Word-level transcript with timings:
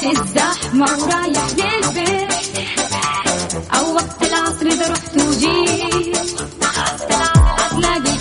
في 0.00 0.10
الزحمة 0.10 0.86
ورايح 0.98 1.46
للبيت. 1.56 2.30
أو 3.74 3.94
وقت 3.94 4.22
العصر 4.22 4.66
إذا 4.66 4.88
رحت 4.92 5.16
وجيت. 5.16 6.16
هتلاقي 7.58 8.19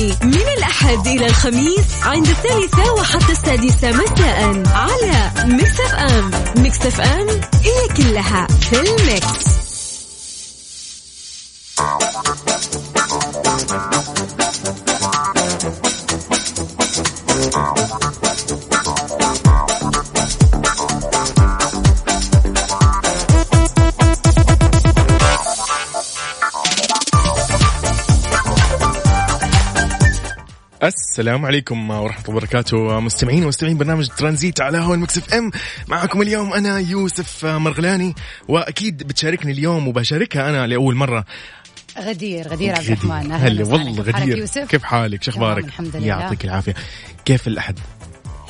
تركستاني 0.00 0.12
من 0.22 0.48
الأحد 0.58 1.06
إلى 1.06 1.26
الخميس 1.26 2.02
عند 2.02 2.26
الثالثة 2.26 2.92
وحتى 2.92 3.32
السادسة 3.32 3.90
مساء 3.90 4.62
على 4.74 5.30
ميكس 5.44 5.80
أف 5.80 5.94
أم. 5.94 6.30
ميكس 6.62 6.86
أف 6.86 7.00
أم 7.00 7.28
هي 7.64 7.88
كلها 7.96 8.46
في 8.46 8.80
الميكس. 8.80 9.49
السلام 31.20 31.46
عليكم 31.46 31.90
ورحمة 31.90 32.24
الله 32.24 32.36
وبركاته. 32.36 33.00
مستمعين 33.00 33.44
ومستمعين 33.44 33.78
برنامج 33.78 34.08
ترانزيت 34.08 34.60
على 34.60 34.78
المكس 34.78 35.18
اف 35.18 35.34
ام. 35.34 35.50
معكم 35.88 36.22
اليوم 36.22 36.52
أنا 36.52 36.78
يوسف 36.78 37.44
مرغلاني 37.44 38.14
وأكيد 38.48 39.02
بتشاركني 39.02 39.52
اليوم 39.52 39.88
وبشاركها 39.88 40.48
أنا 40.48 40.66
لأول 40.66 40.94
مرة. 40.94 41.24
غدير 41.98 42.48
غدير 42.48 42.74
عبد 42.74 42.86
الرحمن. 42.86 43.32
هلا. 43.32 43.66
والله 43.66 44.02
غدير. 44.02 44.38
يوسف؟ 44.38 44.68
كيف 44.68 44.82
حالك؟ 44.82 45.22
شو 45.22 45.30
أخبارك؟ 45.30 45.64
الحمد 45.64 45.96
لله. 45.96 46.06
يعطيك 46.06 46.44
العافية. 46.44 46.74
كيف 47.24 47.48
الأحد؟ 47.48 47.78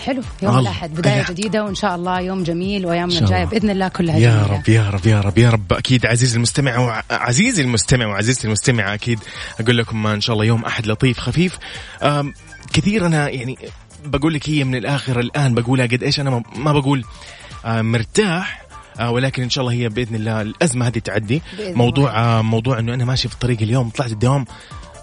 حلو 0.05 0.23
يوم 0.43 0.55
والله. 0.55 0.71
الأحد. 0.71 0.95
بداية 0.95 1.15
الأحد. 1.15 1.35
جديدة 1.35 1.65
وإن 1.65 1.75
شاء 1.75 1.95
الله 1.95 2.21
يوم 2.21 2.43
جميل 2.43 2.87
وأيامنا 2.87 3.19
الله. 3.19 3.25
الجاية 3.25 3.45
بإذن 3.45 3.71
الله 3.71 3.89
كلها 3.89 4.19
يا 4.19 4.31
جميله 4.31 4.47
رب 4.47 4.69
يا 4.69 4.91
رب 4.91 5.07
يا 5.07 5.21
رب 5.21 5.39
يا 5.39 5.51
رب. 5.51 5.73
أكيد 5.73 6.07
عزيزي 6.07 6.37
المستمع 6.37 6.79
وعزيزي 6.79 7.63
المستمع 7.63 8.07
وعزيزتي 8.07 8.47
المستمعة 8.47 8.95
أكيد 8.95 9.19
أقول 9.61 9.79
لكم 9.79 10.07
إن 10.07 10.21
شاء 10.21 10.35
الله 10.35 10.45
يوم 10.45 10.65
أحد 10.65 10.87
لطيف 10.87 11.19
خفيف. 11.19 11.59
كثير 12.73 13.07
أنا 13.07 13.29
يعني 13.29 13.59
بقول 14.05 14.35
لك 14.35 14.49
هي 14.51 14.65
من 14.65 14.75
الآخر 14.75 15.21
الآن 15.21 15.55
بقولها 15.55 15.87
قد 15.87 16.03
إيش 16.03 16.21
أنا 16.21 16.43
ما- 16.57 16.73
بقول 16.73 17.05
آه، 17.65 17.83
مرتاح 17.83 18.63
آه، 19.01 19.11
ولكن 19.11 19.43
إن 19.43 19.51
شاء 19.51 19.63
الله 19.65 19.75
هي 19.75 19.89
بإذن 19.89 20.15
الله 20.15 20.41
الأزمة 20.43 20.87
هذه 20.87 20.99
تعدي. 20.99 21.43
موضوع 21.61 22.19
آه، 22.19 22.43
موضوع 22.43 22.79
إنه 22.79 22.95
أنا 22.95 23.05
ماشي 23.05 23.29
في 23.29 23.35
الطريق 23.35 23.63
اليوم 23.63 23.91
طلعت 23.91 24.13
الدوام 24.13 24.45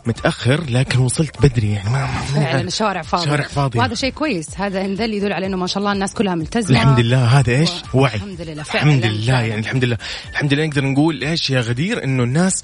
متأخر 0.07 0.63
لكن 0.69 0.99
وصلت 0.99 1.41
بدري 1.41 1.71
يعني 1.71 1.89
ما 1.89 2.07
فعلا 2.35 2.61
الشوارع 2.61 3.01
فاضية. 3.01 3.25
شوارع 3.25 3.43
فاضية. 3.47 3.79
وهذا 3.79 3.95
شيء 3.95 4.11
كويس. 4.11 4.47
هذا 4.57 4.81
ان 4.81 4.95
دل 4.95 5.13
يدل 5.13 5.33
على 5.33 5.45
إنه 5.45 5.57
ما 5.57 5.67
شاء 5.67 5.77
الله 5.79 5.91
الناس 5.91 6.13
كلها 6.13 6.35
ملتزمة. 6.35 6.81
الحمد 6.81 6.99
لله. 6.99 7.25
هذا 7.39 7.51
إيش؟ 7.51 7.69
و- 7.93 7.97
وعي. 7.99 8.15
الحمد 8.15 8.41
لله، 8.41 8.63
فعلاً، 8.63 8.83
الحمد 8.85 9.05
لله 9.05 9.25
فعلاً. 9.33 9.47
يعني 9.47 9.61
الحمد 9.61 9.83
لله. 9.83 9.97
الحمد 10.31 10.53
لله 10.53 10.65
نقدر 10.65 10.85
نقول 10.85 11.23
إيش 11.23 11.49
يا 11.49 11.61
غدير؟ 11.61 12.03
إنه 12.03 12.23
الناس 12.23 12.61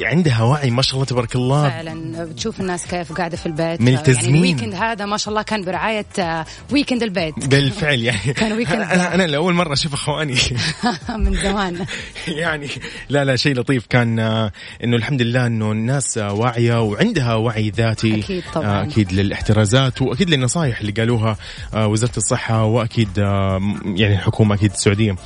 عندها 0.00 0.42
وعي 0.42 0.70
ما 0.70 0.82
شاء 0.82 0.94
الله 0.94 1.04
تبارك 1.06 1.34
الله. 1.36 1.68
فعلا. 1.68 2.24
بتشوف 2.24 2.60
الناس 2.60 2.86
كيف 2.86 3.12
قاعدة 3.12 3.36
في 3.36 3.46
البيت. 3.46 3.80
ملتزمين. 3.80 4.24
يعني 4.34 4.38
ال 4.38 4.43
weekend 4.43 4.74
هذا 4.74 5.04
ما 5.04 5.16
شاء 5.16 5.28
الله 5.28 5.42
كان 5.42 5.64
برعاية 5.64 6.06
آه، 6.18 6.46
weekend 6.72 7.02
البيت. 7.02 7.46
بالفعل 7.48 8.00
يعني. 8.00 8.32
كان 8.40 8.52
weekend 8.52 8.80
أنا 8.80 9.14
أنا 9.14 9.22
لأول 9.22 9.54
مرة 9.54 9.72
أشوف 9.72 9.94
أخواني. 9.94 10.34
من 11.18 11.34
زمان. 11.34 11.86
يعني 12.28 12.68
لا 13.08 13.24
لا 13.24 13.36
شيء 13.36 13.54
لطيف 13.54 13.86
كان 13.86 14.18
آه، 14.18 14.52
إنه 14.84 14.96
الحمد 14.96 15.22
لله 15.22 15.46
إنه 15.46 15.72
الناس 15.72 16.18
آه، 16.18 16.32
واعيه 16.34 16.82
وعندها 16.82 17.34
وعي 17.34 17.70
ذاتي 17.70 18.18
أكيد 18.20 18.42
طبعاً. 18.54 18.66
آه، 18.66 18.82
أكيد 18.82 19.12
للاحترازات 19.12 20.02
وأكيد 20.02 20.30
للنصائح 20.30 20.80
اللي 20.80 20.92
قالوها 20.92 21.36
آه، 21.74 21.86
وزارة 21.86 22.16
الصحة 22.16 22.64
وأكيد 22.64 23.08
آه، 23.18 23.60
يعني 23.84 24.14
الحكومة 24.14 24.54
أكيد 24.54 24.70
السعودية. 24.72 25.16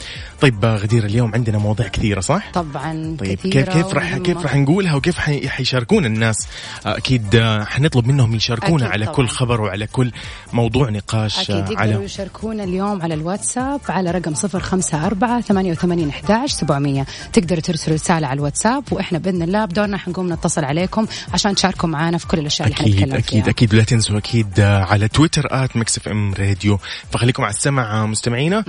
طيب 0.41 0.65
غدير 0.65 1.05
اليوم 1.05 1.35
عندنا 1.35 1.59
مواضيع 1.59 1.89
كثيرة 1.89 2.21
صح؟ 2.21 2.51
طبعا 2.55 3.17
طيب 3.19 3.39
كثيرة 3.39 3.53
كيف 3.65 3.69
كيف 3.69 3.95
راح. 3.95 4.17
كيف 4.19 4.39
راح 4.43 4.57
نقولها 4.57 4.95
وكيف 4.95 5.19
حي- 5.19 5.49
حيشاركون 5.49 6.05
الناس 6.05 6.49
أكيد 6.87 7.37
حنطلب 7.67 8.07
منهم 8.07 8.35
يشاركونا 8.35 8.87
على 8.89 9.05
طبعاً. 9.05 9.17
كل 9.17 9.29
خبر 9.29 9.61
وعلى 9.61 9.87
كل 9.87 10.13
موضوع 10.53 10.91
نقاش 10.91 11.39
أكيد 11.41 11.57
آه، 11.57 11.59
يقدروا 11.61 11.79
على 11.81 12.05
يشاركونا 12.05 12.65
اليوم 12.65 13.03
على 13.03 13.15
الواتساب 13.15 13.81
على 13.89 14.11
رقم 14.11 14.35
صفر 14.35 14.61
خمسة 14.61 15.07
أربعة 15.07 15.41
ثمانية 15.41 15.71
وثمانين 15.73 16.09
أحداش 16.09 16.51
سبعمية 16.53 17.07
تقدروا 17.33 17.61
ترسلوا 17.61 17.95
رسالة 17.97 18.27
على 18.27 18.37
الواتساب 18.39 18.85
وإحنا 18.93 19.19
بإذن 19.19 19.43
الله 19.43 19.65
بدورنا 19.65 19.97
حنقوم 19.97 20.33
نتصل 20.33 20.65
عليكم 20.65 20.98
عشان 21.35 21.55
تشاركوا 21.55 21.89
معنا 21.89 22.19
في 22.19 22.27
كل 22.27 22.39
الأشياء 22.39 22.69
اللي 22.69 22.81
أكيد 22.81 22.95
حنتكلم 22.95 23.15
أكيد 23.15 23.43
فيها. 23.43 23.51
أكيد. 23.51 23.75
ولا 23.75 23.85
تنسوا 23.85 24.19
أكيد 24.19 24.61
آه، 24.61 24.85
على 24.85 25.09
تويتر 25.09 25.47
at 25.51 25.77
ميكس 25.77 25.99
إف 25.99 26.09
إم 26.09 26.35
راديو. 26.35 26.79
فخليكم 27.13 27.43
على 27.43 27.55
السمع 27.55 28.03
آه، 28.03 28.07
مستمعينا. 28.07 28.65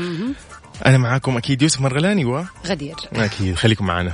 أنا 0.85 0.97
معاكم 0.97 1.37
أكيد 1.37 1.61
يوسف 1.61 1.81
مرغلاني 1.81 2.25
و 2.25 2.45
غدير. 2.67 2.95
أكيد 3.13 3.55
خليكم 3.55 3.85
معنا. 3.85 4.13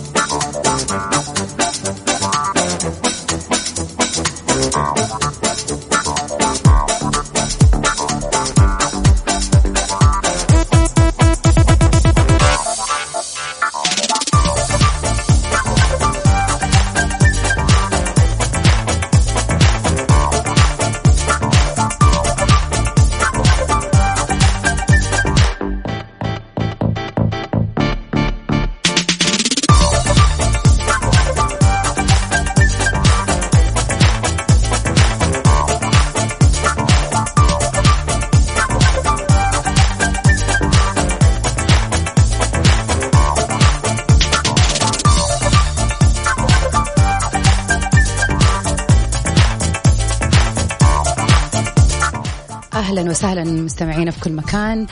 مستمعينا 53.51 54.11
في 54.11 54.19
كل 54.19 54.31
مكان. 54.33 54.87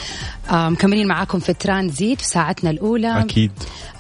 آه 0.52 0.70
مكملين 0.70 1.08
معاكم 1.08 1.40
في 1.40 1.54
ترانزيت 1.54 2.22
في 2.22 2.28
ساعتنا 2.28 2.70
الأولى. 2.70 3.20
أكيد. 3.22 3.52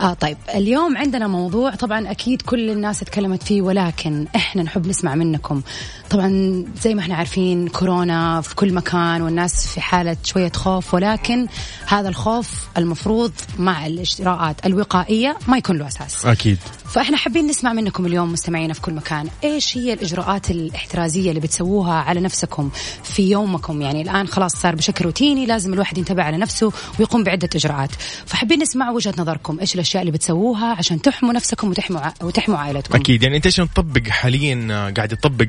آه 0.01 0.13
طيب 0.13 0.37
اليوم 0.55 0.97
عندنا 0.97 1.27
موضوع 1.27 1.75
طبعا 1.75 2.11
أكيد 2.11 2.41
كل 2.41 2.69
الناس 2.69 2.99
تكلمت 2.99 3.43
فيه 3.43 3.61
ولكن 3.61 4.25
إحنا 4.35 4.63
نحب 4.63 4.87
نسمع 4.87 5.15
منكم. 5.15 5.61
طبعا 6.09 6.65
زي 6.81 6.93
ما 6.93 7.01
إحنا 7.01 7.15
عارفين 7.15 7.67
كورونا 7.67 8.41
في 8.41 8.55
كل 8.55 8.73
مكان 8.73 9.21
والناس 9.21 9.67
في 9.67 9.81
حالة 9.81 10.17
شوية 10.23 10.51
خوف 10.51 10.93
ولكن 10.93 11.47
هذا 11.87 12.09
الخوف 12.09 12.67
المفروض 12.77 13.31
مع 13.59 13.87
الإجراءات 13.87 14.65
الوقائية 14.65 15.37
ما 15.47 15.57
يكون 15.57 15.77
له 15.77 15.87
أساس. 15.87 16.25
أكيد. 16.25 16.57
فإحنا 16.89 17.17
حابين 17.17 17.47
نسمع 17.47 17.73
منكم 17.73 18.05
اليوم 18.05 18.31
مستمعينا 18.31 18.73
في 18.73 18.81
كل 18.81 18.93
مكان 18.93 19.27
إيش 19.43 19.77
هي 19.77 19.93
الإجراءات 19.93 20.51
الاحترازية 20.51 21.29
اللي 21.29 21.39
بتسووها 21.39 21.93
على 21.93 22.19
نفسكم 22.19 22.69
في 23.03 23.29
يومكم؟ 23.29 23.81
يعني 23.81 24.01
الآن 24.01 24.27
خلاص 24.27 24.55
صار 24.55 24.75
بشكل 24.75 25.05
روتيني 25.05 25.45
لازم 25.45 25.73
الواحد 25.73 25.97
ينتبه 25.97 26.23
على 26.23 26.37
نفسه 26.37 26.71
ويقوم 26.99 27.23
بعدة 27.23 27.49
إجراءات. 27.55 27.91
فحابين 28.25 28.59
نسمع 28.61 28.89
وجهة 28.91 29.13
نظركم 29.17 29.59
إيش 29.59 29.75
الأشياء 29.75 30.01
اللي 30.01 30.11
بتسووها 30.11 30.65
عشان 30.67 31.01
تحموا 31.01 31.33
نفسكم 31.33 31.69
وتحموا 31.69 32.01
وتحموا 32.21 32.57
عائلتكم؟ 32.57 32.95
أكيد. 32.95 33.23
يعني 33.23 33.37
أنت 33.37 33.47
عشان 33.47 33.69
تطبق 33.73 34.07
حاليا 34.07 34.67
آه، 34.71 34.89
قاعد 34.91 35.09
تطبق 35.09 35.47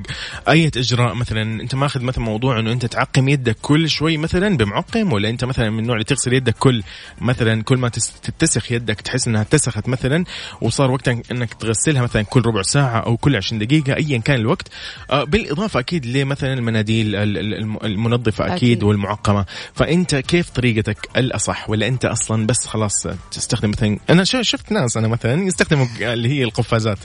أي 0.50 0.66
إجراء 0.66 1.14
مثلا 1.14 1.42
أنت 1.62 1.74
ماخذ 1.74 2.02
مثلا 2.02 2.24
موضوع 2.24 2.58
إنه 2.60 2.72
أنت 2.72 2.86
تعقم 2.86 3.28
يدك 3.28 3.56
كل 3.62 3.90
شوي 3.90 4.16
مثلا 4.16 4.56
بمعقم 4.56 5.12
ولا 5.12 5.28
أنت 5.28 5.44
مثلا 5.44 5.70
من 5.70 5.78
النوع 5.78 5.94
اللي 5.94 6.04
تغسل 6.04 6.32
يدك 6.32 6.54
كل 6.58 6.82
مثلا 7.20 7.62
كل 7.62 7.76
ما 7.78 7.88
تس- 7.88 8.12
تتسخ 8.22 8.72
يدك 8.72 9.00
تحس 9.00 9.28
إنها 9.28 9.42
اتسخت 9.42 9.88
مثلا 9.88 10.24
وصار 10.60 10.90
وقت 10.90 11.08
إنك 11.08 11.54
تغسلها 11.54 12.02
مثلا 12.02 12.22
كل 12.22 12.42
ربع 12.46 12.62
ساعة 12.62 12.98
أو 13.00 13.16
كل 13.16 13.36
20 13.36 13.58
دقيقة 13.66 13.96
ايا 13.96 14.18
كان 14.18 14.40
الوقت 14.40 14.68
آه، 15.10 15.24
بالإضافة 15.24 15.80
أكيد 15.80 16.06
لمثلا 16.06 16.52
المناديل 16.54 17.14
ال- 17.16 17.38
ال- 17.38 17.54
الم- 17.54 17.78
المنظفة 17.84 18.44
أكيد, 18.44 18.54
أكيد. 18.56 18.82
والمعقمة 18.82 19.44
فأنت 19.74 20.14
كيف 20.14 20.50
طريقتك 20.50 21.08
الأصح 21.16 21.70
ولا 21.70 21.86
أنت 21.88 22.04
أصلا 22.04 22.46
بس 22.46 22.66
خلاص 22.66 23.06
تستخدم 23.32 23.70
مثلا 23.70 23.98
أنا 24.10 24.24
شفت 24.24 24.72
ناس 24.72 24.96
أنا 24.96 25.08
مثلا 25.08 25.42
يستخدموا 25.46 25.86
اللي 26.00 26.28
هي 26.28 26.44
القفازات 26.44 26.98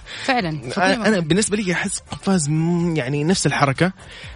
فعلا 0.72 1.08
أنا. 1.08 1.20
بالنسبة 1.20 1.58
لي 1.58 1.74
أحس 1.74 2.00
قفاز 2.12 2.50
يعني 2.96 3.24
نفس 3.36 3.48
الحركة. 3.48 3.92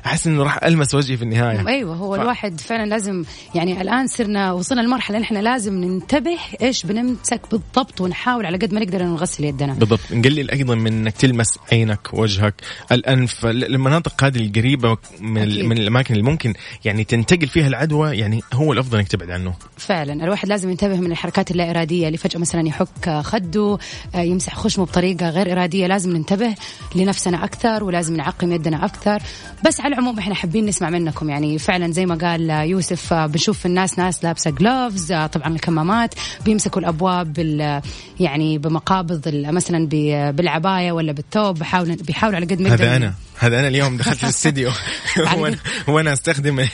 أحس 0.05 0.27
إنه 0.27 0.43
راح 0.43 0.63
ألمس 0.63 0.95
وجهي 0.95 1.17
في 1.17 1.23
النهاية. 1.23 1.67
أيوه 1.67 1.95
هو 1.95 2.17
ف- 2.17 2.19
الواحد 2.21 2.59
فعلا 2.61 2.85
لازم 2.89 3.23
يعني 3.55 3.81
الآن 3.81 4.07
صرنا 4.07 4.51
وصلنا 4.51 4.81
لمرحلة 4.81 5.17
إن 5.17 5.21
إحنا 5.23 5.39
لازم 5.39 5.73
ننتبه 5.83 6.37
إيش 6.61 6.85
بنمسك 6.85 7.41
بالضبط 7.51 8.01
ونحاول 8.01 8.45
على 8.45 8.57
قد 8.57 8.73
ما 8.73 8.79
نقدر 8.79 9.01
إنه 9.01 9.13
نغسل 9.13 9.43
يدنا. 9.43 9.73
بالضبط. 9.73 9.99
نقلل 10.11 10.51
أيضا 10.51 10.75
من 10.75 10.87
إنك 10.93 11.13
تلمس 11.17 11.47
عينك 11.71 12.13
وجهك 12.13 12.53
الأنف. 12.91 13.45
ال- 13.45 13.63
المناطق 13.75 14.23
هذه 14.23 14.37
القريبة 14.45 14.97
من, 15.19 15.43
ال- 15.43 15.51
أكيد. 15.51 15.65
من 15.65 15.77
الأماكن 15.77 16.13
اللي 16.13 16.25
ممكن 16.31 16.53
يعني 16.85 17.03
تنتقل 17.03 17.47
فيها 17.47 17.67
العدوى 17.67 18.17
يعني 18.17 18.41
هو 18.53 18.73
الأفضل 18.73 18.97
إنك 18.97 19.07
تبعد 19.07 19.29
عنه. 19.31 19.53
فعلا. 19.77 20.13
الواحد 20.23 20.47
لازم 20.47 20.69
ينتبه 20.69 20.99
من 20.99 21.11
الحركات 21.11 21.51
اللا 21.51 21.69
إرادية 21.69 22.07
اللي 22.07 22.17
فجأة 22.17 22.39
مثلا 22.39 22.67
يحك 22.67 23.09
خده 23.21 23.77
آه، 24.15 24.19
يمسح 24.21 24.55
خشمه 24.55 24.85
بطريقة 24.85 25.29
غير 25.29 25.51
إرادية. 25.51 25.87
لازم 25.87 26.15
ننتبه 26.17 26.55
لنفسنا 26.95 27.43
أكثر 27.43 27.83
ولازم 27.83 28.15
نعقم 28.15 28.51
يدنا 28.51 28.85
أكثر. 28.89 29.19
بس 29.67 29.81
على 29.81 29.93
العموم 29.93 30.19
إحنا 30.19 30.35
حابين 30.35 30.65
نسمع 30.65 30.89
منكم. 30.89 31.29
يعني 31.29 31.59
فعلا 31.59 31.91
زي 31.91 32.05
ما 32.05 32.15
قال 32.15 32.51
آه، 32.51 32.61
يوسف 32.63 33.13
آه، 33.13 33.25
بنشوف 33.25 33.65
الناس 33.65 33.99
ناس 33.99 34.23
لابسة 34.23 34.51
جلوفز 34.51 35.13
طبعا 35.13 35.47
الكمامات 35.47 36.13
بيمسكوا 36.45 36.81
الأبواب 36.81 37.33
بال 37.33 37.81
يعني 38.19 38.57
بمقابض 38.57 39.21
مثلا 39.35 39.87
ب- 39.91 40.35
بالعباية 40.35 40.91
ولا 40.91 41.11
بالثوب. 41.11 41.59
بحاول 41.59 41.95
بيحاولوا 41.95 42.35
على 42.37 42.45
قد 42.45 42.61
ما 42.61 42.73
هذا 42.73 42.95
أنا. 42.95 43.13
هذا 43.39 43.59
أنا 43.59 43.67
اليوم 43.67 43.97
دخلت 43.97 44.23
الاستديو 44.23 44.71
وأنا 45.37 45.57
وأنا 45.87 46.13
أستخدم 46.13 46.59
ال- 46.59 46.67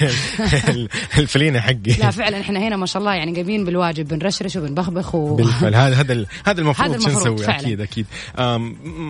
ال- 0.69 0.89
الفلينة 1.17 1.59
حقي. 1.59 1.94
لا 2.00 2.12
فعلا 2.12 2.41
إحنا 2.41 2.59
هنا 2.59 2.75
ما 2.75 2.85
شاء 2.85 3.00
الله 3.00 3.13
يعني 3.13 3.33
قايمين 3.33 3.65
بالواجب 3.65 4.07
بنرشرش 4.07 4.56
وبنبخبخ 4.56 5.15
و... 5.15 5.35
بالفعل. 5.35 5.75
هذا 5.75 5.95
هذا 5.95 6.25
هذا 6.45 6.62
المفروض 6.62 7.00
شو 7.01 7.09
نسوي. 7.09 7.45
أكيد 7.45 7.81
أكيد. 7.81 8.06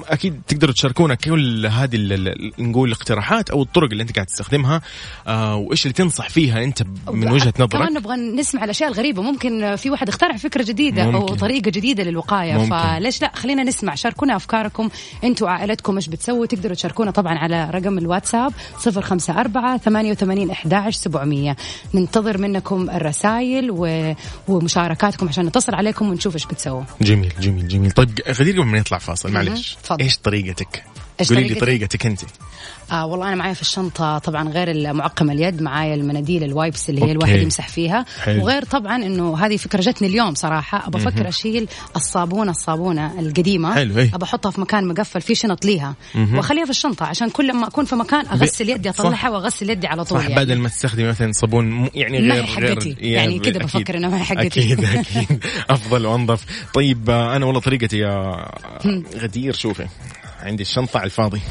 أكيد 0.09 0.41
تقدروا 0.47 0.73
تشاركونا 0.73 1.15
كل 1.15 1.65
هذه 1.65 1.97
نقول 2.59 2.94
الاقتراحات 2.95 3.49
أو 3.49 3.61
الطرق 3.61 3.89
اللي 3.91 4.03
أنت 4.03 4.15
قاعد 4.15 4.25
تستخدمها 4.27 4.81
آه، 5.27 5.55
وإيش 5.55 5.85
اللي 5.85 5.93
تنصح 5.93 6.29
فيها 6.29 6.63
أنت 6.63 6.83
من 7.11 7.31
وجهة 7.31 7.53
نظرك؟ 7.59 7.69
كمان 7.71 7.93
نبغى 7.93 8.15
نسمع 8.15 8.63
الأشياء 8.63 8.89
الغريبة. 8.91 9.21
ممكن 9.21 9.75
في 9.75 9.89
واحد 9.89 10.09
اخترع 10.09 10.37
فكرة 10.37 10.63
جديدة 10.63 11.03
أو 11.03 11.11
ممكن. 11.11 11.35
طريقة 11.35 11.71
جديدة 11.71 12.03
للوقاية 12.03 12.53
ممكن. 12.53 12.69
فليش 12.69 13.21
لا؟ 13.21 13.31
خلينا 13.35 13.63
نسمع. 13.63 13.95
شاركونا 13.95 14.35
أفكاركم. 14.35 14.89
أنتم 15.23 15.45
وعائلتكم 15.45 15.95
إيش 15.95 16.07
بتسووا؟ 16.09 16.45
تقدروا 16.45 16.75
تشاركونا 16.75 17.11
طبعا 17.11 17.37
على 17.37 17.69
رقم 17.69 17.97
الواتساب 17.97 18.53
054 18.87 19.77
88 19.77 20.49
11 20.51 20.91
700 20.91 21.55
ننتظر 21.93 22.37
منكم 22.37 22.89
الرسائل 22.89 23.71
و... 23.71 24.13
ومشاركاتكم 24.47 25.27
عشان 25.27 25.45
نتصل 25.45 25.75
عليكم 25.75 26.09
ونشوف 26.09 26.33
إيش 26.33 26.45
بتسووا. 26.45 26.83
جميل 27.01 27.33
جميل 27.41 27.67
جميل. 27.67 27.91
طيب 27.91 28.19
غدير 28.29 28.61
قبل 28.61 28.65
ما 28.65 28.79
نطلع 28.79 28.97
فاصل 28.97 29.31
معلش. 29.31 29.77
إيش 29.99 30.17
طريقتك؟ 30.17 30.83
قولي 31.29 31.43
لي؟ 31.47 31.55
طريقتك 31.55 32.05
أنت 32.05 32.21
آه 32.91 33.05
والله 33.05 33.27
أنا 33.27 33.35
معايا 33.35 33.53
في 33.53 33.61
الشنطة 33.61 34.17
طبعا 34.17 34.49
غير 34.49 34.71
المعقم 34.71 35.29
اليد 35.31 35.61
معايا 35.61 35.95
المناديل 35.95 36.43
ال 36.43 36.51
wipes 36.51 36.89
اللي 36.89 37.01
هي 37.01 37.03
okay. 37.03 37.11
الواحد 37.11 37.39
يمسح 37.39 37.67
فيها 37.67 38.05
حلو. 38.23 38.43
وغير 38.43 38.63
طبعا 38.65 38.95
إنه 38.95 39.37
هذه 39.37 39.57
فكرة 39.57 39.81
جتني 39.81 40.07
اليوم 40.07 40.35
صراحة 40.35 40.87
ابى 40.87 40.97
أفكر 40.97 41.27
أشيل 41.27 41.67
الصابونة 41.95 42.51
الصابونة 42.51 43.19
القديمة 43.19 43.75
حلو، 43.75 43.97
إيه. 43.97 44.11
ابى 44.15 44.23
أحطها 44.23 44.49
في 44.51 44.61
مكان 44.61 44.87
مقفل 44.87 45.21
فيه 45.21 45.33
شنط 45.33 45.65
ليها 45.65 45.95
وأخليها 46.33 46.63
في 46.65 46.69
الشنطة 46.71 47.05
عشان 47.05 47.29
كل 47.29 47.53
ما 47.53 47.67
أكون 47.67 47.85
في 47.85 47.95
مكان 47.95 48.25
أغسل 48.27 48.69
يدي. 48.69 48.89
أطلعها 48.89 49.29
وأغسل 49.29 49.69
يدي 49.69 49.87
على 49.87 50.03
طول 50.05 50.19
صح 50.19 50.29
يعني. 50.29 50.45
بدل 50.45 50.57
ما 50.57 50.69
تستخدمي 50.69 51.07
مثلا 51.07 51.31
صابون 51.31 51.89
يعني 51.95 52.19
ما 52.21 52.33
غير 52.35 52.43
هي 52.43 52.47
حقتي. 52.47 52.89
غير 52.89 52.95
يعني 53.01 53.39
كده 53.39 53.49
أكيد. 53.49 53.63
بفكر 53.63 53.97
إنها 53.97 54.09
ما 54.09 54.17
هي 54.19 54.23
حقتي. 54.23 54.47
أكيد 54.47 54.85
أكيد 54.85 55.43
أفضل 55.69 56.05
وأنظف 56.05 56.45
طيب 56.73 57.09
آه، 57.09 57.35
أنا 57.35 57.45
والله 57.45 57.61
طريقتي 57.61 57.97
يا 57.97 58.45
غدير 59.15 59.53
شوفي 59.53 59.87
عندي 60.45 60.63
الشنطة 60.63 60.97
على 60.97 61.05
الفاضي 61.05 61.41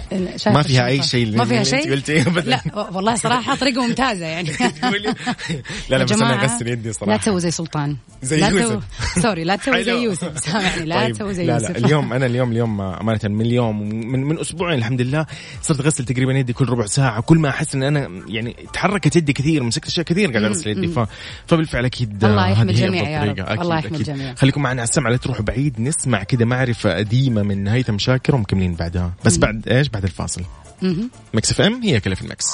ما 0.46 0.62
فيها 0.62 0.86
أي. 0.86 1.02
شيء 1.02 1.36
ما 1.36 1.44
فيها 1.44 1.62
شيء 1.62 1.92
ابدا 2.28 2.50
لا 2.50 2.88
والله 2.92 3.14
صراحة 3.16 3.54
طريقة 3.54 3.86
ممتازة 3.86 4.26
يعني 4.26 4.50
لا 5.90 5.96
لا 5.96 6.04
بس 6.04 6.12
أنا 6.12 6.42
اغسل 6.44 6.68
يدي 6.68 6.88
لا 6.88 6.92
صراحة 6.92 7.16
تسوي 7.16 7.40
زي 7.40 7.50
سلطان 7.50 7.96
زي 8.22 8.40
لا 8.40 8.48
يوسف. 8.48 8.82
تو... 9.14 9.20
sorry 9.20 9.44
لا 9.44 9.56
تسوي 9.56 9.84
زي. 9.84 9.92
يوسف 10.04 10.38
سامعني 10.38 10.84
لا 10.84 10.96
طيب. 11.04 11.14
تسوي 11.14 11.34
زي 11.34 11.46
لا 11.46 11.54
يوسف 11.54 11.70
لا 11.70 11.78
اليوم 11.78 12.12
أنا 12.12 12.26
اليوم 12.26 12.52
اليوم 12.52 12.80
أمانة 12.80 13.20
من 13.24 13.40
اليوم 13.40 13.88
من 13.88 14.24
من 14.24 14.38
أسبوعين 14.40 14.78
الحمد 14.78 15.00
لله 15.00 15.26
صرت 15.62 15.80
أغسل 15.80 16.04
تقريبا 16.04 16.32
يدي 16.32 16.52
كل 16.52 16.68
ربع 16.68 16.86
ساعة 16.86 17.20
كل 17.20 17.38
ما 17.38 17.48
أحس 17.48 17.74
إن 17.74 17.82
أنا 17.82 18.10
يعني 18.28 18.56
تحركت 18.72 19.16
يدي 19.16 19.32
كثير 19.32 19.62
مسكت 19.62 19.86
أشياء 19.86 20.06
كثير 20.06 20.30
قاعد 20.30 20.44
أغسل 20.44 20.70
يدي 20.70 20.88
ف... 20.88 21.00
فبالفعل 21.46 21.84
أكيد 21.84 22.24
الله 22.24 22.48
يحمي 22.48 22.70
الجميع 22.70 23.08
يا 23.08 23.24
رب. 23.24 23.38
أكيد 23.38 23.60
الله 23.60 23.78
يحمي. 23.78 23.96
الجميع. 23.98 24.34
خليكم 24.34 24.62
معنا 24.62 24.80
على 24.80 24.88
السمع 24.88 25.10
لا 25.10 25.16
تروحوا 25.16 25.44
بعيد 25.44 25.80
نسمع 25.80 26.22
كذا 26.22 26.44
معرفة 26.44 26.94
قديمه 26.96 27.42
من 27.42 27.68
هيثم 27.68 27.98
شاكر 27.98 28.34
ومكملين 28.34 28.74
بعدها. 28.84 29.12
بس 29.24 29.36
بعد 29.36 29.68
إيش؟ 29.68 29.88
بعد 29.88 30.04
الفاصل. 30.04 30.42
مكس 31.34 31.50
إف 31.50 31.60
إم 31.60 31.82
هي 31.82 32.00
كلها 32.00 32.14
في 32.14 32.22
المكس 32.22 32.46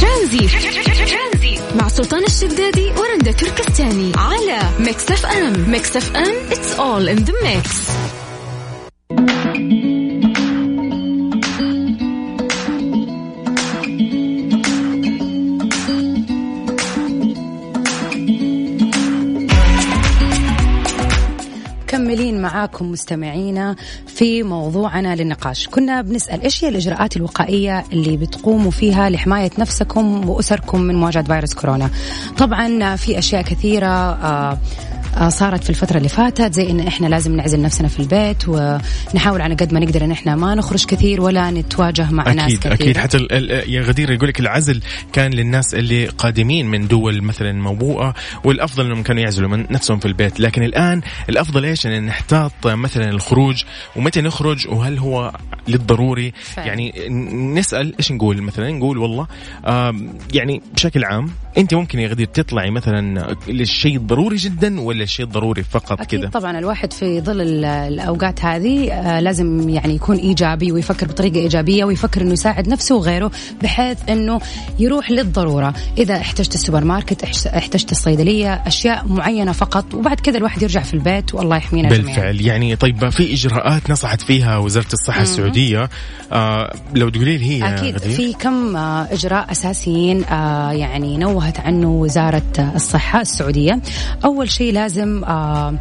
ترانزيت 0.00 1.58
مع 1.76 1.88
سلطان 1.88 2.24
الشدادي 2.24 2.90
ورندا 2.90 3.32
تركستاني 3.32 4.12
على 4.16 4.60
ميكس 4.78 5.10
إف 5.10 5.26
إم. 5.26 5.70
ميكس 5.70 5.96
إف 5.96 6.16
إم 6.16 6.50
it's 6.50 6.78
all 6.78 7.08
in 7.08 7.24
the 7.24 7.34
mix. 7.42 7.92
مكملين 22.12 22.42
معاكم 22.42 22.90
مستمعينا 22.90 23.76
في 24.06 24.42
موضوعنا 24.42 25.16
للنقاش. 25.16 25.68
كنا 25.68 26.02
بنسأل 26.02 26.42
إيش 26.42 26.64
هي 26.64 26.68
الإجراءات 26.68 27.16
الوقائية 27.16 27.84
اللي 27.92 28.16
بتقوموا 28.16 28.70
فيها 28.70 29.10
لحماية 29.10 29.50
نفسكم 29.58 30.28
وأسركم 30.28 30.80
من 30.80 30.94
مواجهة 30.94 31.22
فيروس 31.22 31.54
كورونا؟ 31.54 31.90
طبعا 32.38 32.96
في 32.96 33.18
أشياء 33.18 33.42
كثيرة 33.42 33.86
آه 33.86 34.58
صارت 35.28 35.64
في 35.64 35.70
الفترة 35.70 35.96
اللي 35.98 36.08
فاتت 36.08 36.52
زي 36.54 36.70
إن 36.70 36.80
إحنا 36.80 37.06
لازم 37.06 37.36
نعزل 37.36 37.62
نفسنا 37.62 37.88
في 37.88 38.00
البيت 38.00 38.48
ونحاول 38.48 39.40
على 39.40 39.54
قد 39.54 39.72
ما 39.74 39.80
نقدر 39.80 40.04
إن 40.04 40.10
إحنا 40.10 40.36
ما 40.36 40.54
نخرج 40.54 40.84
كثير 40.84 41.20
ولا 41.20 41.50
نتواجه 41.50 42.10
مع 42.10 42.32
ناس 42.32 42.44
أكيد 42.52 42.58
كثير. 42.58 42.72
أكيد. 42.72 42.96
حتى 42.96 43.18
يا 43.66 43.82
غدير 43.82 44.10
يقول 44.10 44.28
لك 44.28 44.40
العزل 44.40 44.80
كان 45.12 45.30
للناس 45.32 45.74
اللي 45.74 46.06
قادمين 46.06 46.66
من 46.66 46.88
دول 46.88 47.22
مثلا 47.22 47.52
موبوءة 47.52 48.14
والأفضل 48.44 48.86
إنهم 48.86 49.02
كانوا 49.02 49.22
يعزلوا 49.22 49.48
من 49.48 49.66
نفسهم 49.70 49.98
في 49.98 50.06
البيت. 50.06 50.40
لكن 50.40 50.62
الآن 50.62 51.00
الأفضل 51.28 51.64
إيش؟ 51.64 51.86
إن 51.86 52.06
نحتاط 52.06 52.52
مثلا 52.66 53.10
الخروج. 53.10 53.62
ومتى 53.96 54.20
نخرج؟ 54.20 54.68
وهل 54.68 54.98
هو 54.98 55.32
للضروري؟ 55.68 56.32
فعلا. 56.42 56.68
يعني 56.68 56.94
ن- 57.08 57.54
نسأل 57.58 57.94
إيش 57.98 58.12
نقول؟ 58.12 58.42
مثلا 58.42 58.70
نقول 58.72 58.98
والله 58.98 59.26
يعني 60.34 60.62
بشكل 60.74 61.04
عام 61.04 61.28
أنت 61.58 61.74
ممكن 61.74 61.98
يا 61.98 62.08
غدير 62.08 62.26
تطلعي 62.26 62.70
مثلا 62.70 63.34
للشيء 63.48 63.96
الضروري 63.96 64.36
جدا 64.36 64.80
ولا 64.80 65.02
الشيء 65.02 65.26
الضروري 65.26 65.62
فقط 65.62 66.02
كذا 66.02 66.28
طبعا 66.28 66.58
الواحد 66.58 66.92
في 66.92 67.20
ظل 67.20 67.40
ال- 67.40 67.64
الأوقات 67.64 68.44
هذه 68.44 68.92
آه، 68.92 69.20
لازم 69.20 69.68
يعني 69.68 69.94
يكون 69.94 70.16
إيجابي 70.16 70.72
ويفكر 70.72 71.06
بطريقة 71.06 71.36
إيجابية 71.36 71.84
ويفكر 71.84 72.20
إنه 72.20 72.32
يساعد 72.32 72.68
نفسه 72.68 72.94
وغيره 72.96 73.30
بحيث 73.62 73.98
إنه 74.08 74.40
يروح 74.78 75.10
للضرورة. 75.10 75.74
إذا 75.98 76.16
احتجت 76.16 76.54
السوبر 76.54 76.84
ماركت 76.84 77.46
احتجت 77.46 77.92
الصيدلية 77.92 78.54
أشياء 78.54 79.08
معينة 79.08 79.52
فقط 79.52 79.94
وبعد 79.94 80.20
كذا 80.20 80.38
الواحد 80.38 80.62
يرجع 80.62 80.80
في 80.82 80.94
البيت 80.94 81.34
والله 81.34 81.56
يحمينا 81.56 81.88
جميعا. 81.88 82.06
بالفعل. 82.06 82.40
يعني 82.40 82.76
طيب 82.76 83.08
في 83.08 83.32
إجراءات 83.34 83.90
نصحت 83.90 84.20
فيها 84.20 84.58
وزارة 84.58 84.92
الصحة 84.92 85.22
السعودية؟ 85.22 85.90
آه 86.32 86.74
لو 86.94 87.08
تقولي 87.08 87.38
لي 87.38 87.44
هي 87.44 87.58
يا 87.58 87.74
أكيد. 87.78 87.94
غدير. 87.96 88.10
في 88.16 88.32
كم 88.32 88.76
آه، 88.76 89.08
إجراء 89.12 89.50
أساسيين 89.52 90.24
آه، 90.24 90.72
يعني 90.72 91.16
نوهت 91.42 91.60
عنه 91.60 91.90
وزارة 91.90 92.42
الصحة 92.74 93.20
السعودية. 93.20 93.80
أول 94.24 94.50
شيء 94.50 94.72
لازم 94.72 95.24
آه، 95.24 95.74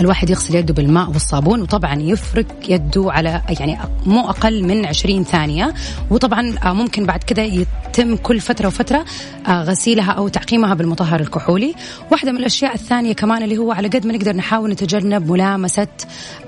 الواحد 0.00 0.30
يغسل 0.30 0.54
يده 0.54 0.74
بالماء 0.74 1.08
والصابون 1.08 1.62
وطبعا 1.62 1.94
يفرك 2.02 2.46
يده 2.70 3.12
على 3.12 3.42
يعني 3.60 3.78
مو 4.06 4.28
أقل 4.28 4.64
من 4.64 4.86
20 4.86 5.24
ثانية. 5.24 5.74
وطبعا 6.10 6.54
آه، 6.64 6.72
ممكن 6.72 7.06
بعد 7.06 7.22
كده 7.22 7.42
يتم 7.42 8.16
كل 8.16 8.40
فترة 8.40 8.66
وفترة 8.66 9.04
آه، 9.48 9.62
غسيلها 9.62 10.12
أو 10.12 10.28
تعقيمها 10.28 10.74
بالمطهر 10.74 11.20
الكحولي. 11.20 11.74
واحدة 12.12 12.32
من 12.32 12.38
الأشياء 12.38 12.74
الثانية 12.74 13.12
كمان 13.12 13.42
اللي 13.42 13.58
هو 13.58 13.72
على 13.72 13.88
قد 13.88 14.06
ما 14.06 14.12
نقدر 14.12 14.36
نحاول 14.36 14.70
نتجنب 14.70 15.30
ملامسة 15.30 15.88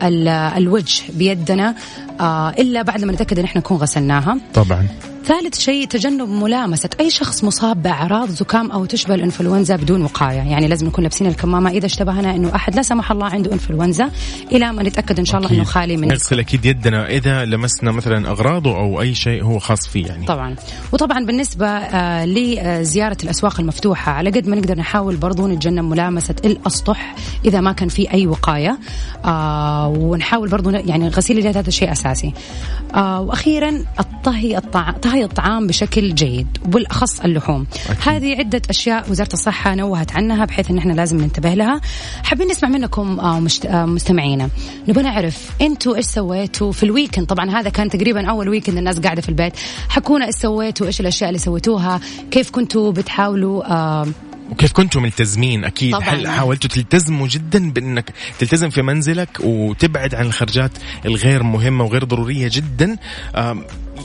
ال- 0.02 0.28
الوجه 0.28 1.02
بيدنا 1.14 1.75
إلا 2.59 2.83
بعد 2.83 3.04
ما 3.04 3.12
نتأكد 3.12 3.38
إن 3.38 3.45
إحنا 3.45 3.61
نكون 3.61 3.76
غسلناها. 3.76 4.38
طبعا. 4.54 4.87
ثالث 5.28 5.58
شيء 5.58 5.87
تجنب 5.87 6.28
ملامسة 6.28 6.88
أي 7.00 7.11
شخص 7.11 7.44
مصاب 7.44 7.82
بأعراض 7.82 8.28
زكام 8.28 8.70
أو 8.70 8.85
تشبه 8.85 9.14
الإنفلونزا 9.14 9.76
بدون 9.76 10.02
وقاية. 10.02 10.37
يعني 10.37 10.68
لازم 10.68 10.87
نكون 10.87 11.04
لابسين 11.04 11.26
الكمامة. 11.26 11.70
إذا 11.70 11.87
اشتبهنا 11.87 12.37
أنه 12.37 12.54
أحد 12.54 12.76
لا 12.76 12.82
سمح 12.82 13.11
الله 13.11 13.26
عنده 13.26 13.52
إنفلونزا. 13.52 14.11
إلى 14.52 14.73
ما 14.73 14.82
نتأكد 14.82 15.18
إن 15.18 15.25
شاء 15.25 15.38
الله 15.38 15.50
أنه 15.50 15.62
أكيد. 15.62 15.73
خالي 15.73 15.97
من 15.97 16.08
نغسل 16.08 16.38
أكيد 16.38 16.64
يدنا 16.64 17.08
إذا 17.08 17.44
لمسنا 17.44 17.92
مثلا 17.92 18.28
أغراضه 18.30 18.76
أو 18.76 19.00
أي 19.00 19.14
شيء 19.14 19.44
هو 19.44 19.58
خاص 19.58 19.88
فيه 19.88 20.06
يعني. 20.06 20.26
طبعا. 20.26 20.56
وطبعا 20.92 21.25
بالنسبة 21.25 21.66
آه 21.66 22.25
لزيارة 22.26 23.16
الأسواق 23.25 23.61
المفتوحة 23.61 24.12
على 24.12 24.30
قد 24.30 24.49
ما 24.49 24.56
نقدر 24.56 24.78
نحاول 24.78 25.16
برضو 25.16 25.47
نتجنب 25.47 25.85
ملامسة 25.85 26.35
الأسطح 26.44 27.14
إذا 27.44 27.61
ما 27.61 27.73
كان 27.73 27.88
في 27.88 28.12
أي 28.12 28.26
وقاية. 28.26 28.78
آه 29.25 29.88
ونحاول 29.88 30.49
برضو 30.49 30.70
يعني 30.70 31.08
غسيل 31.08 31.38
اليد 31.38 31.56
هذا 31.56 31.70
شيء 31.70 31.92
أساسي. 31.92 32.32
آه 32.94 33.20
وأخيرا 33.20 33.85
الطهي 34.00 34.58
الطعام 34.58 34.94
طهي 35.19 35.25
الطعام 35.25 35.67
بشكل 35.67 36.15
جيد 36.15 36.47
وبالأخص 36.65 37.21
اللحوم. 37.21 37.67
أكيد. 37.91 38.09
هذه 38.09 38.39
عدة 38.39 38.63
أشياء 38.71 39.11
وزارة 39.11 39.33
الصحة 39.33 39.75
نوهت 39.75 40.13
عنها 40.13 40.45
بحيث 40.45 40.71
أن 40.71 40.79
إحنا 40.79 40.93
لازم 40.93 41.21
ننتبه 41.21 41.55
لها. 41.55 41.81
حابين 42.23 42.49
نسمع 42.49 42.69
منكم 42.69 43.21
آه. 43.21 43.37
آه 43.67 43.87
مستمعينا. 43.87 44.51
نبغى 44.89 45.03
نعرف 45.03 45.51
أنتوا 45.61 45.97
إيش 45.97 46.05
سويتوا 46.05 46.73
في 46.73 46.83
ال 46.83 46.88
weekend 46.88 47.26
طبعا 47.27 47.51
هذا 47.51 47.71
كان 47.71 47.89
تقريبا 47.89 48.31
أول 48.31 48.49
weekend 48.49 48.76
الناس 48.77 48.99
قاعدة 48.99 49.23
في 49.23 49.29
البيت. 49.29 49.53
حكونا 49.89 50.27
إيش 50.27 50.35
سويتوا 50.35 50.87
إيش 50.87 51.01
الأشياء 51.01 51.31
اللي 51.31 51.39
سويتوها؟ 51.39 52.01
كيف 52.31 52.51
كنتوا 52.51 52.93
بتحاولوا 52.93 53.73
آه 53.73 54.07
وكيف 54.51 54.73
كنتم 54.73 55.03
ملتزمين 55.03 55.65
أكيد. 55.65 55.93
طبعاً. 55.93 56.09
هل 56.09 56.29
حاولتوا 56.29 56.71
تلتزموا 56.71 57.29
جدا 57.29 57.71
بإنك 57.71 58.13
تلتزم 58.39 58.71
في 58.71 58.83
منزلك 58.83 59.29
وتبعد 59.41 60.15
عن 60.15 60.27
الخرجات 60.27 60.71
الغير 61.07 61.43
مهمة 61.43 61.85
وغير 61.85 62.05
ضرورية 62.05 62.51
جدا؟ 62.53 62.97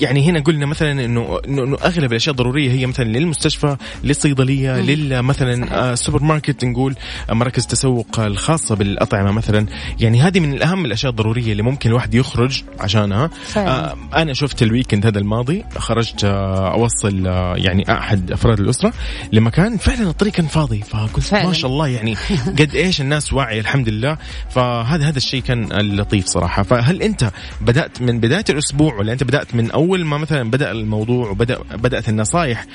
يعني 0.01 0.29
هنا 0.29 0.39
قلنا 0.39 0.65
مثلا 0.65 1.05
انه 1.05 1.39
انه 1.47 1.77
أغلب 1.83 2.11
الأشياء 2.11 2.31
الضرورية 2.31 2.71
هي 2.71 2.85
مثلا 2.85 3.05
للمستشفى 3.05 3.77
للصيدلية 4.03 4.81
لل 4.81 5.21
مثلا 5.21 5.79
آه، 5.79 5.93
السوبر 5.93 6.23
ماركت 6.23 6.65
نقول 6.65 6.95
آه، 7.29 7.33
مراكز 7.33 7.67
تسوق 7.67 8.19
الخاصة 8.19 8.75
بالأطعمة 8.75 9.31
مثلا. 9.31 9.65
يعني 9.99 10.21
هذه 10.21 10.39
من 10.39 10.53
الاهم 10.53 10.85
الأشياء 10.85 11.11
الضرورية 11.11 11.51
اللي 11.51 11.63
ممكن 11.63 11.89
الواحد 11.89 12.13
يخرج 12.15 12.63
عشانها. 12.79 13.29
آه، 13.57 13.95
أنا 14.15 14.33
شفت 14.33 14.63
ال 14.63 14.68
weekend 14.69 15.05
هذا 15.05 15.19
الماضي 15.19 15.63
خرجت 15.77 16.23
آه، 16.23 16.73
أوصل 16.73 17.27
آه، 17.27 17.55
يعني 17.57 17.91
أحد 17.91 18.31
أفراد 18.31 18.59
الأسرة 18.59 18.93
لمكان 19.31 19.77
فعلا 19.77 20.09
الطريق 20.09 20.33
كان 20.33 20.47
فاضي 20.47 20.81
فقلت 20.81 21.19
فعلاً. 21.19 21.47
ما 21.47 21.53
شاء 21.53 21.71
الله 21.71 21.87
يعني 21.87 22.15
قد 22.59 22.75
إيش 22.75 23.01
الناس 23.01 23.33
واعية 23.33 23.59
الحمد 23.59 23.89
لله. 23.89 24.17
فهذا 24.49 25.07
هذا 25.09 25.17
الشيء 25.17 25.41
كان 25.41 25.71
اللطيف 25.71 26.25
صراحة. 26.25 26.63
فهل 26.63 27.01
أنت 27.01 27.31
بدأت 27.61 28.01
من 28.01 28.19
بداية 28.19 28.45
الأسبوع 28.49 28.95
ولا 28.95 29.13
أنت 29.13 29.23
بدأت 29.23 29.55
من 29.55 29.71
أول 29.71 29.82
ما 29.83 30.17
مثلا 30.17 30.51
بدأ 30.51 30.71
الموضوع 30.71 31.29
وبدا 31.29 31.57
بدأت 31.75 32.09
النصائح 32.09 32.65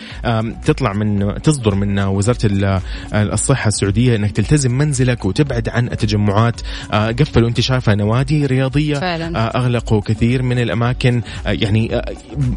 تطلع 0.65 0.93
من 0.93 1.35
تصدر 1.43 1.75
من 1.75 1.99
وزارة 1.99 2.39
ال- 2.47 2.81
الصحة 3.15 3.69
السعودية 3.69 4.17
إنك 4.17 4.31
تلتزم 4.31 4.79
منزلك 4.79 5.25
وتبعد 5.25 5.69
عن 5.69 5.87
التجمعات. 5.87 6.61
آه، 6.93 7.11
قفلوا 7.11 7.49
انت 7.49 7.61
شايفه 7.61 7.95
نوادي 7.95 8.47
رياضية 8.47 8.95
فعلاً. 8.95 9.39
آه، 9.39 9.59
أغلقوا 9.59 10.01
كثير 10.01 10.43
من 10.43 10.59
الأماكن. 10.59 11.23
آه، 11.47 11.51
يعني 11.51 12.03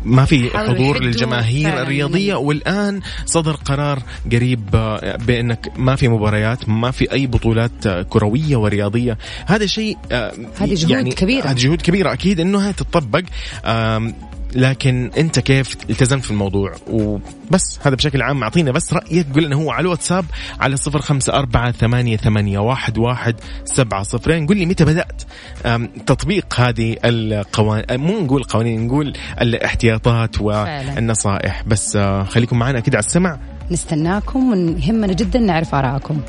ما 0.06 0.26
في 0.26 0.58
حضور 0.58 1.04
للجماهير 1.04 1.70
فعلاً. 1.70 1.82
الرياضية. 1.82 2.36
والآن 2.36 3.02
صدر 3.26 3.52
قرار 3.52 4.00
قريب 4.32 4.70
بإنك 5.28 5.72
ما 5.78 5.96
في 5.96 6.08
مباريات 6.08 6.70
ما 6.70 6.92
في 6.92 7.12
أي 7.12 7.28
بطولات 7.28 7.88
كروية 8.10 8.56
ورياضية. 8.58 9.18
هذا 9.46 9.66
شيء 9.66 9.98
هذه 10.12 10.74
جهود 10.74 11.14
كبيرة. 11.14 11.48
هذه 11.48 11.58
جهود 11.58 11.82
كبيرة. 11.82 12.14
أكيد 12.14 12.40
إنها 12.40 12.72
تتطبق 12.72 13.22
لكن 14.56 15.12
انت 15.18 15.40
كيف 15.40 15.78
التزمت 15.90 16.24
في 16.24 16.32
الموضوع؟ 16.32 16.74
وبس 16.88 17.80
هذا 17.84 17.96
بشكل 17.96 18.22
عام 18.22 18.44
أعطينا 18.44 18.72
بس 18.72 18.94
رأيك 18.94 19.28
قول 19.34 19.44
لنا 19.44 19.56
هو 19.56 19.72
على 19.72 19.82
الواتساب 19.82 20.26
على 20.60 20.78
صفر 20.78 21.02
خمسة 21.02 21.34
أربعة 21.34 21.72
ثمانية 21.72 22.18
ثمانية 22.18 22.60
واحد 22.60 22.98
واحد 22.98 23.36
سبعة 23.66 24.04
صفرين. 24.04 24.48
قول 24.48 24.58
لي 24.58 24.66
متى 24.66 24.86
بدأت 24.86 25.22
تطبيق 26.06 26.60
هذه 26.60 26.96
القوانين 27.06 27.86
مو 27.92 28.20
نقول 28.20 28.44
قوانين 28.44 28.88
نقول 28.88 29.14
الاحتياطات 29.42 30.36
فعلاً. 30.36 30.96
والنصائح. 30.96 31.64
بس 31.68 31.96
آه، 31.96 32.24
خليكم 32.24 32.60
معنا 32.60 32.78
أكيد 32.78 32.96
على 32.96 33.06
السمع. 33.06 33.40
نستناكم 33.72 34.52
ويهمنا 34.52 35.14
جدا 35.14 35.40
نعرف 35.40 35.76
آراءكم 35.76 36.22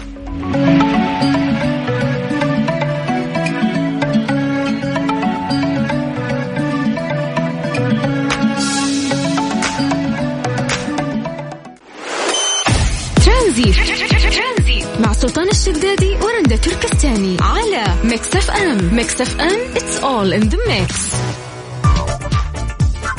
الشدادي 15.63 16.15
ورندا 16.15 16.57
تركستاني 16.57 17.37
على 17.41 17.85
Mix 18.05 18.37
FM 18.37 18.95
Mix 18.95 19.21
FM 19.21 19.75
it's 19.75 20.03
all 20.03 20.33
in 20.41 20.51
the 20.51 20.57
mix. 20.57 21.15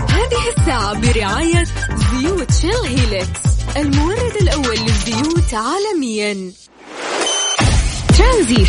هذه 0.10 0.50
الساعة 0.58 0.94
برعاية 0.94 1.64
زيوت 2.12 2.52
Shell 2.62 2.86
Helix 2.86 3.40
المورد 3.78 4.36
الأول 4.42 4.78
للزيوت 4.78 5.54
عالميا. 5.54 6.52
ترانزيت. 8.18 8.68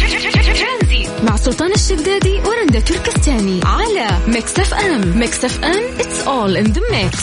مع 1.25 1.37
سلطان 1.37 1.73
الشدادي 1.73 2.41
ورندا 2.47 2.81
تركستاني 2.81 3.61
على 3.65 4.09
Mix 4.27 4.59
FM 4.59 5.19
Mix 5.19 5.45
FM 5.45 5.83
it's 5.99 6.27
all 6.27 6.65
in 6.65 6.73
the 6.75 6.81
mix. 6.81 7.17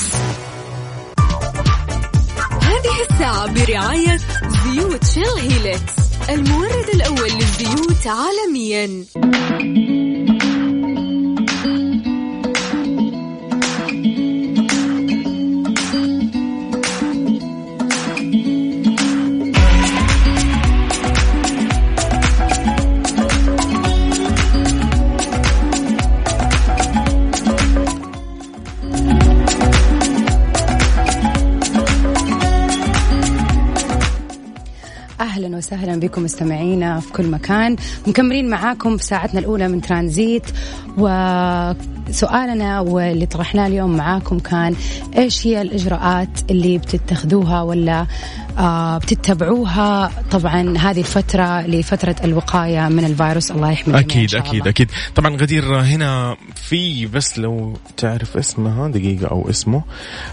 هذه 2.61 3.01
الساعة 3.09 3.47
برعاية 3.47 4.17
زيوت 4.63 5.05
شيل 5.05 5.51
هيلكس 5.51 6.10
المورد 6.29 6.89
الأول 6.93 7.29
للزيوت 7.29 8.07
عالميا. 8.07 9.05
أهلا 35.21 35.57
وسهلا 35.57 35.99
بكم 35.99 36.23
مستمعينا 36.23 36.99
في 36.99 37.11
كل 37.13 37.27
مكان. 37.27 37.75
مكملين 38.07 38.49
معاكم 38.49 38.97
في 38.97 39.03
ساعتنا 39.03 39.39
الأولى 39.39 39.67
من 39.67 39.81
ترانزيت 39.81 40.43
وسؤالنا 42.09 42.79
واللي 42.79 43.25
طرحناه 43.25 43.67
اليوم 43.67 43.97
معاكم 43.97 44.39
كان 44.39 44.75
إيش 45.17 45.47
هي 45.47 45.61
الإجراءات 45.61 46.51
اللي 46.51 46.77
بتتخذوها 46.77 47.61
ولا 47.61 48.07
آه 48.57 48.97
بتتبعوها؟ 48.97 50.11
طبعا 50.31 50.77
هذه 50.77 50.99
الفترة 50.99 51.61
لفترة 51.61 52.15
الوقاية 52.23 52.87
من 52.89 53.05
الفيروس 53.05 53.51
الله 53.51 53.71
يحمي 53.71 53.93
الجميع 53.99 53.99
إن 53.99 54.19
أكيد 54.19 54.29
شاء 54.29 54.41
أكيد 54.41 54.53
الله. 54.53 54.69
أكيد. 54.69 54.91
طبعا 55.15 55.35
غدير 55.35 55.79
هنا 55.81 56.35
في 56.55 57.05
بس 57.05 57.39
لو 57.39 57.77
تعرف 57.97 58.37
اسمها 58.37 58.87
دقيقة 58.87 59.27
أو 59.27 59.49
اسمه. 59.49 59.83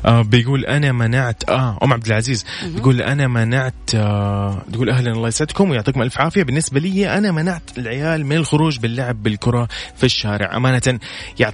آه 0.06 0.22
بيقول 0.22 0.64
أنا 0.64 0.92
منعت 0.92 1.42
آه 1.50 1.78
أم 1.82 1.92
عبد 1.92 2.06
العزيز. 2.06 2.44
يقول 2.76 3.02
أنا 3.02 3.28
منعت 3.28 3.74
آه 3.94 4.62
تقول 4.72 4.90
أهلا 4.90 5.12
الله 5.12 5.28
يسعدكم 5.28 5.70
ويعطيكم 5.70 6.02
ألف 6.02 6.18
عافية. 6.20 6.42
بالنسبة 6.42 6.80
لي 6.80 7.18
أنا 7.18 7.32
منعت 7.32 7.62
العيال 7.78 8.26
من 8.26 8.36
الخروج 8.36 8.78
باللعب 8.78 9.22
بالكرة 9.22 9.68
في 9.96 10.04
الشارع. 10.04 10.56
أمانة 10.56 10.98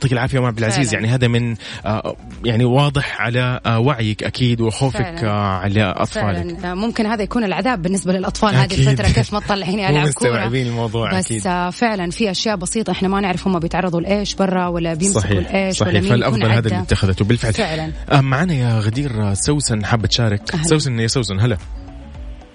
يعطيك 0.05 0.13
العافية 0.13 0.39
ام 0.39 0.45
عبد 0.45 0.59
العزيز. 0.59 0.91
فعلاً. 0.91 1.03
يعني 1.07 1.15
هذا 1.15 1.29
من 1.29 1.57
آه 1.87 2.17
يعني 2.45 2.65
واضح 2.65 3.21
على 3.21 3.61
آه 3.67 3.79
وعيك 3.79 4.23
أكيد 4.25 4.61
وخوفك 4.61 4.97
فعلاً. 5.03 5.27
آه 5.31 5.57
على 5.59 5.83
أطفالك. 5.97 6.59
فعلا 6.61 6.75
ممكن 6.75 7.07
هذا 7.07 7.23
يكون 7.23 7.45
العذاب 7.45 7.83
بالنسبة 7.83 8.13
للأطفال 8.13 8.55
هذه 8.55 8.65
أكيد. 8.65 8.89
الفترة 8.89 9.09
كيف 9.09 9.33
ما 9.33 9.41
تطلعيني 9.41 9.85
العب 9.91 10.09
كوره 10.09 10.31
مستوعبين 10.31 10.67
الموضوع 10.67 11.19
بس 11.19 11.27
أكيد. 11.27 11.47
آه، 11.47 11.71
فعلا 11.71 12.11
في 12.11 12.31
أشياء 12.31 12.57
بسيطة 12.57 12.91
إحنا 12.91 13.09
ما 13.09 13.21
نعرف 13.21 13.49
هم 13.49 13.59
بيتعرضوا 13.59 14.01
لإيش 14.01 14.35
برا 14.35 14.67
ولا 14.67 14.95
بيمسكوا 14.95 15.21
صحيح 15.21 15.53
لإيش 15.53 15.81
ولا 15.83 15.91
صحيح. 15.91 16.03
مين 16.03 16.11
فالأفضل 16.11 16.47
هذا. 16.51 16.69
اللي 16.69 16.81
اتخذته 16.83 17.25
بالفعل. 17.25 17.53
فعلا. 17.53 17.93
معنا 18.21 18.55
يا 18.55 18.79
غدير 18.79 19.35
سوسن 19.35 19.85
حابه 19.85 20.07
تشارك؟ 20.09 20.55
أهلاً. 20.55 20.65
سوسن 20.65 20.99
يا 21.01 21.07
سوسن 21.07 21.41
هلا. 21.41 21.57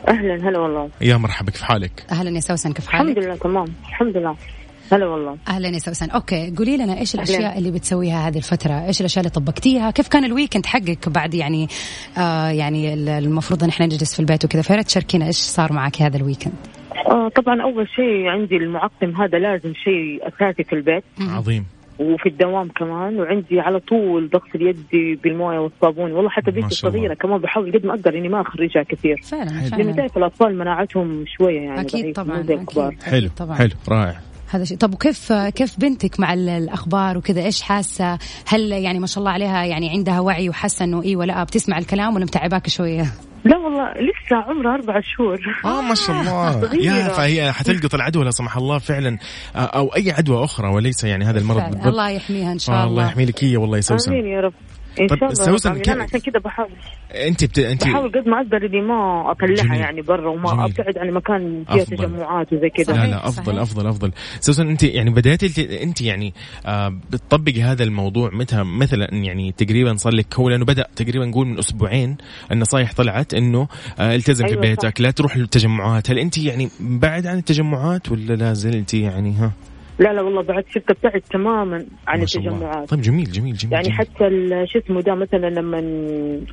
أهلا 0.08 0.50
هلا 0.50 0.60
والله. 0.60 0.90
يا 1.02 1.18
مرحبا 1.18 1.52
كيف 1.52 1.62
حالك؟ 1.62 2.06
أهلا 2.12 2.30
يا 2.36 2.40
سوسن 2.40 2.74
كيف 2.74 2.86
الحمد 2.90 3.06
حالك؟ 3.16 3.18
لله 3.18 3.36
تمام. 3.36 3.66
الحمد 3.90 4.18
لله. 4.18 4.36
هلا 4.92 5.06
والله. 5.08 5.38
أهلا 5.48 5.70
يا 5.70 5.80
سوسن. 5.80 6.10
okay 6.10 6.54
قولي 6.58 6.78
لنا 6.78 7.00
إيش. 7.00 7.16
الأشياء 7.16 7.58
اللي 7.58 7.72
بتسويها 7.72 8.28
هذه 8.28 8.38
الفترة؟ 8.38 8.86
إيش 8.88 9.00
الأشياء 9.00 9.26
اللي 9.26 9.34
طبقتيها؟ 9.36 9.92
كيف 9.92 10.08
كان 10.08 10.24
ال 10.26 10.31
weekend 10.31 10.66
حقك 10.66 11.10
بعد 11.10 11.34
يعني 11.34 11.68
آه 12.18 12.48
يعني 12.50 12.94
ال- 12.94 13.10
المفروض 13.10 13.64
إن 13.64 13.70
إحنا 13.70 13.86
نجلس 13.86 14.14
في 14.14 14.20
البيت 14.20 14.46
وكذا 14.46 14.62
فيا 14.62 14.82
تشاركينا 14.82 15.26
إيش 15.28 15.36
صار 15.36 15.74
معك 15.74 16.02
هذا 16.02 16.18
ال 16.18 16.22
weekend 16.22 16.54
آه 17.12 17.30
طبعا 17.30 17.62
أول 17.62 17.88
شيء 17.96 18.28
عندي 18.28 18.58
المعقم 18.58 19.16
هذا 19.22 19.38
لازم 19.40 19.74
شيء 19.74 20.28
أساسي 20.28 20.64
في 20.64 20.74
البيت. 20.74 21.04
عظيم. 21.22 21.66
وفي 22.00 22.30
الدوام 22.30 22.68
كمان 22.68 23.20
وعندي 23.20 23.60
على 23.60 23.80
طول 23.80 24.28
بغسل 24.28 24.62
يدي 24.68 25.16
بالموية 25.24 25.60
والصابون 25.60 26.12
والله 26.12 26.30
حتى 26.30 26.52
بنتي. 26.52 26.68
الصغيره 26.68 27.14
كمان 27.14 27.38
بحاول 27.38 27.72
قد 27.72 27.86
ما 27.86 27.94
أقدر 27.94 28.18
إني 28.18 28.30
ما 28.30 28.42
أخرجها 28.42 28.84
كثير. 28.84 29.22
فعلا 29.24 29.50
فعلا. 29.70 29.92
تعرف 29.92 30.18
الأطفال 30.18 30.58
مناعتهم 30.58 31.26
شوية 31.38 31.60
يعني 31.62 31.82
أكيد 31.82 32.16
طبعا 32.16 32.40
الكبار. 32.40 32.88
أكيد 32.88 33.04
حلو 33.04 33.18
أكيد 33.18 33.32
طبعا 33.38 33.56
حلو 33.56 33.72
رائع. 33.90 34.20
هذا 34.50 34.64
شيء. 34.64 34.78
طب 34.78 34.94
وكيف 34.94 35.34
كيف 35.34 35.80
بنتك 35.80 36.20
مع 36.20 36.34
ال- 36.34 36.50
الأخبار 36.50 37.18
وكذا؟ 37.18 37.42
إيش 37.42 37.62
حاسة؟ 37.62 38.18
هل 38.48 38.72
يعني 38.72 39.00
ما 39.00 39.08
شاء 39.08 39.20
الله 39.20 39.32
عليها 39.32 39.64
يعني 39.66 39.90
عندها 39.90 40.20
وعي 40.20 40.50
وحاسه 40.50 40.86
انه 40.86 41.02
إيه 41.04 41.16
ولا 41.16 41.44
بتسمع 41.44 41.78
الكلام 41.78 42.16
ولا 42.16 42.26
متعباك 42.26 42.70
شوية؟ 42.70 43.14
لا 43.46 43.58
والله 43.58 43.92
لسه 43.94 44.36
عمرها 44.36 44.74
أربع 44.74 45.02
شهور. 45.04 45.38
آه 45.66 45.82
ما 45.82 45.96
شاء 45.96 46.22
الله. 46.22 46.70
يا 46.88 47.08
فهي 47.08 47.52
حتلقط 47.52 47.96
العدوى 47.96 48.26
لا 48.26 48.32
سمح 48.32 48.58
الله 48.58 48.78
فعلا. 48.78 49.18
آه، 49.56 49.60
أو 49.60 49.88
أي 49.88 50.12
عدوى 50.12 50.44
أخرى 50.44 50.68
وليس 50.68 51.04
يعني 51.04 51.26
هذا 51.26 51.40
المرض. 51.40 51.64
بالضبط. 51.64 51.88
الله 51.88 52.10
يحميها 52.10 52.52
إن 52.52 52.60
شاء 52.60 52.76
آه 52.76 52.84
الله 52.84 52.92
الله. 52.92 53.06
يحمي 53.06 53.26
لك 53.26 53.44
هي 53.44 53.58
والله 53.58 53.78
يا 53.78 53.98
آمين 54.08 54.26
يا 54.26 54.42
رب. 54.42 54.54
إن 55.00 55.08
طب 55.08 55.16
شاء 55.20 55.30
الله 55.32 55.34
سوسن. 55.46 55.74
كيف- 55.80 55.94
أنا 55.94 56.04
عشان 56.04 56.20
كذا 56.20 56.40
بحاول 56.40 56.70
أنت 57.28 57.44
بت... 57.44 57.60
انت 57.60 57.84
بحاول 57.84 58.12
قد 58.12 58.28
ما 58.28 58.38
أقدر 58.42 58.66
إني 58.66 58.82
ما 58.82 59.32
أطلعها 59.32 59.56
جميل. 59.56 59.80
يعني 59.80 60.02
برا 60.02 60.30
وما 60.30 60.50
جميل. 60.52 60.64
أبتعد 60.64 60.98
عن 60.98 61.12
مكان 61.12 61.64
فيها. 61.70 61.84
تجمعات 61.84 62.54
وزي 62.54 62.70
كذا 62.70 62.94
لا 62.94 63.08
لا 63.08 63.28
أفضل 63.28 63.46
صحيح. 63.46 63.62
أفضل 63.62 63.88
أفضل 63.88 64.12
سوسن 64.40 64.70
أنت 64.70 64.84
يعني 64.84 65.10
بدأت 65.10 65.60
انت, 65.60 66.02
يعني 66.02 66.34
آه 66.66 66.90
بتطبقي 67.12 67.62
هذا 67.62 67.84
الموضوع 67.84 68.30
متى 68.34 68.64
مثلا 68.64 69.10
يعني 69.14 69.52
تقريبا 69.52 69.96
صار 69.98 70.14
لك 70.14 70.36
هو 70.40 70.50
لأنه 70.50 70.66
بدأ 70.66 70.88
تقريبا 70.96 71.26
نقول 71.26 71.48
من 71.48 71.58
أسبوعين 71.60 72.18
النصائح 72.52 72.94
طلعت 72.94 73.34
إنه 73.34 73.68
آه 74.00 74.16
التزم 74.16 74.46
في 74.46 74.52
أيوة 74.52 74.62
بيتك 74.62 75.02
لا 75.02 75.12
تروح 75.12 75.38
للتجمعات 75.38 76.12
هل 76.12 76.20
أنت 76.20 76.38
يعني 76.38 76.70
بعد 76.80 77.28
عن 77.28 77.38
التجمعات 77.38 78.12
ولا 78.12 78.34
لا 78.34 78.54
زلتي 78.54 79.02
يعني 79.02 79.34
ها 79.36 79.52
لا 80.00 80.14
لا 80.14 80.22
والله 80.22 80.42
بعد 80.42 80.64
شفت 80.70 80.92
ابتعد 80.92 81.22
تماما 81.22 81.86
عن. 82.08 82.22
التجمعات 82.22 82.90
طيب 82.90 83.02
جميل 83.02 83.32
جميل 83.32 83.56
جميل 83.56 83.74
يعني 83.74 83.86
جميل. 83.88 83.98
حتى 83.98 84.30
شو 84.74 84.80
اسمه 84.80 85.02
ده 85.02 85.16
مثلا 85.16 85.50
لما 85.50 85.80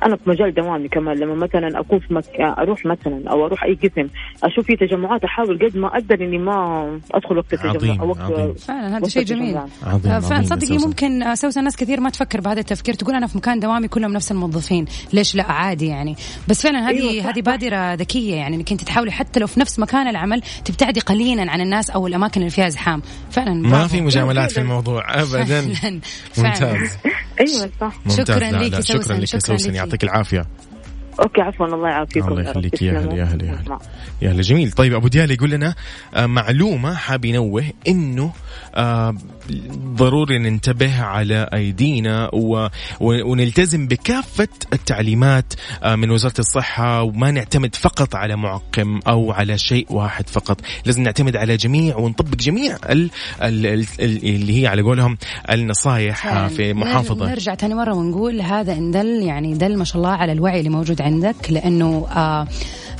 أنا 0.05 0.15
في 0.15 0.29
مجال 0.29 0.53
دوامي 0.53 0.87
كمان 0.87 1.17
لما 1.17 1.35
مثلا 1.35 1.79
أكون 1.79 1.99
في 1.99 2.13
مك... 2.13 2.23
أروح 2.39 2.85
مثلا 2.85 3.29
أو 3.31 3.45
أروح 3.45 3.63
أي 3.63 3.73
قسم 3.73 4.07
أشوف 4.43 4.65
في 4.65 4.75
تجمعات 4.75 5.23
أحاول 5.23 5.59
قد 5.59 5.77
ما 5.77 5.87
أقدر 5.87 6.15
إني 6.25 6.37
ما 6.37 6.99
أدخل 7.13 7.37
وقت 7.37 7.53
عظيم، 7.53 7.71
التجمع 7.71 8.03
أو 8.03 8.09
وقت 8.09 8.21
عظيم. 8.21 8.53
فعلا 8.53 8.97
هذا 8.97 9.07
شيء 9.07 9.23
جميل. 9.23 9.57
عظيم 9.57 10.11
آه، 10.11 10.15
عظيم 10.15 10.29
فعلا 10.29 10.43
صدقي. 10.43 10.77
ممكن 10.77 11.23
آه، 11.23 11.35
سوسن 11.35 11.63
ناس 11.63 11.77
كثير 11.77 11.99
ما 11.99 12.09
تفكر 12.09 12.41
بهذا 12.41 12.59
التفكير 12.59 12.93
تقول 12.93 13.15
أنا 13.15 13.27
في 13.27 13.37
مكان 13.37 13.59
دوامي 13.59 13.87
كلهم 13.87 14.13
نفس 14.13 14.31
الموظفين 14.31 14.85
ليش 15.13 15.35
لا 15.35 15.51
عادي 15.51 15.87
يعني 15.87 16.15
بس 16.49 16.63
فعلا 16.63 16.89
هذه 16.89 17.09
أيوة، 17.09 17.29
هذه 17.29 17.41
بادرة 17.41 17.93
ذكية 17.93 18.35
يعني 18.35 18.55
إنك 18.55 18.71
أنت 18.71 18.81
تحاولي 18.81 19.11
حتى 19.11 19.39
لو 19.39 19.47
في 19.47 19.59
نفس 19.59 19.79
مكان 19.79 20.07
العمل 20.07 20.41
تبتعدي 20.65 20.99
قليلا 20.99 21.51
عن 21.51 21.61
الناس 21.61 21.89
أو 21.89 22.07
الأماكن 22.07 22.41
اللي 22.41 22.51
فيها 22.51 22.69
زحام 22.69 23.01
فعلا 23.37 23.53
ما. 23.53 23.87
في 23.87 24.01
مجاملات 24.01 24.51
في 24.51 24.59
الموضوع 24.59 25.03
ابدا 25.21 25.45
فعلا 25.45 25.73
فعلا. 25.73 25.99
ممتاز 26.37 26.97
أيوه 27.39 27.69
صح 27.81 27.93
ممتاز 28.05 28.37
شكراً 28.37 28.81
سوسن، 28.81 29.03
شكرا 29.03 29.17
لك 29.17 29.25
سوسن. 29.25 29.75
يعطيك 29.75 30.03
العافية 30.03 30.45
أوكي 31.19 31.41
عفوا 31.41 31.65
الله 31.65 31.89
يعافيكم 31.89 32.27
الله. 32.27 32.49
يخليك 32.51 32.81
يا. 32.81 32.99
هلا 32.99 33.15
يا 33.15 33.23
هلا 33.23 33.45
يا 33.45 33.51
هلا. 33.51 33.79
يا 34.21 34.31
هلا 34.31 34.41
جميل 34.41 34.71
طيب 34.71 34.93
أبو 34.93 35.07
ديال 35.07 35.31
يقول 35.31 35.49
لنا 35.49 35.75
آه، 36.13 36.25
معلومة 36.25 36.93
حاب 36.95 37.25
ينوه 37.25 37.63
إنه 37.87 38.33
آه، 38.75 39.15
ضروري 39.95 40.37
ننتبه 40.39 41.01
على 41.01 41.49
أيدينا 41.53 42.29
و- 42.33 42.67
ونلتزم 43.01 43.87
بكافة 43.87 44.47
التعليمات 44.73 45.53
آه، 45.83 45.95
من 45.95 46.11
وزارة 46.11 46.33
الصحة 46.39 47.01
وما 47.03 47.31
نعتمد 47.31 47.75
فقط 47.75 48.15
على 48.15 48.35
معقم 48.35 48.99
أو 49.07 49.31
على 49.31 49.57
شيء 49.57 49.85
واحد 49.89 50.29
فقط. 50.29 50.61
لازم 50.85 51.03
نعتمد 51.03 51.35
على 51.35 51.57
جميع 51.57 51.97
ونطبق 51.97 52.35
جميع 52.35 52.77
ال 52.89 53.09
ال 53.41 53.65
ال 53.65 53.85
اللي 53.99 54.61
هي 54.61 54.67
على 54.67 54.81
قولهم 54.81 55.17
النصائح 55.51 56.23
فعلاً. 56.23 56.47
في 56.47 56.73
محافظة. 56.73 57.29
نرجع 57.29 57.55
ثاني 57.55 57.73
مرة 57.75 57.93
ونقول 57.93 58.41
هذا 58.41 58.73
إن 58.73 58.91
دل 58.91 59.07
يعني 59.23 59.53
دل 59.53 59.77
ما 59.77 59.83
شاء 59.83 59.97
الله 59.97 60.09
على 60.09 60.31
الوعي 60.31 60.59
اللي 60.59 60.69
موجود 60.69 61.01
عندك 61.01 61.35
لأنه 61.49 62.07
آه 62.15 62.47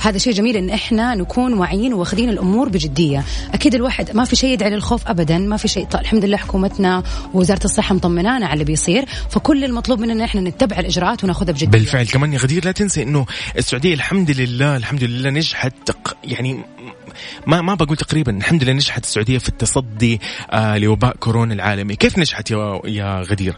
هذا 0.00 0.18
شيء 0.18 0.32
جميل 0.32 0.56
إن 0.56 0.70
إحنا 0.70 1.14
نكون 1.14 1.52
واعيين 1.54 1.94
واخذين 1.94 2.28
الأمور 2.28 2.68
بجدية، 2.68 3.24
أكيد 3.54 3.74
الواحد 3.74 4.16
ما 4.16 4.24
في 4.24 4.36
شيء 4.36 4.50
يدعي 4.52 4.70
للخوف 4.70 5.06
ابدا، 5.08 5.38
ما 5.38 5.56
في 5.56 5.68
شيء. 5.68 5.84
طيب 5.86 6.00
الحمد 6.02 6.24
لله 6.24 6.36
حكومتنا 6.38 7.02
ووزارة 7.34 7.64
الصحة 7.64 7.94
مطمنانا 7.94 8.46
على 8.46 8.52
اللي 8.52 8.64
بيصير، 8.64 9.04
فكل 9.30 9.64
المطلوب 9.64 10.00
مننا 10.00 10.24
إحنا 10.24 10.40
نتبع 10.40 10.78
الإجراءات 10.78 11.24
وناخذها 11.24 11.52
بجدية. 11.52 11.66
بالفعل 11.66 12.06
كمان 12.06 12.32
يا 12.32 12.38
غدير 12.38 12.64
لا 12.64 12.72
تنسي 12.72 13.02
إنه 13.02 13.26
السعودية 13.56 13.94
الحمد 13.94 14.30
لله 14.30 14.76
الحمد 14.76 15.04
لله 15.04 15.30
نجحت 15.30 15.90
يعني 16.24 16.64
ما 17.46 17.60
ما 17.60 17.74
بقول 17.74 17.96
تقريبا 17.96 18.36
الحمد 18.36 18.64
لله 18.64 18.72
نجحت 18.72 19.04
السعودية 19.04 19.38
في 19.38 19.48
التصدي 19.48 20.20
آه 20.50 20.78
لوباء 20.78 21.16
كورونا 21.16 21.54
العالمي، 21.54 21.96
كيف 21.96 22.18
نجحت 22.18 22.50
يا 22.50 22.80
يا 22.84 23.20
غدير؟ 23.20 23.56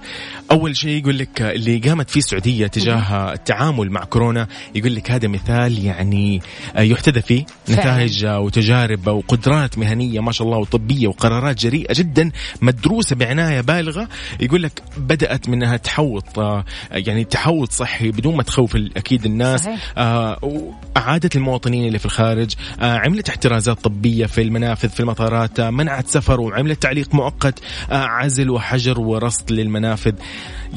أول 0.51 0.77
شيء 0.77 1.01
يقول 1.01 1.19
لك 1.19 1.43
اللي 1.43 1.79
قامت 1.79 2.11
فيه 2.11 2.21
السعودية 2.21 2.67
تجاه 2.67 3.33
التعامل 3.33 3.91
مع 3.91 4.05
كورونا 4.05 4.47
يقول 4.75 4.95
لك 4.95 5.11
هذا 5.11 5.29
مثال 5.29 5.85
يعني 5.85 6.43
آه 6.77 6.81
يحتذى 6.81 7.23
فيه. 7.23 7.45
نتائج 7.69 8.27
وتجارب 8.27 9.09
وقدرات 9.09 9.79
مهنية 9.79 10.21
ما 10.21 10.33
شاء 10.33 10.47
الله 10.47 10.59
وطبية 10.59 11.09
وقرارات 11.09 11.59
جريئة 11.59 11.95
جدا 11.95 12.31
مدروسة 12.63 13.17
بعناية 13.17 13.61
بالغة 13.61 14.09
يقول 14.41 14.63
لك 14.63 14.83
بدأت 14.97 15.49
منها 15.49 15.77
تحوط 15.77 16.39
آه، 16.39 16.65
يعني 16.93 17.25
تحوط 17.25 17.73
صحي 17.73 18.11
بدون 18.11 18.37
ما 18.37 18.43
تخوف 18.43 18.77
أكيد 18.77 19.27
الناس 19.27 19.65
صحيح. 19.65 19.93
آه، 19.99 20.39
وأعادت 20.43 21.37
المواطنين 21.37 21.87
اللي 21.87 21.99
في 21.99 22.07
الخارج 22.07 22.55
آه، 22.81 22.99
عملت 22.99 23.31
احترازات 23.51 23.85
طبية 23.85 24.27
في 24.27 24.43
المنافذ 24.43 24.89
في 24.89 25.01
المطارات 25.01 25.61
منعت 25.61 26.09
سفر 26.09 26.41
وعملت 26.41 26.83
تعليق 26.83 27.15
مؤقت 27.15 27.59
آه، 27.91 27.95
عزل 27.95 28.51
وحجر 28.51 29.01
ورصد 29.01 29.53
للمنافذ. 29.53 30.13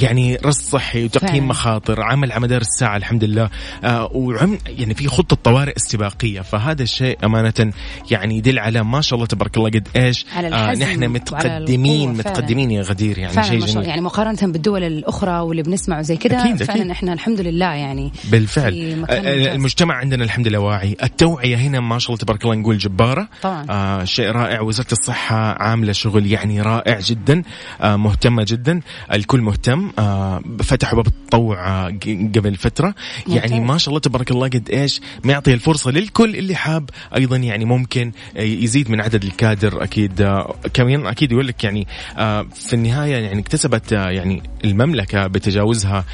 يعني 0.01 0.35
رصد 0.35 0.61
صحي 0.61 1.05
وتقييم. 1.05 1.47
مخاطر 1.47 2.01
عمل 2.01 2.31
على 2.31 2.41
مدار 2.41 2.61
الساعة 2.61 2.97
الحمد 2.97 3.23
لله 3.23 3.49
آه، 3.83 4.09
وعم 4.13 4.57
يعني 4.67 4.93
في 4.93 5.07
خطة 5.07 5.35
طوارئ 5.43 5.73
استباقية. 5.77 6.41
فهذا 6.41 6.83
الشيء 6.83 7.17
أمانة 7.23 7.73
يعني 8.11 8.37
يدل 8.37 8.59
على 8.59 8.83
ما 8.83 9.01
شاء 9.01 9.15
الله 9.15 9.27
تبارك 9.27 9.57
الله 9.57 9.69
قد 9.69 9.87
إيش 9.95 10.25
على 10.35 10.47
آه، 10.47 10.73
نحن 10.73 11.09
متقدمين. 11.09 12.13
متقدمين 12.13 12.71
يا 12.71 12.81
غدير 12.81 13.17
يعني 13.17 13.43
شيء 13.43 13.59
جميل. 13.59 13.87
يعني 13.87 14.01
مقارنة 14.01 14.37
بالدول 14.41 14.83
الأخرى 14.83 15.39
واللي 15.39 15.63
بنسمعه 15.63 16.01
زي 16.01 16.17
كده 16.17 16.41
أكيد، 16.41 16.63
فعلا. 16.63 16.91
إحنا 16.91 17.13
الحمد 17.13 17.41
لله 17.41 17.73
يعني 17.73 18.11
بالفعل. 18.31 19.05
آه،. 19.09 19.55
المجتمع 19.55 19.95
عندنا 19.95 20.23
الحمد 20.23 20.47
لله 20.47 20.59
واعي. 20.59 20.97
التوعية 21.03 21.55
هنا 21.55 21.79
ما 21.79 21.99
شاء 21.99 22.09
الله 22.09 22.17
تبارك 22.17 22.43
الله 22.43 22.55
نقول 22.55 22.77
جبارة. 22.77 23.27
طبعا. 23.41 23.65
آه 23.69 24.03
شيء 24.03 24.31
رائع. 24.31 24.61
وزارة 24.61 24.91
الصحة 24.91 25.35
عاملة 25.63 25.91
شغل 25.91 26.27
يعني 26.27 26.61
رائع 26.61 26.99
جدا 26.99 27.43
آه 27.81 27.95
مهتمة 27.95 28.45
جدا. 28.47 28.81
الكل 29.13 29.41
مهتم. 29.41 29.82
آه 29.99 30.41
فتحوا 30.63 30.95
باب 30.95 31.07
التطوع 31.07 31.67
آه، 31.67 31.87
قبل 32.35 32.55
فترة. 32.55 32.95
يعني. 33.27 33.59
ما 33.59 33.77
شاء 33.77 33.89
الله 33.89 33.99
تبارك 33.99 34.31
الله 34.31 34.47
قد 34.47 34.69
إيش 34.69 35.01
معطي 35.23 35.53
الفرصة 35.53 35.91
للكل 35.91 36.35
اللي 36.35 36.55
حاب 36.55 36.89
أيضا 37.15 37.37
يعني 37.37 37.65
ممكن 37.65 38.11
آه، 38.37 38.41
يزيد 38.41 38.91
من 38.91 39.01
عدد 39.01 39.23
الكادر 39.23 39.83
أكيد 39.83 40.43
كمان 40.73 41.07
أكيد 41.07 41.31
يقول 41.31 41.47
لك 41.47 41.63
يعني 41.63 41.87
في 42.55 42.73
النهاية 42.73 43.15
يعني 43.15 43.39
اكتسبت 43.39 43.91
يعني 43.91 44.43
المملكة 44.65 45.27
بتجاوزها 45.27 46.05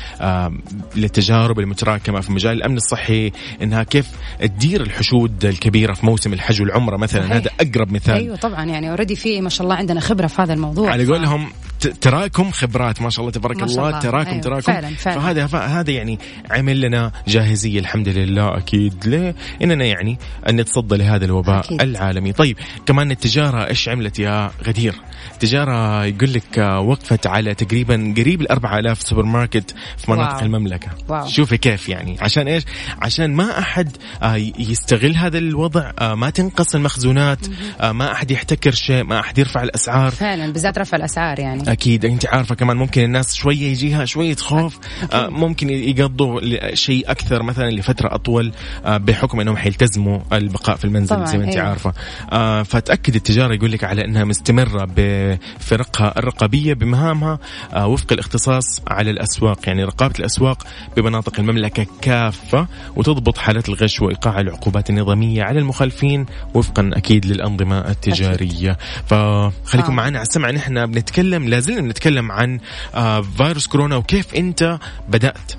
للتجارب 0.96 1.60
المتراكمة 1.60 2.22
في 2.22 2.32
مجال 2.32 2.58
الأمن 2.58 2.78
الصحي 2.78 3.32
إنها 3.62 3.84
كيف 3.84 4.08
تدير 4.40 4.82
الحشود 4.82 5.46
الكبيرة 5.46 5.94
في 5.94 6.06
موسم 6.06 6.34
الحج 6.34 6.62
والعمرة 6.62 6.98
مثلا. 6.98 7.22
صحيح. 7.22 7.36
هذا 7.36 7.50
أقرب 7.60 7.92
مثال. 7.92 8.16
أيوه 8.16 8.36
طبعا. 8.36 8.66
يعني 8.66 8.90
اوريدي 8.90 9.16
في 9.16 9.42
ما 9.42 9.50
شاء 9.50 9.64
الله 9.64 9.76
عندنا 9.76 10.00
خبرة 10.00 10.28
في 10.28 10.42
هذا 10.42 10.54
الموضوع. 10.54 10.92
على 10.92 11.06
قولهم 11.06 11.50
تراكم 11.80 12.52
خبرات 12.52 13.02
ما 13.02 13.10
شاء 13.10 13.22
الله 13.22 13.32
تبارك 13.32 13.64
الله 13.64 13.88
الله. 13.88 14.00
تراكم 14.00 14.30
أيوة، 14.30 14.42
تراكم 14.42 14.62
فعلاً، 14.62 14.96
فعلاً. 14.96 15.20
فهذا 15.20 15.46
هذا 15.80 15.92
يعني 15.92 16.20
عمل 16.52 16.82
لنا 16.82 17.12
جاهزية 17.28 17.80
الحمد 17.80 18.08
لله 18.10 18.58
أكيد 18.58 18.94
ليه؟ 19.06 19.36
إننا 19.64 19.86
يعني 19.86 20.18
أن 20.50 20.56
نتصدى 20.56 20.96
لهذا 20.98 21.26
الوباء 21.26 21.60
أكيد. 21.60 21.82
العالمي 21.82 22.34
طيب 22.34 22.58
كمان 22.86 23.12
التجارة 23.12 23.68
إيش 23.68 23.90
عملت 23.90 24.20
يا 24.20 24.52
غدير 24.68 24.96
التجارة 25.34 26.06
يقول 26.06 26.34
لك 26.34 26.60
آه، 26.60 26.80
وقفت 26.80 27.28
على 27.28 27.54
تقريبا 27.54 28.14
قريب 28.18 28.42
ال 28.42 28.52
4000 28.52 29.02
سوبر 29.02 29.24
ماركت 29.26 29.76
في 29.98 30.12
مناطق 30.12 30.36
wow. 30.36 30.46
المملكة 30.46 30.88
wow. 31.08 31.28
شوفي 31.28 31.58
كيف 31.58 31.90
يعني 31.90 32.18
عشان 32.22 32.48
إيش 32.48 32.64
عشان 33.02 33.34
ما 33.34 33.60
أحد 33.60 33.98
آه، 34.24 34.36
يستغل 34.60 35.16
هذا 35.16 35.38
الوضع 35.38 35.92
آه، 36.00 36.16
ما 36.16 36.30
تنقص 36.30 36.76
المخزونات 36.76 37.40
ما 37.84 38.12
أحد 38.12 38.32
يحتكر 38.32 38.72
شيء 38.72 39.04
ما 39.04 39.20
أحد 39.20 39.38
يرفع 39.38 39.64
الأسعار 39.64 40.12
فعلا 40.12 40.54
بالذات 40.54 40.78
رفع 40.80 40.98
الأسعار 40.98 41.40
يعني 41.40 41.69
أكيد. 41.70 42.06
أنت 42.06 42.26
عارفة 42.26 42.56
كمان 42.56 42.78
ممكن 42.78 43.04
الناس 43.04 43.36
شوية 43.36 43.62
يجيها 43.72 44.06
شوية 44.06 44.36
خوف 44.36 44.80
آه 45.14 45.28
ممكن 45.28 45.70
يقضوا 45.70 46.40
شيء 46.76 47.12
أكثر 47.12 47.44
مثلا 47.44 47.72
لفترة 47.72 48.16
أطول 48.16 48.52
آه 48.86 48.98
بحكم 48.98 49.40
إنهم 49.40 49.58
حيلتزموا 49.58 50.20
البقاء 50.34 50.76
في 50.76 50.86
المنزل 50.86 51.16
طبعاً، 51.16 51.26
زي 51.26 51.38
ما 51.38 51.44
أنت 51.44 51.56
أيوة. 51.56 51.68
عارفة. 51.68 51.94
آه 52.32 52.64
فتأكد 52.64 53.16
التجارة 53.16 53.54
يقول 53.54 53.72
لك 53.72 53.84
على 53.84 54.06
إنها 54.06 54.24
مستمرة 54.24 54.88
بفرقها 54.96 56.20
الرقابيه 56.20 56.74
بمهامها 56.74 57.40
آه 57.74 57.88
وفق 57.88 58.14
الاختصاص 58.14 58.82
على 58.88 59.12
الأسواق. 59.12 59.60
يعني 59.68 59.84
رقابة 59.84 60.14
الأسواق 60.20 60.68
بمناطق 60.98 61.40
المملكة 61.40 61.86
كافة 62.02 62.68
وتضبط 62.96 63.38
حالات 63.38 63.70
الغش 63.70 64.02
وإيقاع 64.02 64.40
العقوبات 64.40 64.90
النظامية 64.90 65.44
على 65.44 65.60
المخالفين 65.60 66.26
وفقا 66.54 66.90
أكيد 66.94 67.26
للأنظمة 67.26 67.80
التجارية. 67.80 68.78
فخليكم 69.06 69.92
آه. 69.92 69.96
معنا 69.96 70.20
على 70.20 70.28
السمع. 70.28 70.52
نحن 70.52 70.86
بنتكلم 70.86 71.48
لازلنا 71.60 71.82
بنتكلم 71.82 72.32
عن 72.32 72.60
آه 72.96 73.22
فيروس 73.22 73.68
كورونا 73.68 73.96
وكيف 73.96 74.36
انت 74.36 74.80
بدأت. 75.10 75.52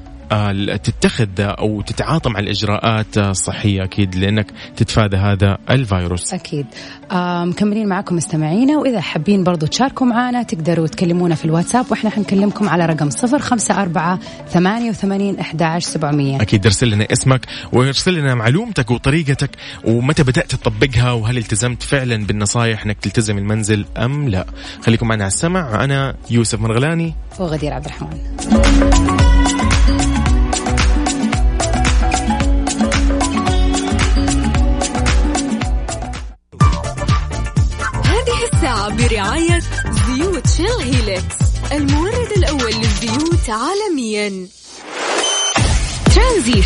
تتخذ 0.83 1.29
أو 1.41 1.81
تتعاطى 1.81 2.31
مع 2.31 2.39
الإجراءات 2.41 3.19
آه، 3.19 3.31
الصحية 3.31 3.85
أكيد 3.85 4.15
لأنك 4.15 4.47
تتفادى 4.77 5.17
هذا 5.17 5.59
الفيروس. 5.71 6.35
أكيد. 6.35 6.67
آه 7.13 7.45
مكملين 7.45 7.89
معكم 7.89 8.17
مستمعينا 8.17 8.79
وإذا 8.79 9.01
حابين 9.01 9.45
برضو 9.45 9.67
تشاركوا 9.67 10.07
معنا 10.07 10.43
تقدروا 10.43 10.87
تكلمونا 10.87 11.35
في 11.35 11.45
الواتساب 11.45 11.87
وإحنا 11.91 12.11
حنكلمكم 12.11 12.69
على 12.69 12.87
رقم 12.87 13.11
صفر 13.11 13.39
خمسة 13.39 13.83
أربعة 13.83 14.19
ثمانية 14.49 14.91
وثمانين 14.91 15.39
أحداش 15.39 15.85
سبعمية. 15.85 16.43
أكيد 16.43 16.67
ارسل 16.67 16.91
لنا 16.91 17.07
اسمك 17.13 17.47
وارسل 17.73 18.15
لنا 18.15 18.35
معلومتك 18.35 18.91
وطريقتك 18.91 19.51
ومتى 19.85 20.23
بدأت 20.23 20.55
تطبقها 20.55 21.13
وهل 21.13 21.39
التزمت 21.39 21.83
فعلا 21.83 22.27
بالنصائح 22.27 22.85
إنك 22.85 22.99
تلتزم 22.99 23.39
المنزل 23.39 23.85
أم 23.99 24.29
لا. 24.29 24.47
خليكم 24.83 25.09
معنا 25.09 25.25
على 25.25 25.33
السمع 25.33 25.85
أنا 25.85 26.15
يوسف 26.31 26.61
مرغلاني. 26.61 27.15
وغدير 27.39 27.73
عبد 27.73 27.85
الرحمن. 27.85 28.19
برعاية 38.89 39.61
زيوت 40.07 40.47
شيل 40.57 40.67
هيلكس 40.81 41.35
المورد 41.73 42.33
الأول 42.37 42.73
للزيوت 42.73 43.51
عالميا. 43.51 44.47
ترانزيت. 46.15 46.65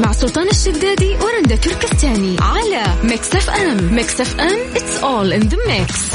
مع 0.00 0.12
سلطان 0.12 0.48
الشدادي 0.48 1.14
ورندا 1.14 1.56
تركستاني 1.56 2.36
على 2.40 2.82
Mix 3.02 3.34
FM. 3.34 3.94
Mix 3.94 4.20
FM 4.20 4.58
it's 4.74 5.02
all 5.02 5.42
in 5.42 5.48
the 5.48 5.56
mix. 5.56 6.14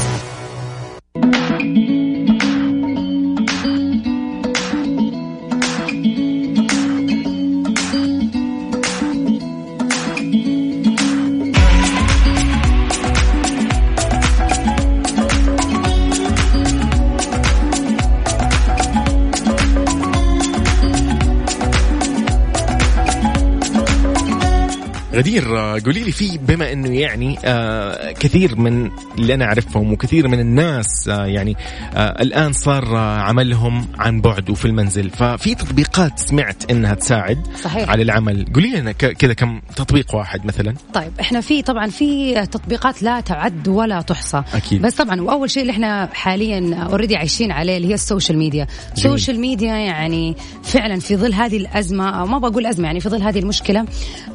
غدير 25.16 25.58
آه، 25.58 25.80
قولي 25.84 26.00
لي 26.04 26.12
في 26.12 26.38
بما 26.38 26.72
إنه 26.72 27.00
يعني 27.00 27.38
آه 27.44 28.12
كثير 28.12 28.56
من 28.56 28.90
اللي 29.18 29.34
أنا 29.34 29.44
أعرفهم 29.44 29.92
وكثير 29.92 30.28
من 30.28 30.40
الناس 30.40 31.08
آه 31.08 31.26
يعني 31.26 31.56
آه 31.94 32.22
الآن 32.22 32.52
صار 32.52 32.96
عملهم 32.96 33.88
عن 33.98 34.20
بعد 34.20 34.50
وفي 34.50 34.64
المنزل. 34.64 35.10
ففي 35.10 35.54
تطبيقات 35.54 36.18
سمعت 36.18 36.70
إنها 36.70 36.94
تساعد 36.94 37.46
صحيح. 37.62 37.90
على 37.90 38.02
العمل. 38.02 38.46
قولي 38.54 38.70
لنا 38.70 38.92
كذا 38.92 39.32
كم 39.32 39.60
تطبيق 39.76 40.14
واحد 40.14 40.46
مثلا. 40.46 40.74
طيب 40.94 41.12
إحنا 41.20 41.40
في 41.40 41.62
طبعا 41.62 41.86
في 41.86 42.34
تطبيقات 42.46 43.02
لا 43.02 43.20
تعد 43.20 43.68
ولا 43.68 44.00
تحصى. 44.00 44.42
أكيد. 44.54 44.82
بس 44.82 44.94
طبعا 44.94 45.20
وأول 45.20 45.50
شيء 45.50 45.62
اللي 45.62 45.72
إحنا 45.72 46.08
حاليا 46.12 46.74
already 46.90 47.16
عايشين 47.16 47.52
عليه 47.52 47.76
اللي 47.76 47.88
هي 47.88 47.94
ال 47.94 48.00
social 48.00 48.38
media. 48.38 48.66
ال 48.92 48.99
social 48.99 49.40
media 49.40 49.74
يعني 49.74 50.36
فعلا 50.62 51.00
في 51.00 51.16
ظل 51.16 51.34
هذه 51.34 51.56
الأزمة 51.56 52.10
أو 52.20 52.26
ما 52.26 52.38
بقول 52.38 52.66
أزمة 52.66 52.86
يعني 52.86 53.00
في 53.00 53.08
ظل 53.08 53.22
هذه 53.22 53.38
المشكلة 53.38 53.84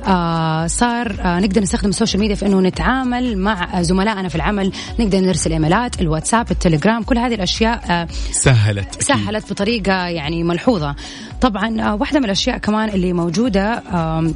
آه 0.07 0.67
صار 0.71 1.15
آه 1.21 1.39
نقدر 1.39 1.61
نستخدم 1.61 1.89
ال 1.89 1.93
social 1.93 2.19
media 2.21 2.35
في 2.35 2.45
إنه 2.45 2.59
نتعامل 2.61 3.37
مع 3.37 3.81
زملائنا 3.81 4.29
في 4.29 4.35
العمل 4.35 4.71
نقدر 4.99 5.19
نرسل 5.19 5.51
إيميلات 5.51 6.01
ال 6.01 6.07
WhatsApp 6.07 6.51
ال 6.51 6.57
Telegram 6.57 7.03
كل 7.03 7.17
هذه 7.17 7.33
الأشياء 7.35 7.83
آه 7.89 8.07
سهلت. 8.31 9.01
سهلت 9.03 9.51
بطريقة 9.53 9.93
يعني 10.07 10.43
ملحوظة 10.43 10.95
طبعا 11.41 11.81
آه، 11.81 11.95
واحدة 11.95 12.19
من 12.19 12.25
الأشياء 12.25 12.57
كمان 12.57 12.89
اللي 12.89 13.13
موجودة 13.13 13.83
آم، 13.93 14.33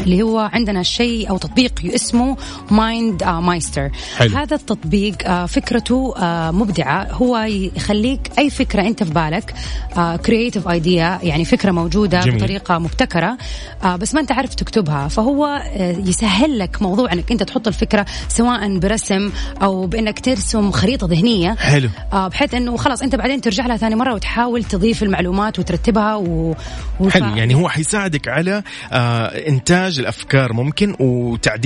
اللي 0.00 0.22
هو 0.22 0.38
عندنا 0.52 0.82
شيء 0.82 1.30
أو 1.30 1.38
تطبيق 1.38 1.72
اسمه 1.84 2.36
MindMeister 2.70 3.90
حلو. 4.16 4.36
هذا 4.36 4.56
التطبيق 4.56 5.16
آه، 5.26 5.46
فكرته 5.46 6.14
آه، 6.16 6.50
مبدعة. 6.50 7.08
هو 7.12 7.38
يخليك 7.76 8.30
أي 8.38 8.50
فكرة 8.50 8.82
أنت 8.82 9.02
في 9.02 9.10
بالك 9.10 9.54
كرييتيف 10.26 10.68
ايديا 10.68 11.18
يعني 11.22 11.44
فكرة 11.44 11.70
موجودة 11.70 12.20
جميل. 12.20 12.36
بطريقة 12.36 12.78
مبتكرة 12.78 13.36
آه، 13.84 13.96
بس 13.96 14.14
ما 14.14 14.20
أنت 14.20 14.32
عارف 14.32 14.54
تكتبها. 14.54 15.08
فهو 15.08 15.46
آه، 15.46 15.96
يسهل 16.06 16.58
لك 16.58 16.82
موضوع 16.82 17.12
أنك 17.12 17.30
أنت 17.32 17.42
تحط 17.42 17.66
الفكرة 17.68 18.06
سواء 18.28 18.78
برسم 18.78 19.30
أو 19.62 19.86
بأنك 19.86 20.20
ترسم 20.20 20.70
خريطة 20.70 21.06
ذهنية. 21.06 21.54
حلو. 21.54 21.88
آه 22.12 22.28
بحيث 22.28 22.54
إنه 22.54 22.76
خلاص 22.76 23.02
أنت 23.02 23.14
بعدين 23.14 23.40
ترجع 23.40 23.66
لها 23.66 23.76
ثاني 23.76 23.94
مرة 23.94 24.14
وتحاول 24.14 24.64
تضيف 24.64 25.02
المعلومات 25.02 25.58
وترتبها 25.58 26.14
و... 26.14 26.54
وف- 27.00 27.12
حلو 27.14 27.36
يعني 27.36 27.54
هو 27.54 27.68
حيساعدك 27.68 28.28
على 28.28 28.62
آه 28.92 29.26
إنتاج 29.48 29.98
الأفكار 29.98 30.52
ممكن 30.52 30.96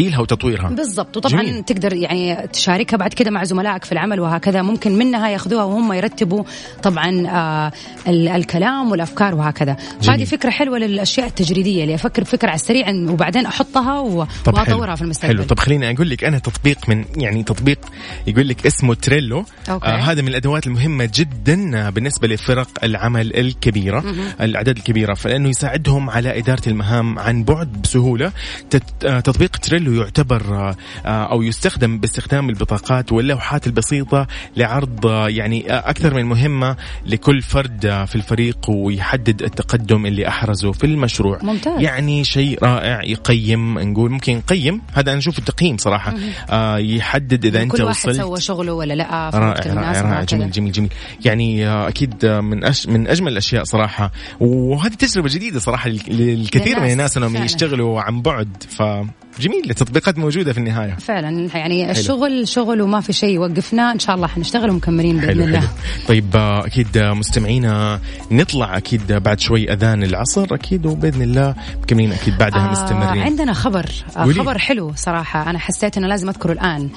وتعديلها 0.00 0.20
وتطويرها. 0.20 0.68
بالضبط. 0.68 1.16
وطبعا 1.16 1.42
جميل. 1.42 1.64
تقدر 1.64 1.92
يعني 1.92 2.48
تشاركها 2.52 2.96
بعد 2.96 3.14
كده 3.14 3.30
مع 3.30 3.44
زملائك 3.44 3.84
في 3.84 3.92
العمل 3.92 4.20
وهكذا. 4.20 4.62
ممكن 4.62 4.98
منها 4.98 5.28
ياخذوها 5.28 5.64
وهم 5.64 5.92
يرتبوا 5.92 6.44
طبعا 6.82 7.26
آه 7.28 7.72
ال- 8.08 8.28
الكلام 8.28 8.90
والأفكار 8.90 9.34
وهكذا. 9.34 9.76
فهذه 10.02 10.24
فكرة 10.24 10.50
حلوة 10.50 10.78
للأشياء 10.78 11.26
التجريدية 11.26 11.82
اللي 11.82 11.94
أفكر 11.94 12.22
بفكرة 12.22 12.48
على 12.48 12.54
السريع 12.54 12.88
وبعدين 12.90 13.46
أحطها 13.46 13.98
وأطورها. 14.00 14.94
في 14.94 15.02
المستقبل. 15.02 15.34
حلو. 15.34 15.44
طب 15.44 15.58
خليني 15.58 15.90
أقول 15.94 16.10
لك 16.10 16.24
أنا 16.24 16.38
تطبيق 16.38 16.88
من 16.88 17.04
يعني 17.16 17.42
تطبيق 17.42 17.78
يقول 18.26 18.48
لك 18.48 18.66
اسمه 18.66 18.94
تريلو. 18.94 19.44
أوكي. 19.70 19.86
آه 19.86 19.96
هذا 19.96 20.22
من 20.22 20.28
الأدوات 20.28 20.66
المهمة 20.66 21.10
جدا 21.14 21.78
آه، 21.86 21.90
بالنسبة 21.90 22.28
لفرق 22.28 22.68
العمل 22.84 23.36
الكبيرة 23.36 24.04
الأعداد 24.40 24.76
الكبيرة. 24.76 25.14
فلأنه 25.14 25.48
يساعدهم 25.48 26.10
على 26.10 26.38
إدارة 26.38 26.62
المهام 26.68 27.18
عن 27.18 27.44
بعد 27.44 27.82
بسهولة. 27.82 28.32
آه، 29.04 29.20
تطبيق 29.20 29.56
تريلو 29.56 29.89
يعتبر 29.94 30.74
آه، 31.06 31.24
أو 31.24 31.42
يستخدم 31.42 31.98
باستخدام 31.98 32.48
البطاقات 32.50 33.12
واللوحات 33.12 33.66
البسيطة 33.66 34.26
لعرض 34.56 35.06
آه، 35.06 35.28
يعني 35.28 35.72
آه، 35.72 35.90
أكثر 35.90 36.14
من 36.14 36.24
مهمة 36.24 36.76
لكل 37.06 37.42
فرد 37.42 38.04
في 38.06 38.14
الفريق 38.16 38.58
ويحدد 38.70 39.42
التقدم 39.42 40.06
اللي 40.06 40.28
أحرزه 40.28 40.72
في 40.72 40.86
المشروع. 40.86 41.38
ممتاز. 41.42 41.80
يعني 41.80 42.24
شيء 42.24 42.64
رائع 42.64 43.02
يقيم 43.04 43.78
نقول 43.78 44.10
ممكن 44.10 44.32
يقيم 44.32 44.82
هذا 44.92 45.10
أنا 45.10 45.18
أشوف 45.18 45.38
التقييم 45.38 45.76
صراحة. 45.76 46.14
آه، 46.50 46.78
يحدد 46.78 47.44
إذا 47.44 47.62
أنت 47.62 47.72
كل 47.72 47.82
واحد 47.82 47.96
وصلت. 48.08 48.16
سوى 48.16 48.40
شغله 48.40 48.72
ولا 48.72 48.94
لأ 48.94 49.30
رائع 49.34 49.74
رائع 49.74 50.00
رائع. 50.02 50.24
جميل 50.24 50.50
جميل 50.50 50.72
جميل. 50.72 50.90
يعني 51.24 51.68
أكيد 51.68 52.26
من 52.26 52.64
أش 52.64 52.86
من 52.86 53.08
أجمل 53.08 53.32
الأشياء 53.32 53.64
صراحة. 53.64 54.12
وهذه 54.40 54.92
تجربة 54.94 55.28
جديدة 55.28 55.60
صراحة 55.60 55.88
لل- 55.90 56.00
للكثير 56.08 56.80
من 56.80 56.90
الناس 56.90 57.16
إنهم. 57.16 57.36
يشتغلوا 57.36 58.00
عن 58.00 58.22
بعد. 58.22 58.48
فجميل 58.68 59.70
التطبيقات 59.80 60.18
موجودة 60.18 60.52
في 60.52 60.58
النهاية. 60.58 60.94
فعلا 61.00 61.48
يعني 61.54 61.90
الشغل 61.90 62.48
شغل 62.48 62.82
وما 62.82 63.00
في 63.00 63.12
شيء 63.12 63.38
وقفنا 63.38 63.92
إن 63.92 63.98
شاء 63.98 64.16
الله 64.16 64.26
حنشتغل 64.26 64.70
ومكملين 64.70 65.16
بإذن 65.16 65.28
حلو 65.30 65.44
الله. 65.44 65.60
حلو. 65.60 65.68
طيب 66.08 66.36
آه، 66.36 66.66
أكيد 66.66 66.96
آه، 66.96 67.12
مستمعينا 67.12 68.00
نطلع 68.30 68.76
أكيد 68.76 69.12
بعد 69.12 69.40
شوي 69.40 69.72
أذان 69.72 70.02
العصر 70.02 70.46
أكيد 70.54 70.86
وبإذن 70.86 71.22
الله 71.22 71.54
مكملين 71.82 72.12
أكيد 72.12 72.38
بعدها 72.38 72.68
آه 72.68 72.70
مستمرين. 72.72 73.22
عندنا 73.22 73.52
خبر 73.52 73.86
آه 74.16 74.22
قولي. 74.22 74.34
خبر 74.40 74.58
حلو 74.58 74.92
صراحة. 74.96 75.50
أنا 75.50 75.58
حسيت 75.58 75.96
أنه 75.96 76.06
لازم 76.06 76.28
أذكره 76.28 76.52
الآن. 76.52 76.88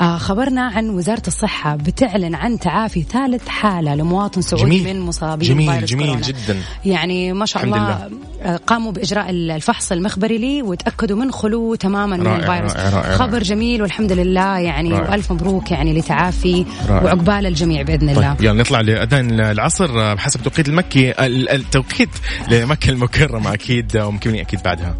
آه 0.00 0.16
خبرنا 0.18 0.62
عن 0.62 0.90
وزارة 0.90 1.22
الصحة 1.26 1.76
بتعلن 1.76 2.34
عن 2.34 2.58
تعافي 2.58 3.02
ثالث 3.02 3.48
حالة 3.48 3.94
لمواطن 3.94 4.42
سعودي 4.42 4.64
جميل. 4.64 4.94
من 4.96 5.00
مصابين 5.00 5.48
جميل 5.48 5.72
فيروس 5.72 5.90
جميل 5.90 6.06
كورونا. 6.06 6.26
جدا. 6.26 6.56
يعني 6.84 7.32
ما 7.32 7.46
شاء 7.46 7.64
الله 7.64 8.08
آه، 8.42 8.56
قاموا 8.56 8.92
بإجراء 8.92 9.30
الفحص 9.30 9.92
المخبري 9.92 10.38
لي 10.38 10.62
وتأكدوا 10.62 11.16
من 11.16 11.32
خلوه 11.32 11.76
تماما 11.76 12.16
من 12.16 12.26
رائع، 12.36 12.52
الفيروس 12.56 12.72
رائع، 12.76 12.88
رائع، 12.90 13.16
خبر 13.16 13.32
رائع. 13.32 13.42
جميل 13.42 13.82
والحمد 13.82 14.12
لله 14.12 14.58
يعني 14.58 14.92
رائع. 14.92 15.10
وألف 15.10 15.32
مبروك 15.32 15.70
يعني 15.70 15.98
لتعافي. 15.98 16.64
وعقبال 16.90 17.46
الجميع 17.46 17.82
بإذن 17.82 18.08
الله 18.08 18.34
طيب 18.34 18.42
يلا 18.44 18.52
نطلع 18.60 18.80
لأذان 18.80 19.40
العصر 19.40 20.14
بحسب 20.14 20.40
التوقيت 20.40 20.68
المكي 20.68 21.10
ال- 21.10 21.48
التوقيت 21.50 22.10
لمكة 22.48 22.90
المكرمة 22.90 23.54
أكيد 23.54 23.96
آه، 23.96 24.06
ومكملين 24.06 24.40
أكيد 24.40 24.62
بعدها 24.62 24.94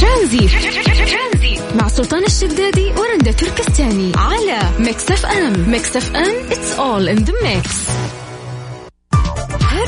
ترانزيت 0.00 0.50
مع 1.76 1.88
سلطان 1.88 2.24
الشدادي 2.24 2.92
ورندا 2.96 3.32
تركستاني 3.32 4.12
على 4.16 4.58
Mix 4.78 5.10
FM 5.10 5.70
Mix 5.70 5.96
FM 5.96 6.34
it's 6.50 6.78
all 6.78 7.18
in 7.18 7.24
the 7.24 7.32
mix 7.44 7.90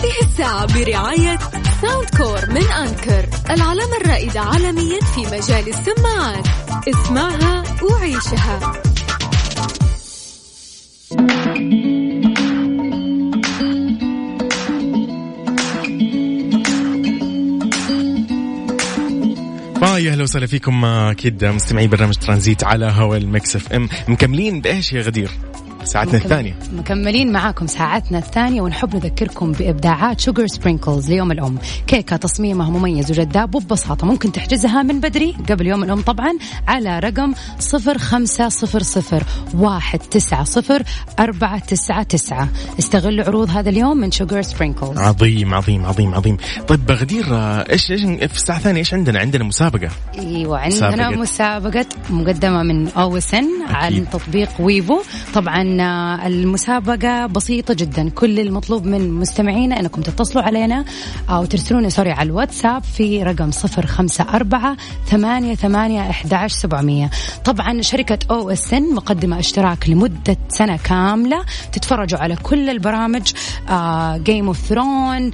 هذه 0.03 0.29
الساعة 0.29 0.67
برعاية 0.67 1.39
Soundcore 1.83 2.51
من 2.51 2.63
Anker 2.63 3.29
العلامة 3.51 3.97
الرائدة 4.01 4.41
عالميا 4.41 5.01
في 5.01 5.21
مجال 5.21 5.69
السماعات. 5.69 6.47
اسمعها 6.89 7.65
وعيشها. 7.83 8.73
فيا 19.79 20.13
أهلا 20.13 20.23
وسهلا 20.23 20.47
فيكم 20.47 20.85
آه، 20.85 21.11
أكيد 21.11 21.45
مستمعي 21.45 21.87
برنامج 21.87 22.15
ترانزيت 22.15 22.65
على 22.65 22.87
هوا 22.87 23.17
ال 23.17 23.57
Mix 23.57 23.73
FM. 23.73 23.89
مكملين 24.09 24.61
بإيش 24.61 24.93
يا 24.93 25.03
غدير؟ 25.03 25.31
ساعتنا 25.85 26.13
مكمل- 26.13 26.23
الثانية. 26.25 26.55
مكملين 26.73 27.33
معاكم 27.33 27.67
ساعتنا 27.67 28.19
الثانية 28.19 28.61
ونحب 28.61 28.97
نذكركم 28.97 29.53
بإبداعات 29.53 30.21
Sugar 30.21 30.47
Sprinkles 30.47 31.11
ليوم 31.11 31.33
الأم. 31.33 31.59
كيكة 31.87 32.17
تصميمها 32.17 32.71
مميز 32.71 33.11
وجذاب 33.11 33.55
وببساطة 33.55 34.07
ممكن 34.07 34.33
تحجزها 34.33 34.83
من 34.83 35.01
بدري 35.01 35.37
قبل 35.51 35.67
يوم 35.67 35.85
الأم 35.85 36.01
طبعا 36.01 36.33
على 36.69 36.99
رقم 36.99 37.35
صفر 37.59 37.99
خمسة 37.99 38.49
صفر 38.49 38.83
صفر 38.83 39.23
واحد 39.55 39.99
تسعة 39.99 40.45
صفر 40.45 40.83
أربعة 41.19 41.59
تسعة 41.59 42.03
تسعة. 42.03 42.49
استغلوا 42.79 43.25
عروض 43.25 43.51
هذا 43.51 43.71
اليوم 43.71 43.97
من 43.97 44.11
Sugar 44.11 44.43
Sprinkles 44.43 44.99
عظيم 44.99 45.55
عظيم 45.55 45.85
عظيم 45.87 46.15
عظيم. 46.15 46.37
طيب 46.69 46.91
غدير 46.91 47.25
آه، 47.35 47.65
إيش 47.71 47.91
إيش 47.91 48.01
في 48.03 48.37
الساعة 48.37 48.57
الثانية 48.57 48.79
إيش 48.79 48.95
عندنا؟ 48.95 49.19
عندنا 49.19 49.45
مسابقة. 49.45 49.89
أيوه 50.19 50.59
عندنا 50.59 51.11
مسابقة. 51.11 51.21
مسابقة 51.21 51.87
مقدمة 52.11 52.63
من 52.63 52.89
OSN 52.89 53.45
عن 53.69 54.07
تطبيق 54.13 54.49
Wavo 54.61 55.01
طبعا 55.35 55.63
المسابقة 55.81 57.27
بسيطة 57.27 57.75
جدا. 57.75 58.09
كل 58.09 58.41
المطلوب 58.41 58.87
من 58.87 59.11
مستمعينا 59.13 59.81
أنكم 59.81 60.03
تتصلوا 60.03 60.45
علينا 60.45 60.85
أو 61.31 61.45
ترسلونا 61.45 61.89
sorry 61.89 62.11
على 62.11 62.27
الواتساب 62.27 62.83
في 62.85 63.23
رقم 63.23 63.51
صفر 63.51 63.87
خمسة 63.87 64.25
أربعة 64.25 64.77
ثمانية 65.07 65.55
ثمانية 65.55 66.11
أحد 66.11 66.47
سبعمية. 66.47 67.11
طبعا 67.45 67.83
شركة 67.83 68.19
OSN 68.31 68.95
مقدمة 68.95 69.39
اشتراك 69.39 69.89
لمدة 69.89 70.37
سنة 70.49 70.77
كاملة. 70.77 71.45
تتفرجوا 71.73 72.19
على 72.19 72.37
كل 72.37 72.71
البرامج 72.71 73.33
Game 74.25 74.47
of 74.47 74.59
Thrones 74.59 75.31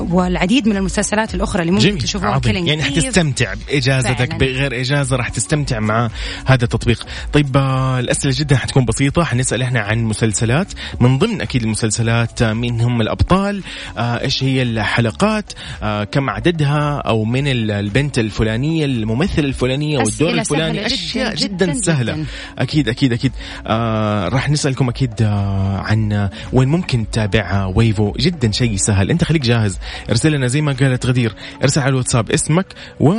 والعديد 0.00 0.68
من 0.68 0.76
المسلسلات 0.76 1.34
الأخرى 1.34 1.62
اللي 1.62 1.72
ممكن 1.72 1.98
تشوفوها 1.98 2.40
Killing 2.40 2.44
Eve 2.44 2.46
يعني. 2.46 2.82
حتستمتع 2.82 3.54
بإجازتك 3.54 4.16
فعلاً. 4.16 4.38
بغير 4.38 4.80
إجازة 4.80 5.16
راح 5.16 5.28
تستمتع 5.28 5.80
مع 5.80 6.10
هذا 6.46 6.64
التطبيق. 6.64 7.06
طيب 7.32 7.56
آه، 7.56 8.00
الأسئلة 8.00 8.34
جدا 8.36 8.56
حتكون 8.56 8.84
بسيطه 9.14 9.24
حنسأل 9.30 9.62
إحنا 9.62 9.80
عن 9.80 10.04
مسلسلات. 10.04 10.72
من 11.00 11.18
ضمن 11.18 11.40
أكيد 11.40 11.62
المسلسلات 11.62 12.42
آه، 12.42 12.52
مين 12.52 12.80
هم 12.80 13.00
الأبطال. 13.00 13.62
آه، 13.98 14.20
إيش 14.20 14.44
هي 14.44 14.62
الحلقات؟ 14.62 15.52
آه، 15.82 16.04
كم 16.04 16.30
عددها؟ 16.30 16.98
أو 16.98 17.24
من 17.24 17.48
ال- 17.48 17.70
البنت 17.70 18.18
الفلانية 18.18 18.84
الممثلة 18.84 19.44
الفلانية 19.44 19.98
والدور 19.98 20.30
الفلاني 20.30 20.44
سهلة 20.44 20.86
جداً 20.86 20.86
أشياء 20.94 21.34
جدا, 21.34 21.66
جداً 21.66 21.74
سهلة. 21.80 22.12
جداً. 22.12 22.24
أكيد 22.58 22.88
أكيد 22.88 23.12
أكيد. 23.12 23.32
آه 23.66 24.28
راح 24.28 24.50
نسألكم 24.50 24.88
أكيد 24.88 25.12
آه 25.22 25.76
عن 25.78 26.28
وين 26.52 26.68
ممكن 26.68 27.10
تتابع 27.10 27.72
ويفو. 27.74 28.12
جدا 28.12 28.50
شيء 28.52 28.76
سهل. 28.76 29.10
أنت 29.10 29.24
خليك 29.24 29.42
جاهز. 29.42 29.78
ارسل 30.10 30.32
لنا 30.32 30.46
زي 30.46 30.60
ما 30.60 30.72
قالت 30.72 31.06
غدير. 31.06 31.34
ارسل 31.62 31.80
على 31.80 31.90
الواتساب 31.90 32.30
اسمك 32.30 32.66
و 33.00 33.12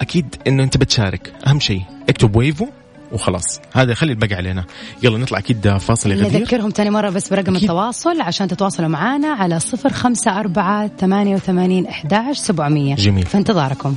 أكيد 0.00 0.34
إنه 0.46 0.62
أنت 0.62 0.76
بتشارك. 0.76 1.32
أهم 1.46 1.60
شيء 1.60 1.82
اكتب 2.08 2.36
ويفو. 2.36 2.66
وخلاص. 3.12 3.60
هذا 3.72 3.94
خلي 3.94 4.12
الباقي 4.12 4.34
علينا. 4.34 4.64
يلا 5.02 5.18
نطلع 5.18 5.38
أكيد 5.38 5.76
فاصل 5.76 6.12
غدير. 6.12 6.40
نذكرهم 6.40 6.70
تاني 6.70 6.90
مرة 6.90 7.10
بس 7.10 7.28
برقم 7.28 7.56
أكيد. 7.56 7.62
التواصل 7.62 8.20
عشان 8.20 8.48
تتواصلوا 8.48 8.88
معنا 8.88 9.28
على 9.28 9.60
صفر 9.60 9.92
خمسة 9.92 10.40
أربعة 10.40 10.90
ثمانية 11.00 11.34
وثمانين 11.34 11.86
أحداش 11.86 12.38
سبعمية. 12.38 12.94
جميل. 12.94 13.26
في 13.26 13.38
انتظاركم 13.38 13.94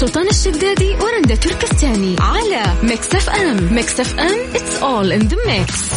سلطان 0.00 0.28
الشدادي 0.28 0.94
ورندا 0.94 1.34
تركستاني 1.34 2.16
على 2.20 2.62
Mix 2.82 3.14
FM 3.14 3.74
Mix 3.74 4.00
FM 4.00 4.52
it's 4.54 4.82
all 4.82 5.20
in 5.20 5.28
the 5.28 5.36
mix. 5.36 5.94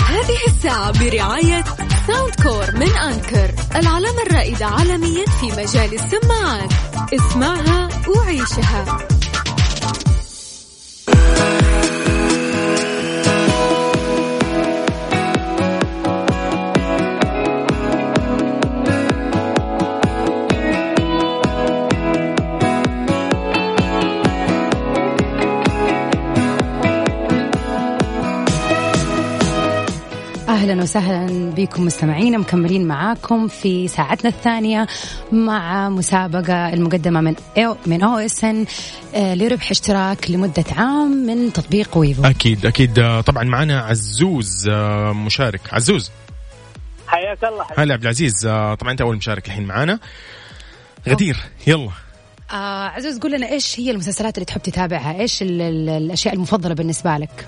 هذه 0.00 0.38
الساعة 0.48 0.92
برعاية 1.04 1.64
Soundcore 2.06 2.76
من 2.76 2.96
Anker 2.96 3.50
العلامة 3.76 4.22
الرائدة 4.22 4.66
عالميا 4.66 5.24
في 5.40 5.46
مجال 5.46 5.94
السماعات. 5.94 6.72
اسمعها 7.14 7.88
وعيشها. 8.08 8.98
أهلا 30.60 30.82
وسهلا 30.82 31.50
بكم 31.50 31.84
مستمعينا 31.84 32.38
مكملين 32.38 32.86
معاكم 32.86 33.48
في 33.48 33.88
ساعتنا 33.88 34.30
الثانية 34.30 34.86
مع 35.32 35.88
مسابقة 35.88 36.72
المقدمة 36.72 37.20
من 37.20 37.34
أو 37.58 37.76
من 37.86 38.02
أو 38.02 38.18
اس 38.18 38.44
ان 38.44 38.66
لربح 39.14 39.70
اشتراك 39.70 40.30
لمدة 40.30 40.64
عام 40.76 41.10
من 41.10 41.52
تطبيق 41.52 41.98
ويفو. 41.98 42.24
أكيد 42.24 42.66
أكيد. 42.66 42.98
آه، 42.98 43.20
طبعا 43.20 43.44
معنا 43.44 43.80
عزوز 43.80 44.68
آه، 44.68 45.12
مشارك. 45.12 45.60
عزوز. 45.72 46.10
حياك 47.06 47.44
الله. 47.44 47.64
هلا 47.78 47.94
عبد 47.94 48.02
العزيز. 48.02 48.46
آه، 48.46 48.74
طبعا 48.74 48.92
أنت 48.92 49.00
أول 49.00 49.16
مشارك 49.16 49.46
الحين 49.46 49.64
معنا 49.66 49.98
غدير 51.08 51.36
يلا. 51.66 51.90
آه 52.50 52.88
عزوز 52.88 53.18
قول 53.18 53.32
لنا 53.32 53.48
إيش 53.48 53.80
هي 53.80 53.90
المسلسلات 53.90 54.34
اللي 54.34 54.44
تحب 54.44 54.62
تتابعها؟ 54.62 55.20
إيش 55.20 55.42
ال 55.42 55.62
ال 55.62 55.88
الأشياء 55.88 56.34
المفضلة 56.34 56.74
بالنسبة 56.74 57.16
لك؟ 57.16 57.46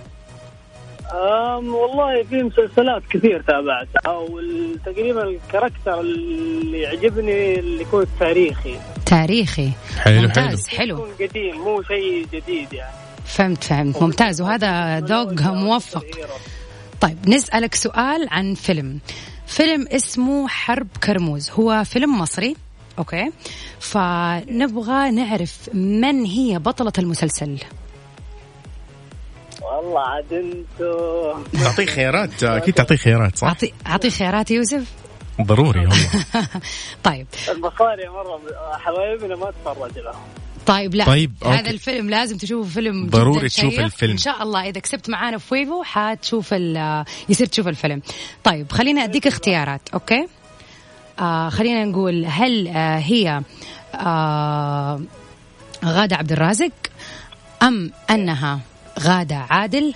أم 1.12 1.74
والله 1.74 2.22
في 2.22 2.42
مسلسلات 2.42 3.02
كثير 3.10 3.42
تابعتها 3.42 4.18
وتقريبا 4.18 5.22
ال 5.22 5.30
character 5.30 6.00
اللي 6.00 6.80
يعجبني 6.80 7.58
اللي 7.58 7.82
يكون 7.82 8.06
تاريخي. 8.20 8.76
تاريخي. 9.06 9.70
حلو 9.98 10.14
حلو. 10.14 10.22
ممتاز 10.22 10.68
حلو. 10.68 10.94
يكون 10.94 11.28
قديم 11.28 11.56
مو 11.56 11.82
شيء 11.82 12.26
جديد 12.32 12.72
يعني. 12.72 12.96
فهمت 13.24 13.64
فهمت. 13.64 14.02
ممتاز 14.02 14.40
وهذا 14.40 15.00
ذوق 15.00 15.42
موفق. 15.42 16.06
طيب 17.00 17.28
نسألك 17.28 17.74
سؤال 17.74 18.28
عن 18.30 18.54
فيلم. 18.54 18.98
فيلم 19.46 19.86
اسمه 19.88 20.48
حرب 20.48 20.88
كرموز. 21.04 21.50
هو 21.50 21.84
فيلم 21.84 22.18
مصري 22.18 22.56
okay؟ 22.98 23.30
فنبغى 23.80 25.10
نعرف 25.10 25.68
من 25.74 26.24
هي 26.24 26.58
بطلة 26.58 26.92
المسلسل؟ 26.98 27.58
والله 29.76 30.00
عاد 30.00 30.32
انتو 30.32 31.34
تعطيه 31.64 31.86
خيارات 31.86 32.42
أكيد 32.44 32.74
تعطيه 32.74 32.96
خيارات 32.96 33.36
صح؟ 33.36 33.46
أعطي 33.48 33.72
أعطي 33.86 34.10
خيارات 34.10 34.50
يوسف 34.50 34.84
ضروري 35.42 35.80
والله 35.80 36.08
طيب 37.04 37.26
المصاروة 37.50 38.08
مرة 38.08 38.40
حبايبنا 38.78 39.36
ما 39.36 39.50
تفرج 39.64 39.98
لهم 39.98 40.22
طيب 40.66 40.94
لا 40.94 41.04
طيب، 41.04 41.32
هذا 41.44 41.58
okay. 41.58 41.70
الفيلم 41.70 42.10
لازم 42.10 42.36
تشوفه 42.38 42.68
فيلم 42.70 43.06
ضروري 43.10 43.48
تشوف. 43.48 43.78
الفيلم. 43.80 44.10
إن 44.12 44.16
شاء 44.18 44.42
الله 44.42 44.68
إذا 44.68 44.80
كسبت 44.80 45.10
معانا 45.10 45.38
في 45.38 45.54
Wavo 45.54 45.82
حتشوف 45.82 46.48
ال- 46.54 47.04
يصير 47.28 47.46
تشوف 47.46 47.68
الفيلم 47.68 48.02
طيب 48.44 48.72
خلينا 48.72 49.04
أديك 49.04 49.26
اختيارات 49.26 49.80
okay 49.94 50.26
آه 51.20 51.48
خلينا 51.48 51.84
نقول 51.84 52.24
هل 52.26 52.68
آه 52.68 52.98
هي 52.98 53.42
آه 53.94 55.00
غادة 55.84 56.16
عبد 56.16 56.32
الرازق 56.32 56.72
أم 57.62 57.92
أنها 58.10 58.60
غادة 59.00 59.36
عادل 59.50 59.94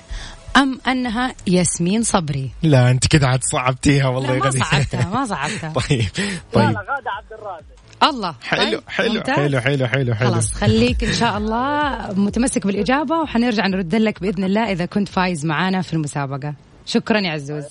أم 0.56 0.80
أنها 0.88 1.34
ياسمين 1.46 2.02
صبري؟ 2.02 2.50
لا 2.62 2.90
أنت 2.90 3.06
كده 3.06 3.26
عاد 3.26 3.40
صعبتيها 3.52 4.06
والله 4.08 4.28
لا 4.28 4.34
يا 4.36 4.42
ما. 4.42 4.50
صعبتها 4.50 5.08
ما 5.10 5.26
صعبتها. 5.34 5.72
طيب 5.72 6.00
لا 6.18 6.32
طيب. 6.52 6.70
لا 6.70 6.80
غادة 6.80 7.10
عبد 7.10 7.32
الرازق. 7.32 7.64
الله 8.02 8.34
حلو 8.42 8.60
طيب، 8.62 8.80
حلو. 8.88 9.22
حلو 9.26 9.60
حلو 9.60 9.86
حلو 9.86 10.14
حلو. 10.14 10.30
خلاص 10.30 10.52
خليك 10.54 11.04
إن 11.04 11.12
شاء 11.12 11.38
الله 11.38 11.98
متمسك 12.20 12.66
بالإجابة 12.66 13.16
وحنرجع 13.16 13.66
نرد 13.66 13.94
لك 13.94 14.20
بإذن 14.20 14.44
الله 14.44 14.72
إذا 14.72 14.86
كنت 14.86 15.08
فايز 15.08 15.46
معانا 15.46 15.82
في 15.82 15.92
المسابقة. 15.92 16.54
شكرا 16.86 17.18
يا 17.20 17.30
عزوز. 17.30 17.64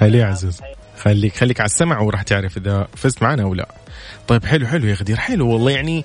حلو 0.00 0.18
يا 0.18 0.24
عزوز 0.26 0.60
خليك 0.98 1.36
خليك 1.36 1.60
على 1.60 1.66
السمع 1.66 2.00
وراح 2.00 2.22
تعرف 2.22 2.56
إذا 2.56 2.88
فزت 2.96 3.22
معنا 3.22 3.42
أو 3.42 3.54
لا. 3.54 3.68
طيب 4.28 4.44
حلو 4.44 4.66
حلو 4.66 4.86
يا 4.86 4.94
غدير. 4.94 5.16
حلو 5.16 5.48
والله 5.48 5.70
يعني 5.70 6.04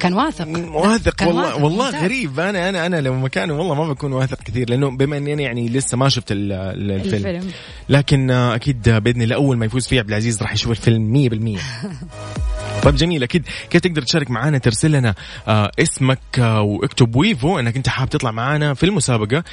كان 0.00 0.12
واثق. 0.14 0.48
واثق. 0.74 1.14
كان 1.14 1.28
والله 1.28 1.42
واثق، 1.46 1.64
والله 1.64 1.84
ممتاز. 1.86 2.02
غريب. 2.02 2.40
أنا 2.40 2.68
أنا 2.68 2.86
أنا 2.86 3.00
لو 3.00 3.14
مكانه 3.14 3.54
والله 3.58 3.74
ما 3.74 3.92
بكون 3.92 4.12
واثق 4.12 4.38
كثير 4.42 4.70
لأنه 4.70 4.90
بما 4.96 5.16
إني 5.16 5.32
أنا 5.32 5.42
يعني 5.42 5.68
لسه 5.68 5.96
ما 5.96 6.08
شفت 6.08 6.32
ال- 6.32 6.52
ال- 6.52 6.90
الفيلم, 6.92 7.26
الفيلم. 7.26 7.52
لكن 7.88 8.30
آه، 8.30 8.54
أكيد 8.54 8.88
بإذن 8.90 9.22
الله 9.22 9.34
أول 9.36 9.56
ما 9.56 9.66
يفوز 9.66 9.86
فيه 9.86 9.98
عبد 10.00 10.08
العزيز 10.08 10.42
راح 10.42 10.52
يشوف 10.52 10.70
الفيلم 10.70 11.12
100% 11.12 11.60
طيب 12.82 12.96
جميل 12.96 13.22
أكيد. 13.22 13.44
كيف 13.70 13.80
تقدر 13.80 14.02
تشارك 14.02 14.30
معنا 14.30 14.58
ترسل 14.58 14.92
لنا 14.92 15.14
آه 15.48 15.70
اسمك 15.78 16.18
آه 16.38 16.62
واكتب 16.62 17.16
ويفو 17.16 17.58
إنك 17.58 17.76
أنت 17.76 17.88
حاب 17.88 18.08
تطلع 18.08 18.30
معنا 18.30 18.74
في 18.74 18.86
المسابقة. 18.86 19.44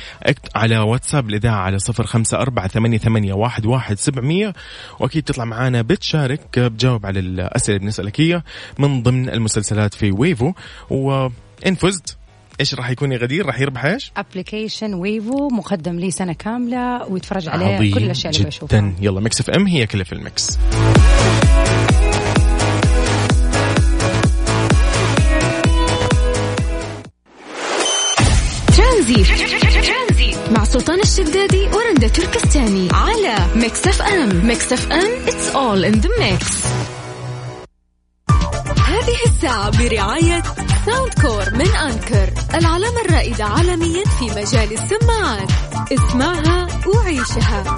على 0.55 0.77
واتساب 0.77 1.29
الإذاعة 1.29 1.55
على 1.55 1.79
صفر 1.79 2.05
خمسة 2.05 2.37
أربعة 2.37 2.67
ثمانية, 2.67 2.97
ثمانية 2.97 3.33
واحد, 3.33 3.65
واحد 3.65 3.97
سبعمية. 3.97 4.53
وأكيد 4.99 5.23
تطلع 5.23 5.45
معنا 5.45 5.81
بتشارك 5.81 6.59
بتجاوب 6.59 7.05
على 7.05 7.19
الأسئلة 7.19 7.75
اللي 7.75 7.85
بنسألك 7.85 8.19
اياها 8.19 8.43
من 8.79 9.03
ضمن 9.03 9.29
المسلسلات 9.29 9.93
في 9.93 10.11
Wavo. 10.11 10.53
وان 10.89 11.75
فزت 11.75 12.17
إيش 12.59 12.75
راح 12.75 12.89
يكون 12.89 13.11
يا 13.11 13.17
غدير؟ 13.17 13.45
راح 13.45 13.59
يربح 13.59 13.85
إيش؟ 13.85 14.11
application 14.17 14.93
Wavo 14.93 15.47
مقدم 15.47 15.99
لي 15.99 16.11
سنة 16.11 16.33
كاملة 16.33 17.05
ويتفرج 17.07 17.49
عليه 17.49 17.93
كل 17.93 18.03
الأشياء 18.03 18.33
اللي 18.33 18.45
بشوفها. 18.45 18.79
جدا 18.79 18.93
يلا 19.01 19.21
Mix 19.21 19.39
FM 19.39 19.67
هي 19.67 19.87
كلها 19.87 20.03
في 20.03 20.13
ال 20.13 20.23
mix. 20.23 20.59
سلطان 30.79 30.99
الشدادي 30.99 31.67
ورندا 31.67 32.07
تركستاني 32.07 32.89
على 32.93 33.35
Mix 33.55 33.87
FM 33.87 34.45
Mix 34.45 34.73
FM 34.73 35.27
it's 35.27 35.49
all 35.55 35.85
in 35.85 35.93
the 35.93 36.09
mix 36.19 36.45
هذه 38.87 39.17
الساعة 39.25 39.69
برعاية 39.77 40.43
Soundcore 40.85 41.53
من 41.53 41.75
Anker 41.75 42.33
العلامة 42.55 43.01
الرائدة 43.05 43.45
عالميا 43.45 44.03
في 44.05 44.25
مجال 44.25 44.73
السماعات. 44.73 45.49
اسمعها 45.91 46.67
وعيشها. 46.87 47.77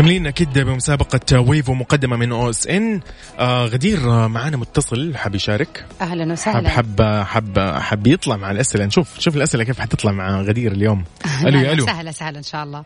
مكملين 0.00 0.26
أكيد 0.26 0.58
بمسابقة 0.58 1.40
Wavo 1.40 1.74
مقدمة 1.74 2.16
من 2.16 2.32
OSN. 2.32 3.00
آه 3.38 3.64
غدير 3.66 4.10
آه، 4.10 4.26
معانا 4.28 4.56
متصل 4.56 5.16
حاب 5.16 5.34
يشارك؟ 5.34 5.86
أهلا 6.00 6.24
حب 6.24 6.30
وسهلا 6.32 6.68
حب 6.68 7.02
حب 7.02 7.58
حب 7.58 8.06
يطلع 8.06 8.36
مع 8.36 8.50
الأسئلة. 8.50 8.86
نشوف 8.86 9.18
شوف 9.18 9.36
الأسئلة 9.36 9.64
كيف 9.64 9.80
حتطلع 9.80 10.12
مع 10.12 10.40
غدير 10.40 10.72
اليوم. 10.72 11.04
ألو 11.46 11.58
يا 11.58 11.72
ألو. 11.72 11.86
سهلا 11.86 12.12
سهلا 12.12 12.38
إن 12.38 12.42
شاء 12.42 12.64
الله. 12.64 12.84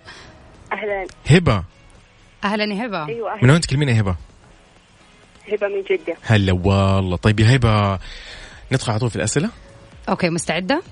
أهلا. 0.72 1.06
هبة. 1.26 1.64
أهلا 2.44 2.74
يا 2.74 2.86
هبة. 2.86 3.06
أيوه 3.06 3.34
من 3.34 3.40
أهلا 3.40 3.52
وين 3.52 3.60
تكلمين 3.60 3.88
يا 3.88 4.00
هبة؟ 4.00 4.16
هبة 5.52 5.68
من 5.68 5.82
جدة. 5.90 6.16
هلا 6.22 6.52
والله. 6.52 7.16
طيب 7.16 7.40
يا 7.40 7.56
هبة 7.56 7.98
ندخل 8.72 8.90
على 8.90 9.00
طول 9.00 9.10
في 9.10 9.16
الأسئلة؟ 9.16 9.50
okay 10.08 10.30
مستعدة؟ 10.30 10.82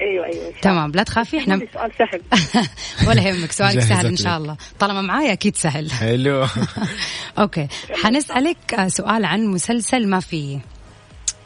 أيوه 0.00 0.24
أيوه. 0.26 0.52
تمام 0.62 0.90
لا 0.90 1.02
تخافي 1.02 1.38
إحنا 1.38 1.60
سؤال 1.72 1.92
سهل. 1.98 2.22
ولا 3.08 3.22
يهمك 3.28 3.52
سؤالك 3.52 3.80
سهل 3.80 4.06
إن 4.06 4.16
شاء. 4.16 4.36
الله. 4.36 4.56
طالما 4.78 5.02
معايا 5.02 5.32
أكيد 5.32 5.56
سهل. 5.56 5.90
حلو. 6.00 6.46
أوكي 7.38 7.68
حنسألك 8.02 8.74
آه، 8.74 8.88
سؤال 8.88 9.24
عن 9.24 9.46
مسلسل 9.46 10.08
ما 10.08 10.20
فيه. 10.20 10.58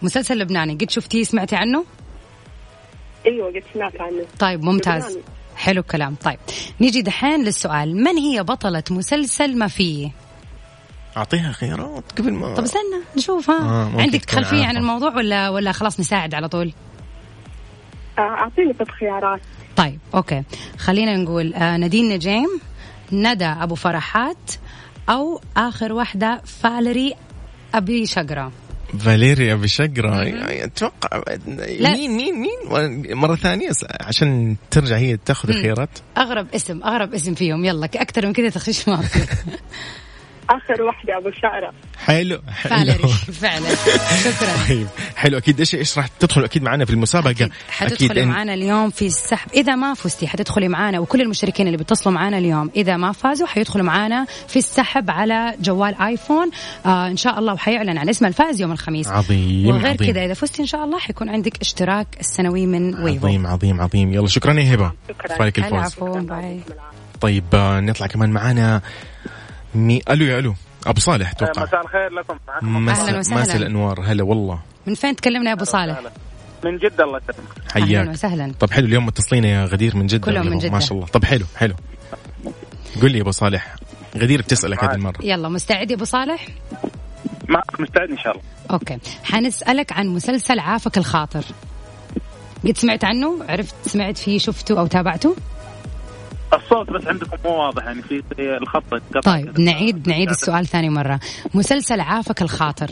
مسلسل 0.02 0.38
لبناني 0.38 0.74
قد 0.74 0.90
شفتيه 0.90 1.22
سمعتي 1.24 1.56
عنه؟ 1.56 1.84
أيوه 3.26 3.46
قد 3.48 3.62
سمعت 3.74 4.00
عنه. 4.00 4.24
طيب 4.38 4.64
ممتاز. 4.64 5.02
لبناني. 5.04 5.22
حلو 5.56 5.80
الكلام. 5.80 6.14
طيب 6.14 6.38
نيجي 6.80 7.02
دحين 7.02 7.44
للسؤال. 7.44 7.96
من 7.96 8.16
هي 8.18 8.42
بطلة 8.42 8.82
مسلسل 8.90 9.58
ما 9.58 9.68
فيه؟ 9.68 10.10
أعطيها 11.16 11.52
خيارات 11.52 12.04
قبل 12.18 12.32
ما 12.32 12.54
طب 12.54 12.62
استنى 12.62 13.00
نشوف 13.16 13.50
ها. 13.50 13.58
آه، 13.60 14.00
عندك 14.00 14.30
خلفية 14.30 14.64
عن. 14.64 14.76
الموضوع 14.76 15.16
ولا 15.16 15.48
ولا 15.48 15.72
خلاص 15.72 16.00
نساعد 16.00 16.34
على 16.34 16.48
طول؟ 16.48 16.66
آه، 16.68 16.93
أعطيني 18.18 18.72
طب 18.72 18.90
خيارات 18.90 19.40
طيب 19.76 19.98
okay. 20.14 20.42
خلينا 20.78 21.16
نقول 21.16 21.54
آه 21.54 21.76
نادين 21.76 22.08
نجيم 22.14 22.60
ندى 23.12 23.44
أبو 23.46 23.74
فرحات 23.74 24.36
أو 25.08 25.40
آخر 25.56 25.92
واحدة 25.92 26.40
فاليري 26.44 27.14
أبي 27.74 28.06
شقرة. 28.06 28.52
فاليري 29.00 29.54
أبو 29.54 29.83
شقرا 29.83 30.22
يعني 30.22 30.64
أتوقع 30.64 31.22
مين 31.80 32.10
مين 32.16 32.34
مين؟ 32.40 33.14
مرة 33.16 33.34
ثانية 33.36 33.70
س- 33.70 33.84
عشان 34.00 34.56
ترجع 34.70 34.96
هي 34.96 35.16
تاخذ 35.16 35.48
الخيارات. 35.48 35.88
أغرب 36.18 36.46
اسم 36.54 36.82
أغرب 36.82 37.14
اسم 37.14 37.34
فيهم. 37.34 37.64
يلا 37.64 37.84
أكثر 37.86 38.26
من 38.26 38.32
كذا 38.32 38.48
تخش 38.48 38.88
ما 38.88 38.96
في. 38.96 39.18
آخر 40.50 40.82
واحدة 40.82 41.18
أبو 41.18 41.30
شقرا 41.30 41.72
حلو. 42.04 42.40
حلو. 42.48 43.08
فعلا. 43.42 43.68
شكرا. 44.24 44.68
طيب. 44.68 44.86
حلو. 45.16 45.38
أكيد 45.38 45.58
إيش 45.58 45.74
إيش 45.74 45.98
راح 45.98 46.06
تدخل 46.06 46.44
أكيد 46.44 46.62
معنا 46.62 46.84
في 46.84 46.90
المسابقة. 46.90 47.50
حتدخلي 47.68 48.22
إن- 48.24 48.26
معنا 48.26 48.54
اليوم 48.54 48.90
في 48.90 49.06
السحب. 49.06 49.50
إذا 49.54 49.74
ما 49.74 49.94
فزتي 49.94 50.26
حتدخلي 50.26 50.68
معنا 50.68 50.98
وكل 50.98 51.20
المشتركين 51.20 51.66
اللي 51.66 51.76
بيتصلوا 51.78 52.14
معنا 52.14 52.38
اليوم. 52.38 52.70
إذا 52.76 52.96
ما 52.96 53.12
فازوا 53.12 53.46
حيدخلوا 53.46 53.84
معنا 53.84 54.26
في 54.48 54.58
السحب 54.58 55.10
على 55.10 55.54
جوال 55.60 55.94
آيفون. 56.00 56.50
آه 56.86 57.08
إن 57.08 57.16
شاء 57.16 57.38
الله 57.38 57.52
وحيعلن 57.52 57.98
عن 57.98 58.08
اسم 58.08 58.26
الفائز 58.26 58.60
يوم 58.60 58.72
الخميس. 58.72 59.08
عظيم 59.08 59.66
وغير 59.66 59.86
عظيم. 59.86 60.12
كذا 60.12 60.24
إذا 60.24 60.34
فزتي 60.34 60.62
إن 60.62 60.66
شاء 60.66 60.84
الله 60.84 60.98
حيكون 60.98 61.28
عندك 61.28 61.60
اشتراك 61.60 62.06
السنوي 62.20 62.66
من 62.66 62.94
ويفو. 62.94 63.26
عظيم 63.26 63.46
عظيم. 63.46 63.80
عظيم 63.80 64.12
يلا 64.12 64.26
شكرا 64.28 64.52
يا 64.60 64.74
هبة. 64.74 64.92
شكراً. 65.08 65.86
الفوز. 65.86 66.26
طيب 67.20 67.44
آه، 67.54 67.80
نطلع 67.80 68.06
كمان 68.06 68.30
معنا. 68.30 68.82
مي 69.74 70.00
ألو 70.10 70.24
يا 70.24 70.38
ألو. 70.38 70.54
أبو 70.86 71.00
صالح 71.00 71.30
أتوقع. 71.30 71.62
مساء 71.62 71.80
الخير 71.80 72.10
لكم. 72.10 72.38
معكم 72.48 72.84
مساء 72.84 73.08
أهلاً 73.08 73.18
وسهلاً. 73.18 73.42
مساء 73.42 73.56
الأنوار. 73.56 74.00
هلا 74.00 74.24
والله. 74.24 74.58
من 74.86 74.94
فين 74.94 75.16
تكلمنا 75.16 75.50
يا 75.50 75.54
أبو 75.54 75.64
صالح؟ 75.64 76.00
من 76.64 76.78
جدة 76.78 77.04
الله 77.04 77.20
يسلمك. 77.28 77.48
أهلا 77.76 77.86
حياك 77.86 78.08
وسهلا. 78.08 78.52
طب 78.60 78.70
حلو 78.70 78.86
اليوم 78.86 79.06
متصلين 79.06 79.44
يا 79.44 79.64
غدير 79.64 79.96
من 79.96 80.06
جدة 80.06 80.26
كلهم 80.26 80.46
من؟ 80.46 80.58
جدة. 80.58 80.70
ما 80.70 80.80
شاء 80.80 80.92
الله. 80.92 81.06
طب 81.06 81.24
حلو 81.24 81.44
حلو. 81.56 81.74
قل 83.02 83.10
لي 83.10 83.18
يا 83.18 83.22
أبو 83.22 83.30
صالح 83.30 83.74
غدير 84.16 84.42
بتسألك 84.42 84.84
هذه 84.84 84.88
معك. 84.88 84.96
المرة. 84.96 85.16
يلا 85.22 85.48
مستعد 85.48 85.90
يا 85.90 85.96
أبو 85.96 86.04
صالح؟ 86.04 86.46
معك 87.48 87.80
مستعد 87.80 88.10
إن 88.10 88.18
شاء 88.18 88.32
الله. 88.32 88.44
okay. 88.70 88.98
حنسألك 89.24 89.92
عن 89.92 90.06
مسلسل 90.06 90.58
عافك 90.58 90.98
الخاطر. 90.98 91.44
قد 92.64 92.76
سمعت 92.76 93.04
عنه؟ 93.04 93.44
عرفت 93.48 93.74
سمعت 93.86 94.18
فيه 94.18 94.38
شفته 94.38 94.80
أو 94.80 94.86
تابعته؟ 94.86 95.36
الصوت 96.52 96.90
بس 96.90 97.06
عندكم 97.06 97.36
مو 97.44 97.50
واضح 97.50 97.84
يعني 97.84 98.02
في 98.02 98.22
الخط 98.40 98.84
طيب. 99.24 99.60
نعيد 99.60 100.08
نعيد 100.08 100.30
السؤال 100.30 100.66
ثاني 100.66 100.88
مرة. 100.88 101.20
مسلسل 101.54 102.00
عافك 102.00 102.42
الخاطر. 102.42 102.90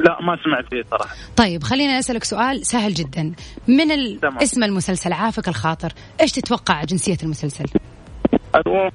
لا 0.00 0.22
ما 0.22 0.36
سمعت 0.44 0.64
فيه 0.70 0.82
صراحة. 0.90 1.14
طيب 1.36 1.62
خلينا 1.62 1.98
أسألك 1.98 2.24
سؤال 2.24 2.66
سهل 2.66 2.94
جدا. 2.94 3.32
من 3.68 3.90
ال... 3.90 4.20
تمام. 4.20 4.38
اسم 4.38 4.64
المسلسل 4.64 5.12
عافك 5.12 5.48
الخاطر؟ 5.48 5.92
إيش 6.20 6.32
تتوقع 6.32 6.84
جنسية 6.84 7.16
المسلسل؟ 7.22 7.64
ألو. 8.54 8.86
أبو 8.86 8.90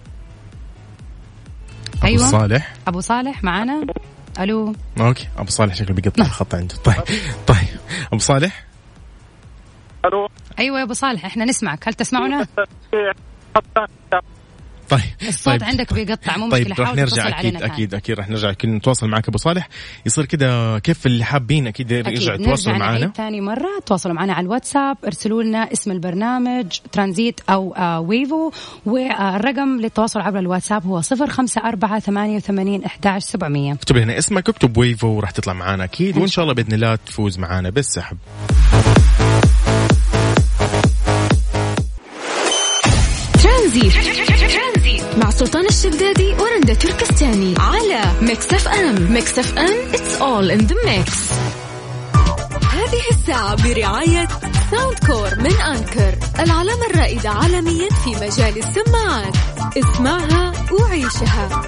أيوة. 2.04 2.28
صالح. 2.28 2.74
أبو 2.88 3.00
صالح 3.00 3.44
معانا؟ 3.44 3.86
ألو. 4.40 4.74
أوكي 5.00 5.28
أبو 5.38 5.50
صالح 5.52 5.76
شكله 5.76 5.96
بيقطع 5.96 6.24
الخط 6.32 6.56
عنده. 6.56 6.76
طيب 6.76 6.96
طيب. 7.48 7.58
أبو 8.08 8.20
صالح؟ 8.20 8.67
ألو. 10.08 10.28
أيوة 10.60 10.80
يا 10.80 10.84
أبو 10.84 10.94
صالح 10.94 11.26
إحنا 11.26 11.46
نسمعك. 11.46 11.88
هل 11.88 11.94
تسمعنا؟ 11.94 12.48
طيب 14.90 15.02
الصوت 15.28 15.54
طيب. 15.54 15.64
عندك 15.64 15.94
بيقطع 15.94 16.38
مو 16.38 16.50
طيب 16.50 16.74
حاول 16.74 16.98
نرجع 16.98 17.28
أكيد. 17.28 17.64
أكيد 17.64 17.94
أكيد. 17.94 18.18
راح 18.18 18.30
نرجع 18.30 18.50
أكيد 18.50 18.70
نتواصل 18.70 19.08
معك. 19.08 19.28
أبو 19.28 19.38
صالح 19.38 19.70
يصير 20.06 20.26
كده 20.26 20.80
كيف 20.80 21.06
اللي 21.06 21.24
حابين 21.24 21.68
أكيد 21.68 21.92
يرجع 21.92 22.34
أكيد. 22.34 22.42
يتواصلوا 22.42 22.74
نرجع 22.74 22.86
معنا. 22.86 23.08
ثاني 23.16 23.42
مرة. 23.42 23.70
تواصلوا 23.86 24.16
معنا 24.16 24.34
على 24.34 24.46
الواتساب 24.46 24.98
ارسلوا 25.06 25.44
لنا 25.44 25.74
اسم 25.74 25.92
البرنامج 25.92 26.66
ترانزيت 26.92 27.40
أو 27.50 27.74
آه 27.76 28.00
ويفو. 28.00 28.52
والرقم 28.86 29.80
للتواصل 29.80 30.20
عبر 30.20 30.40
الواتساب 30.40 30.86
هو 30.86 31.02
صفر 31.02 31.28
خمسة 31.28 31.62
أربعة 31.62 32.00
ثمانية 32.00 32.36
وثمانين 32.36 32.84
أحداش 32.84 33.24
سبعمية. 33.24 33.74
اكتب 33.74 33.98
لنا 33.98 34.18
اسمك 34.18 34.50
اكتب 34.50 34.78
Wavo 34.78 35.08
وراح 35.08 35.32
تطلع 35.32 35.54
معنا 35.54 35.84
أكيد. 35.84 36.18
وإن 36.18 36.28
شاء 36.28 36.44
الله 36.44 36.54
بإذن 36.54 36.74
الله 36.74 36.96
تفوز 36.96 37.40
معنا 37.40 37.70
بالسحب. 37.70 38.18
الشدادي 45.78 46.34
ورندا 46.34 46.74
تركستاني 46.74 47.56
على 47.60 48.02
Mix 48.22 48.54
FM 48.54 49.12
Mix 49.14 49.40
FM 49.40 49.92
it's 49.92 50.22
all 50.22 50.58
in 50.58 50.68
the 50.68 50.76
mix. 50.88 51.12
هذه 52.74 53.02
الساعة 53.12 53.64
برعاية 53.64 54.28
Soundcore 54.72 55.30
من 55.40 55.62
Anker 55.62 56.18
العلامة 56.40 56.86
الرائدة 56.86 57.30
عالميا 57.30 57.90
في 57.90 58.10
مجال 58.16 58.58
السماعات. 58.58 59.36
اسمعها 59.78 60.54
وعيشها. 60.72 61.62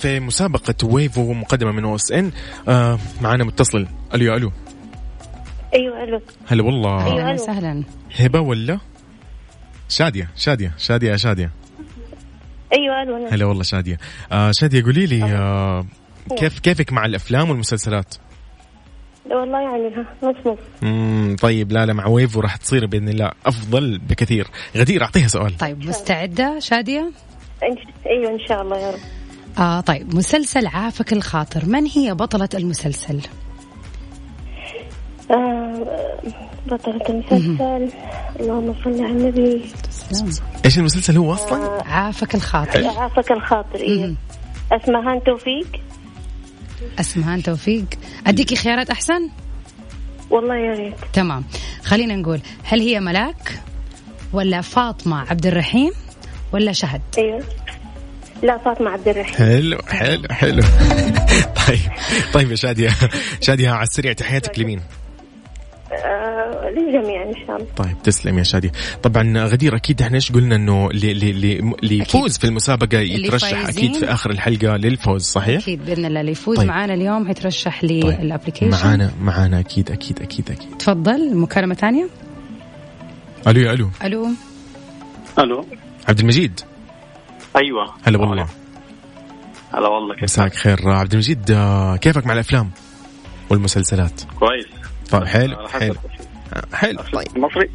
في 0.00 0.20
مسابقة 0.20 0.74
ويفو 0.86 1.32
مقدمة 1.32 1.72
من 1.72 1.84
أو 1.84 1.94
إس 1.96 2.12
إن. 2.12 2.32
آه، 2.68 2.98
معنا 3.20 3.44
متصل. 3.44 3.86
ألو 4.14 4.34
ألو. 4.36 4.52
أيوه 5.74 6.04
ألو. 6.04 6.20
هلا 6.46 6.62
والله. 6.62 7.06
ألو. 7.24 7.34
وسهلا. 7.34 7.84
هبة 8.20 8.40
ولا؟ 8.40 8.78
شادية 9.88 10.28
شادية 10.36 10.72
شادية 10.78 11.10
يا 11.12 11.16
شادية. 11.16 11.50
أيوه 12.72 13.02
ألو. 13.02 13.26
هلا 13.26 13.44
والله 13.44 13.62
شادية. 13.62 13.98
آه 14.32 14.50
شادية 14.52 14.82
قولي 14.82 15.06
لي 15.06 15.24
آه 15.24 15.86
كيف 16.36 16.58
كيفك 16.58 16.92
مع 16.92 17.04
الأفلام 17.04 17.50
والمسلسلات؟ 17.50 18.14
لا 19.28 19.36
والله 19.36 19.60
يعني 19.60 19.94
ها 19.96 20.06
نص 20.28 20.36
نص 20.46 20.58
امم 20.82 21.36
طيب 21.36 21.72
لا 21.72 21.86
لا 21.86 21.92
مع 21.92 22.06
ويفو 22.06 22.40
راح 22.40 22.56
تصير 22.56 22.86
بإذن 22.86 23.08
الله 23.08 23.30
أفضل 23.46 23.98
بكثير. 23.98 24.46
غدير 24.76 25.02
أعطيها 25.02 25.26
سؤال. 25.28 25.56
طيب 25.58 25.86
مستعدة 25.86 26.58
شادية؟ 26.58 27.10
إن- 27.62 28.06
أيوه 28.06 28.30
إن 28.30 28.38
شاء 28.48 28.62
الله 28.62 28.78
يا 28.78 28.90
رب. 28.90 28.98
آه 29.58 29.80
طيب 29.80 30.14
مسلسل 30.14 30.66
عافك 30.66 31.12
الخاطر. 31.12 31.66
من 31.66 31.86
هي 31.86 32.14
بطلة 32.14 32.48
المسلسل؟ 32.54 33.20
آه 35.30 36.18
بطلة 36.66 37.08
المسلسل. 37.08 37.88
اللهم 38.40 38.74
صل 38.84 39.04
على 39.04 39.06
النبي. 39.06 39.64
إيش 40.64 40.78
المسلسل 40.78 41.16
هو 41.16 41.32
أصلا؟ 41.32 41.82
عافك 41.86 42.34
الخاطر. 42.34 42.86
عافك 42.86 43.32
الخاطر 43.32 43.80
أيوه 43.80 44.00
مهم. 44.00 44.16
اسمها 44.72 45.18
توفيق. 45.18 45.66
أسمهان 47.00 47.42
توفيق. 47.42 47.86
أديكي 48.26 48.56
خيارات 48.56 48.90
أحسن؟ 48.90 49.30
والله 50.30 50.56
يا 50.56 50.72
ريت. 50.72 50.94
تمام. 51.12 51.44
خلينا 51.84 52.16
نقول 52.16 52.40
هل 52.64 52.80
هي 52.80 53.00
ملاك 53.00 53.60
ولا 54.32 54.60
فاطمة 54.60 55.30
عبد 55.30 55.46
الرحيم 55.46 55.92
ولا 56.52 56.72
شهد؟ 56.72 57.02
أيوه. 57.18 57.44
لا 58.42 58.58
فاطمة 58.58 58.90
عبد 58.90 59.08
الرحيم. 59.08 59.34
حلو 59.34 59.78
حلو 59.88 60.22
حلو. 60.30 60.62
طيب 61.68 61.78
طيب 62.32 62.50
يا 62.50 62.56
شادية 62.56 62.90
شادية 63.40 63.70
على 63.70 63.82
السريع 63.82 64.12
تحياتك 64.12 64.58
لمين؟ 64.58 64.80
آه 65.92 66.70
للجميع 66.70 67.22
إن 67.22 67.34
شاء 67.46 67.56
الله. 67.56 67.66
طيب 67.76 68.02
تسلم 68.04 68.38
يا 68.38 68.42
شادية. 68.42 68.72
طبعا 69.02 69.44
غدير 69.44 69.76
أكيد 69.76 70.02
إحنا 70.02 70.14
إيش 70.16 70.32
قلنا 70.32 70.56
إنه 70.56 70.90
اللي 70.90 71.12
اللي 71.12 71.30
اللي- 71.30 71.58
اللي 71.82 71.98
يفوز 71.98 72.38
في 72.38 72.44
المسابقة 72.44 72.98
يترشح. 72.98 73.68
أكيد 73.68 73.94
في 73.94 74.04
آخر 74.12 74.30
الحلقة 74.30 74.76
للفوز 74.76 75.22
صحيح؟ 75.22 75.62
أكيد 75.62 75.84
بإذن 75.84 76.04
الله. 76.04 76.20
اللي 76.20 76.32
يفوز 76.32 76.56
طيب. 76.56 76.66
معانا 76.68 76.94
اليوم 76.94 77.26
حيترشح 77.26 77.80
طيب. 77.82 77.90
للأبلكيشن. 78.20 78.70
معانا 78.70 79.10
معانا 79.20 79.60
أكيد 79.60 79.90
أكيد 79.90 80.22
أكيد 80.22 80.50
أكيد. 80.50 80.76
تفضل. 80.78 81.36
مكالمة 81.36 81.74
ثانية 81.74 82.08
ألو 83.46 83.60
يا 83.60 83.72
ألو. 83.72 83.90
ألو. 84.04 84.28
ألو. 85.38 85.66
عبد 86.08 86.20
المجيد. 86.20 86.60
أيوه. 87.56 87.94
هلا 88.06 88.18
والله. 88.18 88.46
هلا 89.74 89.88
والله 89.88 90.14
كيف 90.14 90.24
مساك 90.24 90.54
خير 90.54 90.88
عبد 90.90 91.12
المجيد 91.12 91.50
آه، 91.50 91.96
كيفك 91.96 92.26
مع 92.26 92.32
الأفلام 92.34 92.70
والمسلسلات؟ 93.50 94.22
كويس. 94.38 94.66
طيب 95.10 95.24
حلو. 95.24 95.68
حلو. 95.68 95.94
آه، 96.54 96.76
حلو. 96.76 96.98
طيب. 97.12 97.38
مصري؟ 97.38 97.70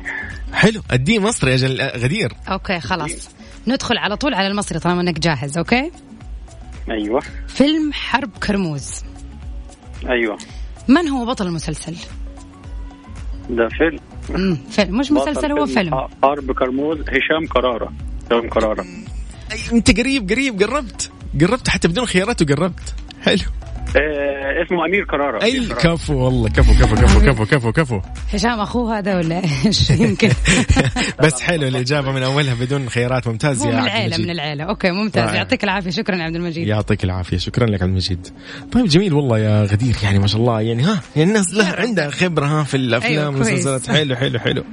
حلو. 0.54 0.82
اديه 0.92 1.20
مصري 1.20 1.52
يا 1.52 1.56
جل 1.56 1.82
آه، 1.82 1.98
غدير. 1.98 2.34
okay 2.48 2.80
خلاص. 2.80 3.30
ندخل 3.68 3.98
على 3.98 4.16
طول 4.18 4.34
على 4.34 4.48
المصري 4.48 4.80
طالما 4.80 5.02
إنك 5.02 5.20
جاهز 5.20 5.58
okay؟ 5.58 5.92
أيوه. 6.92 7.22
فيلم 7.48 7.94
حرب 7.94 8.30
كرموز. 8.48 9.04
أيوه. 10.10 10.38
من 10.88 11.08
هو 11.08 11.26
بطل 11.26 11.48
المسلسل؟ 11.48 11.96
ده 13.50 13.68
فيلم. 13.70 14.00
مم. 14.30 14.56
فيلم. 14.70 14.98
مش 14.98 15.12
مسلسل 15.12 15.52
هو 15.52 15.66
فيلم. 15.66 16.08
حرب 16.24 16.52
كرموز 16.52 16.98
هشام 17.00 17.48
كرارة. 17.54 17.94
هشام 18.32 18.50
كرارة. 18.50 18.86
أنت 19.74 20.00
قريب 20.00 20.30
قريب 20.30 20.64
قربت. 20.64 21.12
قربت 21.42 21.70
حتى 21.70 21.88
بدون 21.88 22.06
خيارات 22.06 22.42
وقربت. 22.42 22.96
حلو. 23.22 23.40
آه 23.98 24.64
اسمه 24.66 24.86
أمير 24.86 25.06
كرارة 25.06 25.44
اي. 25.44 25.68
كفو 25.68 26.14
والله 26.14 26.50
كفو 26.50 26.74
كفو 26.74 26.96
كفو 26.96 27.20
كفو 27.20 27.46
كفو 27.46 27.72
كفو. 27.72 28.02
هشام 28.34 28.60
أخوه 28.60 28.98
هذا 28.98 29.16
ولا 29.18 29.42
إيش؟ 29.66 29.90
يمكن. 29.90 30.30
بس 31.24 31.42
حلو 31.42 31.68
الإجابة 31.68 32.12
من 32.12 32.24
أولها 32.24 32.54
بدون 32.54 32.90
خيارات. 32.90 33.28
ممتاز 33.28 33.66
يا 33.66 33.72
من 33.72 33.76
عبد 33.76 33.86
العيلة 33.86 34.06
المجيد. 34.06 34.26
من 34.26 34.32
العيلة. 34.32 34.64
okay 34.64 34.92
ممتاز. 34.92 35.24
رائع. 35.24 35.36
يعطيك 35.36 35.64
العافية. 35.64 35.90
شكرا 35.90 36.16
يا 36.16 36.24
عبد 36.24 36.36
المجيد. 36.36 36.68
يعطيك 36.68 37.04
العافية. 37.04 37.38
شكرا 37.38 37.66
لك 37.66 37.82
عبد 37.82 37.92
المجيد. 37.92 38.28
طيب 38.72 38.86
جميل 38.86 39.14
والله 39.14 39.40
يا 39.40 39.64
غدير 39.64 39.96
يعني 40.04 40.20
ما 40.20 40.28
شاء 40.28 40.42
الله. 40.42 40.62
يعني 40.62 40.84
ها 40.84 41.02
يعني 41.16 41.30
الناس 41.30 41.54
لها 41.54 41.82
عندها 41.82 42.10
خبرة 42.10 42.46
ها 42.46 42.64
في 42.64 42.78
الأفلام 42.78 43.12
أيوة،. 43.12 43.28
والمسلسلات. 43.28 43.88
حلو 43.88 44.16
حلو 44.16 44.40
حلو. 44.40 44.64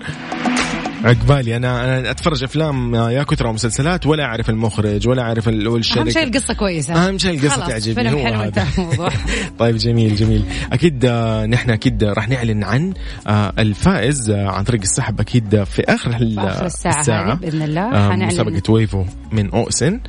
عقبالي 1.05 1.57
أنا 1.57 1.99
أنا 1.99 2.11
أتفرج 2.11 2.45
أفلام 2.45 2.95
يا 2.95 3.23
كثر 3.23 3.47
ومسلسلات 3.47 4.07
ولا 4.07 4.25
أعرف 4.25 4.51
المخرج 4.51 5.09
ولا 5.09 5.23
أعرف 5.23 5.49
ال- 5.49 5.69
والشركة. 5.69 6.01
أهم 6.01 6.11
شيء 6.11 6.23
القصة 6.25 6.55
كويسة. 6.55 6.95
أهم 7.09 7.19
شيء 7.19 7.41
القصة 7.41 7.67
تعجبني 7.69 8.11
فيلم 8.11 8.19
حلو 8.27 8.51
الموضوع. 8.79 9.11
طيب 9.59 9.77
جميل 9.77 10.17
جميل. 10.17 10.45
أكيد 10.73 11.05
آه، 11.05 11.47
نحن 11.47 11.71
أكيد 11.71 12.05
راح 12.05 12.29
نعلن 12.29 12.65
عن 12.65 12.93
آه، 13.27 13.53
الفائز 13.59 14.31
آه، 14.31 14.49
عن 14.49 14.65
طريق 14.65 14.81
السحب 14.81 15.21
أكيد 15.21 15.65
في 15.65 15.83
آخر 15.89 16.13
في 16.19 16.35
آخر 16.39 16.67
الساعة, 16.67 17.33
هذه 17.33 17.35
بإذن 17.35 17.63
الله. 17.63 17.91
حنعلن. 17.91 18.27
مسابقة 18.27 18.73
Wavo 18.73 19.05
من 19.33 19.51
OSN. 19.51 20.01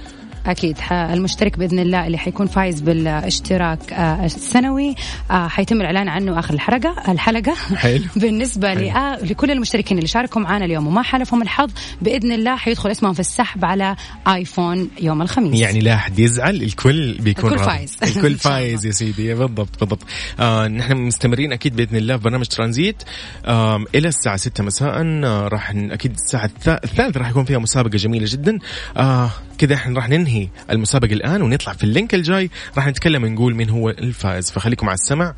أكيد 0.46 0.78
المشترك 0.92 1.58
بإذن 1.60 1.80
الله 1.80 2.08
اللي 2.08 2.18
حيكون 2.18 2.48
فايز 2.48 2.82
بالاشتراك 2.82 3.94
آه، 3.94 4.26
السنوي 4.26 4.96
آه، 5.32 5.48
حيتم 5.48 5.82
الإعلان 5.82 6.08
عنه 6.10 6.40
آخر 6.40 6.54
الحلقة 6.54 7.12
الحلقة 7.12 7.54
حلو. 7.76 8.04
بالنسبة 8.22 8.70
حلو. 8.70 8.92
لآ- 8.92 9.24
لكل 9.24 9.52
المشتركين 9.52 9.98
اللي 9.98 10.08
شاركوا 10.08 10.42
معنا 10.42 10.66
اليوم 10.66 10.88
وما 10.88 11.02
حالفهم 11.02 11.42
الحظ 11.42 11.72
بإذن 12.02 12.32
الله 12.32 12.56
حيدخل 12.56 12.92
اسمهم 12.92 13.14
في 13.14 13.20
السحب 13.20 13.66
على 13.66 13.96
آيفون 14.28 14.90
يوم 15.02 15.22
الخميس 15.22 15.60
يعني 15.62 15.80
لا 15.80 15.94
أحد 15.94 16.20
يزعل 16.20 16.56
الكل 16.56 17.18
بيكون 17.20 17.54
الكل. 17.54 17.64
فايز. 17.64 17.98
الكل. 18.04 18.36
فايز 18.50 18.86
يا 18.86 18.92
سيدي 18.92 19.34
بالضبط 19.34 19.80
بالضبط 19.80 20.04
آه 20.40 20.68
نحن 20.68 20.98
مستمرين 20.98 21.54
أكيد 21.54 21.76
بإذن 21.76 21.98
الله 21.98 22.18
في 22.18 22.24
برنامج 22.24 22.46
ترانزيت 22.46 23.04
آه 23.46 23.86
إلى 23.96 24.08
الساعة 24.08 24.38
6 24.38 24.64
مساء 24.64 25.02
آه 25.26 25.48
راح 25.48 25.70
أكيد 25.76 26.12
الساعة 26.12 26.46
الثا- 26.48 26.84
الثالثه 26.84 27.20
راح 27.20 27.30
يكون 27.30 27.46
فيها 27.46 27.58
مسابقة 27.60 27.98
جميلة 27.98 28.26
جدا 28.30 28.58
آه 28.98 29.30
كذا 29.62 29.76
إحنا 29.76 29.96
راح 29.96 30.10
ننهي 30.10 30.48
المسابقة 30.70 31.14
الآن 31.14 31.42
ونطلع 31.42 31.74
في 31.74 31.84
ال 31.84 31.90
link 31.90 32.16
الجاي. 32.16 32.50
راح 32.78 32.88
نتكلم 32.88 33.24
ونقول 33.24 33.56
مين 33.56 33.70
هو 33.70 33.90
الفائز. 33.90 34.52
فخليكم 34.52 34.90
على 34.90 34.96
السمع. 34.96 35.36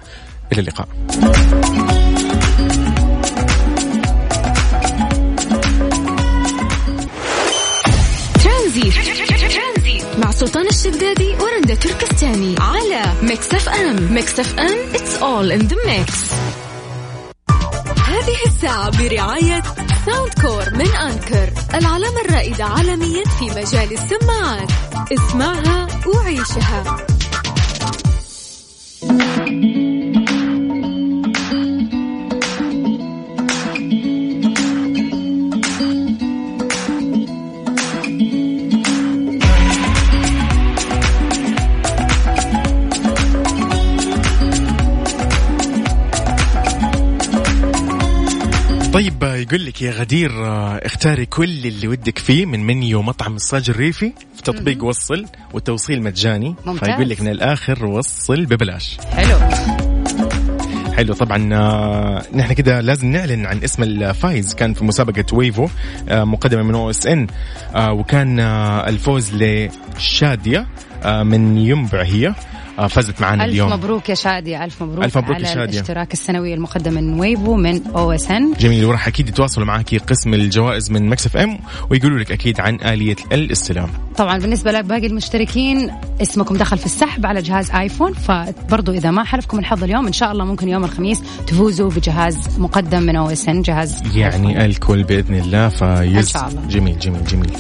إلى 0.54 0.62
اللقاء. 0.62 0.88
مع 10.18 10.32
سلطان 10.32 10.68
الشدادي 10.68 11.36
ورندا 11.36 11.76
تركستاني. 11.76 12.56
على 12.60 13.04
Mix 13.22 13.54
FM. 13.54 14.14
Mix 14.14 14.40
FM. 14.40 14.78
It's 14.94 15.22
all 15.22 15.62
in 15.62 15.68
the 15.68 15.76
mix. 15.76 16.34
هذه 18.00 18.38
الساعة 18.48 19.04
برعاية 19.04 19.64
ساوند 20.06 20.34
كور 20.42 20.70
من 20.74 20.96
أنكر 20.96 21.54
العلامة 21.74 22.22
الرائدة 22.26 22.66
عالميا 22.66 23.24
في 23.24 23.46
مجال 23.46 23.94
السماعات. 23.94 24.72
اسمعها 25.12 25.88
وعيشها. 26.08 26.98
يقول 49.44 49.66
لك 49.66 49.82
يا 49.82 49.92
غدير 49.92 50.46
آه، 50.46 50.78
اختاري 50.78 51.26
كل 51.26 51.66
اللي 51.66 51.88
ودك 51.88 52.20
فيه 52.20 52.46
من 52.46 52.66
منيو 52.66 53.02
مطعم 53.02 53.36
الصاج 53.36 53.70
الريفي 53.70 54.14
في 54.36 54.44
تطبيق 54.44 54.84
وصل 54.84 55.26
والتوصيل 55.54 56.04
مجاني. 56.04 56.56
ممتاز. 56.66 56.90
فيقول 56.90 57.10
لك 57.10 57.22
من 57.22 57.28
الآخر 57.28 57.86
وصل 57.86 58.46
ببلاش. 58.46 58.98
حلو. 59.12 59.38
حلو 60.94 61.14
طبعا 61.14 61.54
آه، 61.54 62.24
نحن 62.36 62.54
كده 62.54 62.82
لازم 62.82 63.08
نعلن 63.08 63.46
عن 63.46 63.64
اسم 63.64 63.84
الفايز. 63.84 64.56
كان 64.56 64.74
في 64.74 64.86
مسابقة 64.86 65.26
Wavo 65.34 65.68
آه، 66.10 66.24
مقدمة 66.24 66.64
من 66.64 66.76
OSN 66.76 67.28
وكان 67.76 68.40
الفوز 68.40 69.34
لشادية 69.34 70.68
من 71.06 71.58
ينبع 71.58 72.04
هي. 72.04 72.36
فازت 72.90 73.22
معنا 73.22 73.44
ألف 73.44 73.54
اليوم. 73.54 73.74
مبروك 73.74 74.10
يا 74.10 74.16
شادية 74.16 74.64
ألف 74.64 74.84
مبروك 74.84 75.06
ألف 75.06 75.18
مبروك 75.18 75.40
يا 75.40 75.46
على 75.46 75.56
شادية. 75.56 75.64
الاشتراك 75.64 76.14
السنوي 76.14 76.54
المقدم 76.54 76.94
من 76.94 77.20
Wavo 77.20 77.56
من 77.56 77.82
OSN. 77.88 78.54
جميل 78.60 78.86
وراح 78.86 79.08
أكيد 79.08 79.30
يتواصلوا 79.30 79.68
معك 79.68 79.96
قسم 79.96 80.34
الجوائز 80.34 80.92
من 80.92 81.10
Mix 81.10 81.38
FM 81.38 81.60
ويقولوا 81.90 82.20
لك 82.20 82.32
أكيد 82.32 82.60
عن 82.60 82.76
آلية 82.76 83.16
الاستلام. 83.32 83.90
طبعا 84.18 84.38
بالنسبة 84.38 84.72
لباقي 84.72 85.08
المشتركين 85.08 85.92
اسمكم 86.22 86.58
دخل 86.58 86.78
في 86.78 86.86
السحب 86.86 87.26
على 87.26 87.42
جهاز 87.42 87.72
آيفون 87.72 88.14
فبرضو 88.14 88.92
إذا 88.92 89.12
ما 89.12 89.24
حالفكم 89.24 89.60
الحظ 89.60 89.84
اليوم 89.84 90.08
إن 90.08 90.14
شاء 90.14 90.32
الله 90.32 90.46
ممكن 90.46 90.70
يوم 90.70 90.84
الخميس 90.84 91.22
تفوزوا 91.48 91.90
بجهاز 91.90 92.60
مقدم 92.60 93.04
من 93.04 93.16
OSN 93.16 93.62
جهاز 93.62 94.18
يعني 94.18 94.66
الكل 94.66 95.04
بإذن 95.04 95.36
الله 95.36 95.70
فايز. 95.70 96.18
إن 96.18 96.26
شاء 96.26 96.48
الله. 96.48 96.68
جميل 96.68 97.00
جميل 97.00 97.24
جميل. 97.26 97.52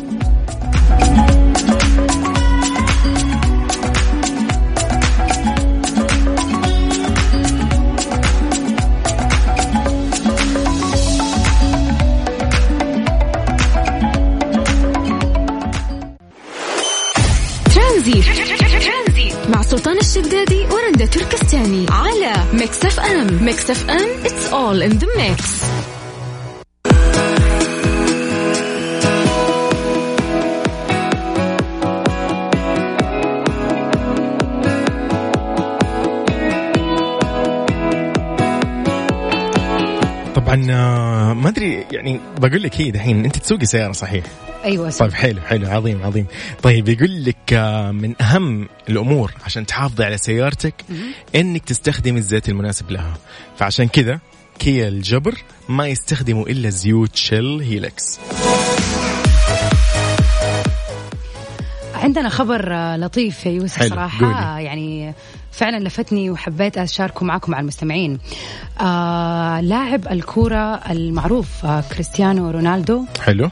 ورندا 21.03 21.19
تركستاني 21.19 21.85
على 21.89 22.33
Mix 22.53 22.85
FM 22.85 23.43
Mix 23.43 23.69
FM 23.69 24.23
it's 24.23 24.53
all 24.53 24.81
in 24.81 24.99
the 24.99 25.07
mix. 25.17 25.63
طبعا 40.35 40.67
آه، 40.71 41.22
ما 41.33 41.49
أدري 41.49 41.85
يعني 41.91 42.19
بقول 42.37 42.63
لك 42.63 42.81
هي 42.81 42.91
دحين 42.91 43.25
أنت 43.25 43.37
تسوقي 43.37 43.65
سيارة 43.65 43.91
صحيح؟ 43.91 44.23
أيوة 44.65 44.89
طيب 44.89 45.13
حلو 45.13 45.41
حلو 45.41 45.67
عظيم 45.69 46.03
عظيم. 46.03 46.25
طيب 46.63 46.89
يقول 46.89 47.25
لك 47.25 47.53
آه، 47.53 47.91
من 47.91 48.21
أهم 48.21 48.67
الأمور 48.89 49.31
عشان 49.45 49.65
تحافظي 49.65 50.03
على 50.03 50.17
سيارتك 50.17 50.73
إنك 51.35 51.65
تستخدمي 51.65 52.19
الزيت 52.19 52.49
المناسب 52.49 52.91
لها. 52.91 53.13
فعشان 53.57 53.87
كذا 53.87 54.19
كيا 54.59 54.87
الجبر 54.87 55.35
ما 55.69 55.87
يستخدموا 55.87 56.47
إلا 56.47 56.69
زيوت 56.69 57.15
شيل 57.15 57.59
هيلكس 57.61 58.19
عندنا 61.95 62.29
خبر 62.29 62.73
آه، 62.73 62.97
لطيف 62.97 63.45
يا 63.45 63.51
يوسف 63.51 63.83
صراحة. 63.83 64.25
قولي. 64.25 64.63
يعني 64.63 65.13
فعلا 65.53 65.83
لفتني 65.83 66.29
وحبيت 66.29 66.77
أشاركه 66.77 67.25
معكم 67.25 67.51
مع 67.51 67.59
المستمعين. 67.59 68.19
آه 68.81 69.61
لاعب 69.61 70.07
الكورة 70.07 70.75
المعروف 70.75 71.65
آه 71.65 71.83
كريستيانو 71.93 72.49
رونالدو. 72.49 73.05
حلو. 73.21 73.49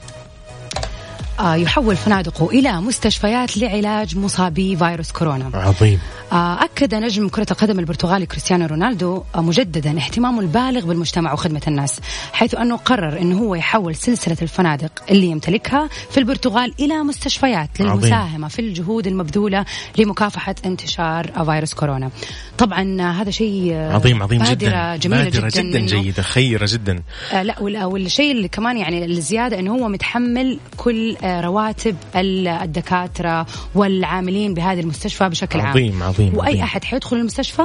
يحول 1.39 1.95
فنادقه 1.95 2.49
إلى 2.49 2.81
مستشفيات 2.81 3.57
لعلاج 3.57 4.17
مصابي 4.17 4.75
فيروس 4.75 5.11
كورونا. 5.11 5.51
عظيم. 5.53 5.99
آه، 6.31 6.63
أكد 6.63 6.95
نجم 6.95 7.29
كرة 7.29 7.47
القدم 7.51 7.79
البرتغالي 7.79 8.25
كريستيانو 8.25 8.65
رونالدو 8.65 9.23
آه، 9.35 9.41
مجددا 9.41 9.97
اهتمامه 9.97 10.39
البالغ 10.39 10.85
بالمجتمع 10.85 11.33
وخدمة 11.33 11.61
الناس 11.67 11.99
حيث 12.33 12.55
أنه 12.55 12.77
قرر 12.77 13.19
أنه 13.21 13.39
هو 13.39 13.55
يحول 13.55 13.95
سلسلة 13.95 14.37
الفنادق 14.41 14.91
اللي 15.09 15.27
يمتلكها 15.27 15.89
في 16.11 16.17
البرتغال 16.17 16.73
إلى 16.79 17.03
مستشفيات 17.03 17.69
عظيم. 17.79 17.93
للمساهمة 17.93 18.47
في 18.47 18.59
الجهود 18.59 19.07
المبذولة 19.07 19.65
لمكافحة 19.97 20.55
انتشار 20.65 21.31
آه، 21.37 21.43
فيروس 21.43 21.73
كورونا. 21.73 22.09
طبعا 22.61 23.01
هذا 23.11 23.31
شيء 23.31 23.71
آه، 23.73 23.93
عظيم 23.93 24.23
عظيم 24.23 24.39
بادرة 24.39 24.53
جدا 24.53 24.95
جميلة 24.95 25.23
بادرة 25.23 25.49
جدا, 25.55 25.61
جدا. 25.79 25.79
جيدة 26.01 26.23
خيرة 26.23 26.65
جدا 26.71 27.01
آه 27.33 27.43
لا 27.43 27.59
وال- 27.59 27.83
والشيء 27.83 28.31
اللي 28.31 28.47
كمان 28.47 28.77
يعني 28.77 29.05
الزيادة 29.05 29.59
إنه 29.59 29.71
هو 29.75 29.87
متحمل 29.87 30.59
كل 30.77 31.15
آه 31.23 31.41
رواتب 31.41 31.95
ال- 32.15 32.47
الدكاترة 32.47 33.45
والعاملين 33.75 34.53
بهذه 34.53 34.79
المستشفى 34.79 35.29
بشكل 35.29 35.59
عام 35.59 35.67
عظيم 35.69 36.03
عظيم 36.03 36.37
وأي 36.37 36.49
عظيم. 36.49 36.63
أحد 36.63 36.83
حيدخل 36.83 37.17
المستشفى. 37.17 37.63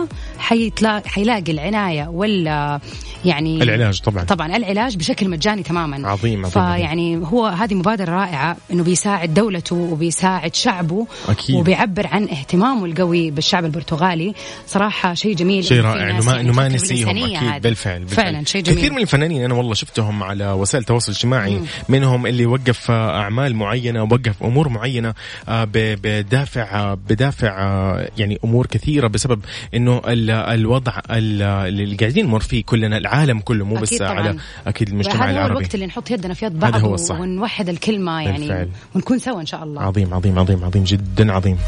حيلاقي 1.07 1.53
العناية 1.53 2.09
ولا 2.09 2.80
يعني 3.24 3.62
العلاج 3.62 4.01
طبعا 4.01 4.24
طبعا 4.24 4.57
العلاج 4.57 4.97
بشكل 4.97 5.28
مجاني 5.28 5.62
تماما 5.62 6.09
عظيم 6.09 6.47
عظيم 6.47 6.51
فيعني 6.64 7.16
هو 7.16 7.47
هذه 7.47 7.74
مبادرة 7.74 8.11
رائعة 8.12 8.57
إنه 8.72 8.82
بيساعد 8.84 9.34
دولته 9.34 9.76
وبيساعد 9.76 10.55
شعبه 10.55 11.07
أكيد. 11.28 11.57
وبيعبر 11.57 12.07
عن 12.07 12.22
اهتمامه 12.24 12.84
القوي 12.84 13.30
بالشعب 13.30 13.64
البرتغالي 13.64 14.34
صراحة 14.66 14.86
شيء 15.14 15.34
جميل 15.37 15.64
شيء 15.64 15.80
رائع. 15.80 16.11
إنه 16.11 16.24
ما 16.24 16.32
يعني 16.32 16.41
إنه 16.49 16.53
ما 16.57 16.68
نسيهم 16.68 17.09
أكيد. 17.09 17.62
بالفعل, 17.62 18.01
بالفعل. 18.01 18.24
فعلا 18.24 18.45
شيء 18.45 18.62
جميل. 18.62 18.78
كثير 18.78 18.93
من 18.93 19.03
الفنانين 19.03 19.45
أنا 19.45 19.55
والله 19.55 19.74
شفتهم 19.74 20.22
على 20.22 20.53
وسائل 20.53 20.82
التواصل 20.82 21.12
الاجتماعي. 21.12 21.61
منهم 21.89 22.26
اللي 22.26 22.47
وقف 22.47 22.91
آه، 22.91 23.20
أعمال 23.20 23.55
معينة 23.57 24.03
وقف 24.03 24.43
أمور 24.43 24.68
معينة 24.68 25.14
آه، 25.49 25.68
بدافع 25.74 26.62
آه، 26.80 26.95
بدافع 27.09 27.53
يعني 28.18 28.39
أمور 28.45 28.66
كثيرة 28.66 29.07
بسبب 29.09 29.41
إنه 29.74 30.03
ال- 30.09 30.30
الوضع 30.30 30.93
ال- 31.11 31.43
اللي 31.43 31.97
قاعدين 31.97 32.26
نمر 32.26 32.41
فيه 32.41 32.64
كلنا 32.64 32.97
العالم 32.97 33.41
كله 33.41 33.64
مو 33.64 33.74
بس 33.74 33.95
طبعاً. 33.95 34.11
على 34.11 34.37
أكيد 34.66 34.89
المجتمع 34.89 35.14
هذا 35.14 35.24
هو 35.24 35.30
العربي. 35.30 35.59
الوقت 35.59 35.74
اللي 35.74 35.87
نحط 35.87 36.11
يدنا 36.11 36.34
في 36.34 36.47
يد 36.47 36.53
هذا 36.64 36.70
بعض 36.70 36.84
هو 36.84 36.95
الصح. 36.95 37.20
ونوحد 37.20 37.68
الكلمة 37.68 38.20
يعني 38.22 38.39
بالفعل. 38.39 38.68
ونكون 38.95 39.18
سوا 39.18 39.41
إن 39.41 39.47
شاء 39.47 39.62
الله. 39.64 39.82
عظيم 39.82 40.14
عظيم 40.14 40.39
عظيم 40.39 40.64
عظيم 40.64 40.84
جدا 40.84 41.32
عظيم. 41.32 41.59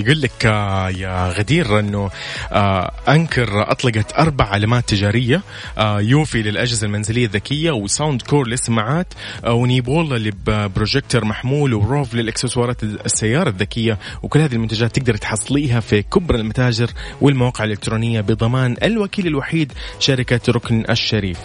يقول 0.00 0.20
لك 0.20 0.46
آه، 0.46 0.90
يا 0.90 1.28
غدير 1.28 1.78
إنه 1.78 2.10
آه، 2.52 2.92
أنكر 3.08 3.70
اطلقت 3.70 4.12
أربع 4.18 4.44
علامات 4.44 4.88
تجارية 4.88 5.42
آه، 5.78 6.00
يوفي 6.00 6.42
للأجهزة 6.42 6.86
المنزلية 6.86 7.26
الذكية 7.26 7.70
وساوند 7.70 8.22
كور 8.22 8.48
للسماعات 8.48 9.14
ونيبولا 9.46 10.18
لبروجيكتور 10.46 11.24
محمول 11.24 11.74
وروف 11.74 12.14
للإكسسوارات 12.14 12.82
السيارة 12.82 13.48
الذكية 13.48 13.98
وكل 14.22 14.40
هذه 14.40 14.52
المنتجات 14.52 14.98
تقدر 14.98 15.16
تحصليها 15.16 15.80
في 15.80 16.02
كبرى 16.02 16.38
المتاجر 16.38 16.90
والمواقع 17.20 17.64
الإلكترونية 17.64 18.20
بضمان 18.20 18.76
الوكيل 18.82 19.26
الوحيد 19.26 19.72
شركة 19.98 20.40
ركن 20.52 20.84
الشريف. 20.90 21.38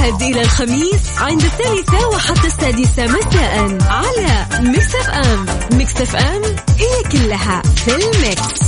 الأحد 0.00 0.22
إلى 0.22 0.42
الخميس 0.42 1.18
عند 1.18 1.42
الثالثة 1.42 2.08
وحتى 2.08 2.46
السادسة 2.46 3.06
مساء 3.06 3.78
على 3.82 4.46
Mix 4.60 4.94
FM. 4.94 5.46
Mix 5.72 5.96
FM 5.96 6.42
هي 6.78 7.02
كلها 7.12 7.62
في 7.62 7.94
ال 7.94 8.07
mix. 8.07 8.60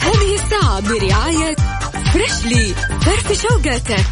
هذه 0.00 0.34
الساعة 0.34 0.80
برعاية 0.80 1.56
Freshly 2.12 2.74
فرفش 3.00 3.32
أوقاتك 3.32 4.06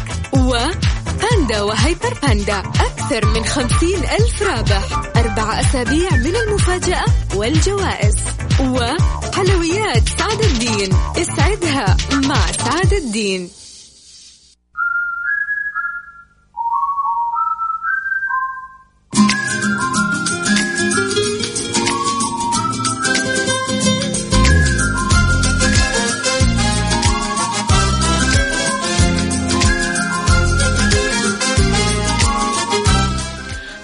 و 1.43 1.46
Panda 1.46 1.61
و 1.61 1.70
Hyper 1.70 2.13
Panda. 2.21 2.59
أكثر 2.59 3.25
من 3.25 3.45
خمسين 3.45 3.99
ألف 3.99 4.41
رابح. 4.41 5.01
أربع 5.17 5.61
أسابيع 5.61 6.09
من 6.15 6.35
المفاجأة 6.35 7.05
والجوائز. 7.35 8.15
وحلويات 8.59 10.09
سعد 10.19 10.41
الدين. 10.41 10.89
اسعدها 11.17 11.97
مع 12.13 12.51
سعد 12.51 12.93
الدين. 12.93 13.49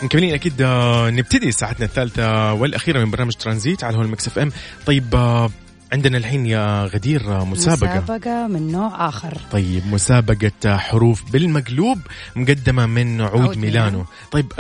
مكملين 0.10 0.34
أكيد 0.34 0.62
آه، 0.62 1.10
نبتدي 1.10 1.52
ساعتنا 1.52 1.86
الثالثة 1.86 2.54
والأخيرة 2.54 3.00
من 3.06 3.12
برنامج 3.12 3.34
ترانزيت 3.34 3.84
على 3.84 3.98
هوا 3.98 4.02
ال 4.02 4.28
Mix 4.28 4.40
FM 4.40 4.52
طيب 4.86 5.16
آه، 5.16 5.50
عندنا 5.94 6.18
الحين 6.18 6.46
يا 6.46 6.84
غدير 6.86 7.22
آه، 7.42 7.46
مسابقة 7.46 8.00
مسابقة 8.02 8.48
من 8.48 8.72
نوع 8.72 9.08
آخر 9.10 9.38
طيب 9.52 9.84
مسابقة 9.92 10.78
حروف 10.78 11.32
بالمقلوب 11.32 12.00
مقدمة 12.36 12.86
من 12.86 13.22
عود, 13.22 13.42
عود 13.42 13.58
ميلانو. 13.58 13.86
ميلانو. 13.90 14.06
طيب 14.32 14.54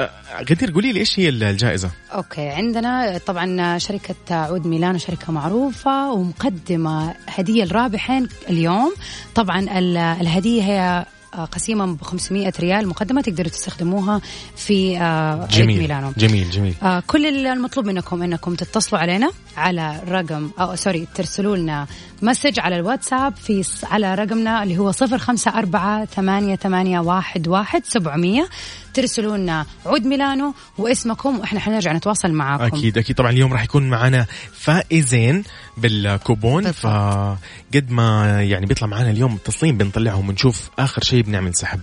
غدير 0.51 0.71
قولي 0.71 0.91
لي 0.93 0.99
إيش 0.99 1.19
هي 1.19 1.29
الجائزة؟ 1.29 1.89
okay 2.13 2.49
عندنا 2.49 3.17
طبعا 3.25 3.77
شركة 3.77 4.15
عود 4.35 4.67
ميلانو 4.67 4.97
شركة 4.97 5.31
معروفة 5.33 6.11
ومقدمة 6.13 7.13
هدية 7.27 7.63
لرابحين 7.65 8.27
اليوم 8.49 8.93
طبعا 9.35 9.59
ال- 9.79 9.97
الهدية 9.97 10.63
هي 10.63 11.05
آه، 11.33 11.45
قسيمة 11.45 11.85
ب 11.85 12.01
500 12.01 12.53
ريال 12.59 12.87
مقدمة 12.87 13.21
تقدروا 13.21 13.49
تستخدموها 13.49 14.21
في 14.55 14.97
آه، 14.97 15.41
عود 15.41 15.49
جميل. 15.49 15.77
ميلانو 15.79 16.11
جميل 16.17 16.49
جميل. 16.49 16.73
آه 16.83 17.03
كل 17.07 17.47
المطلوب 17.47 17.85
منكم 17.85 18.23
إنكم 18.23 18.55
تتصلوا 18.55 19.01
علينا 19.01 19.31
على 19.57 20.01
رقم 20.07 20.49
أو 20.59 20.75
sorry 20.75 21.07
ترسلوا 21.15 21.57
لنا 21.57 21.87
message 22.21 22.59
على 22.59 22.75
الواتساب 22.75 23.35
في 23.35 23.63
ص- 23.63 23.85
على 23.85 24.15
رقمنا 24.15 24.63
اللي 24.63 24.77
هو 24.77 24.91
صفر 24.91 25.17
خمسة 25.17 25.51
أربعة 25.51 26.05
ثمانية, 26.05 26.55
ثمانية 26.55 26.99
واحد, 26.99 27.47
واحد 27.47 27.81
سبعمية. 27.85 28.49
ترسلوا 28.93 29.37
لنا 29.37 29.65
عود 29.85 30.05
ميلانو 30.05 30.53
واسمكم 30.77 31.39
وإحنا 31.39 31.59
حنرجع 31.59 31.93
نتواصل 31.93 32.31
معاكم. 32.31 32.63
أكيد 32.77 32.97
أكيد. 32.97 33.15
طبعا 33.15 33.31
اليوم 33.31 33.53
راح 33.53 33.63
يكون 33.63 33.89
معنا 33.89 34.25
فائزين 34.53 35.43
بالكوبون 35.77 36.63
بالضبط. 36.63 36.79
فقد 36.81 37.89
ما 37.91 38.41
يعني 38.43 38.65
بيطلع 38.65 38.87
معنا 38.87 39.09
اليوم 39.11 39.33
متصلين 39.33 39.77
بنطلعهم 39.77 40.29
ونشوف 40.29 40.69
آخر 40.79 41.03
شيء 41.03 41.23
بنعمل 41.23 41.55
سحب. 41.55 41.79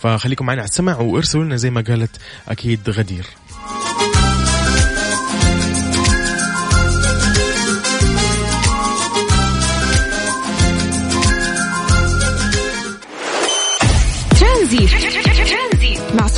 فخليكم 0.00 0.46
معنا 0.46 0.60
على 0.60 0.68
السمع 0.68 0.96
وارسلوا 0.98 1.44
لنا 1.44 1.56
زي 1.56 1.70
ما 1.70 1.80
قالت 1.80 2.16
أكيد 2.48 2.90
غدير. 2.90 3.26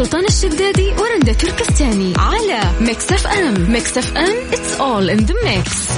سلطان 0.03 0.25
الشدادي 0.25 0.93
ورندا 0.99 1.33
تركستاني 1.33 2.15
على 2.19 2.61
Mix 2.81 3.12
FM. 3.12 3.70
Mix 3.73 3.99
FM 3.99 4.51
it's 4.51 4.81
all 4.81 5.19
in 5.19 5.27
the 5.27 5.35
mix. 5.35 5.93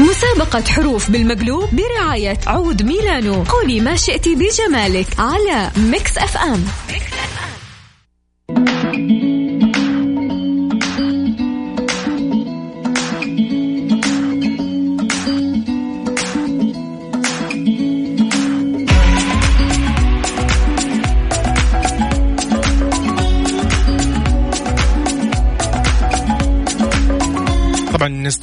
مسابقة 0.00 0.64
حروف 0.68 1.10
بالمقلوب 1.10 1.68
برعاية 1.72 2.38
عود 2.46 2.82
ميلانو. 2.82 3.42
قولي 3.42 3.80
ما 3.80 3.96
شئتي 3.96 4.34
بجمالك 4.34 5.06
على 5.18 5.70
Mix 5.76 6.18
FM. 6.18 6.64
طبعا 6.88 7.13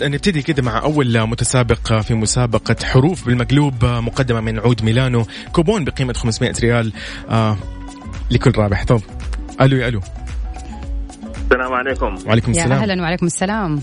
نبتدي 0.01 0.41
كده 0.41 0.63
مع 0.63 0.84
أول 0.84 1.27
متسابق 1.27 2.01
في 2.01 2.13
مسابقة 2.13 2.75
حروف 2.84 3.25
بالمقلوب 3.25 3.86
مقدمة 3.86 4.41
من 4.41 4.59
عود 4.59 4.84
ميلانو. 4.84 5.25
كوبون 5.51 5.86
بقيمة 5.86 6.13
500 6.13 6.53
ريال. 6.59 6.93
آه 7.29 7.57
لكل 8.32 8.51
رابح. 8.57 8.84
طب 8.84 9.01
ألو 9.61 9.77
يا 9.77 9.88
ألو. 9.88 10.01
السلام 11.43 11.73
عليكم. 11.73 12.17
وعليكم 12.27 12.53
يا 12.53 12.63
السلام. 12.63 12.82
أهلا 12.82 13.01
وعليكم 13.01 13.25
السلام. 13.25 13.82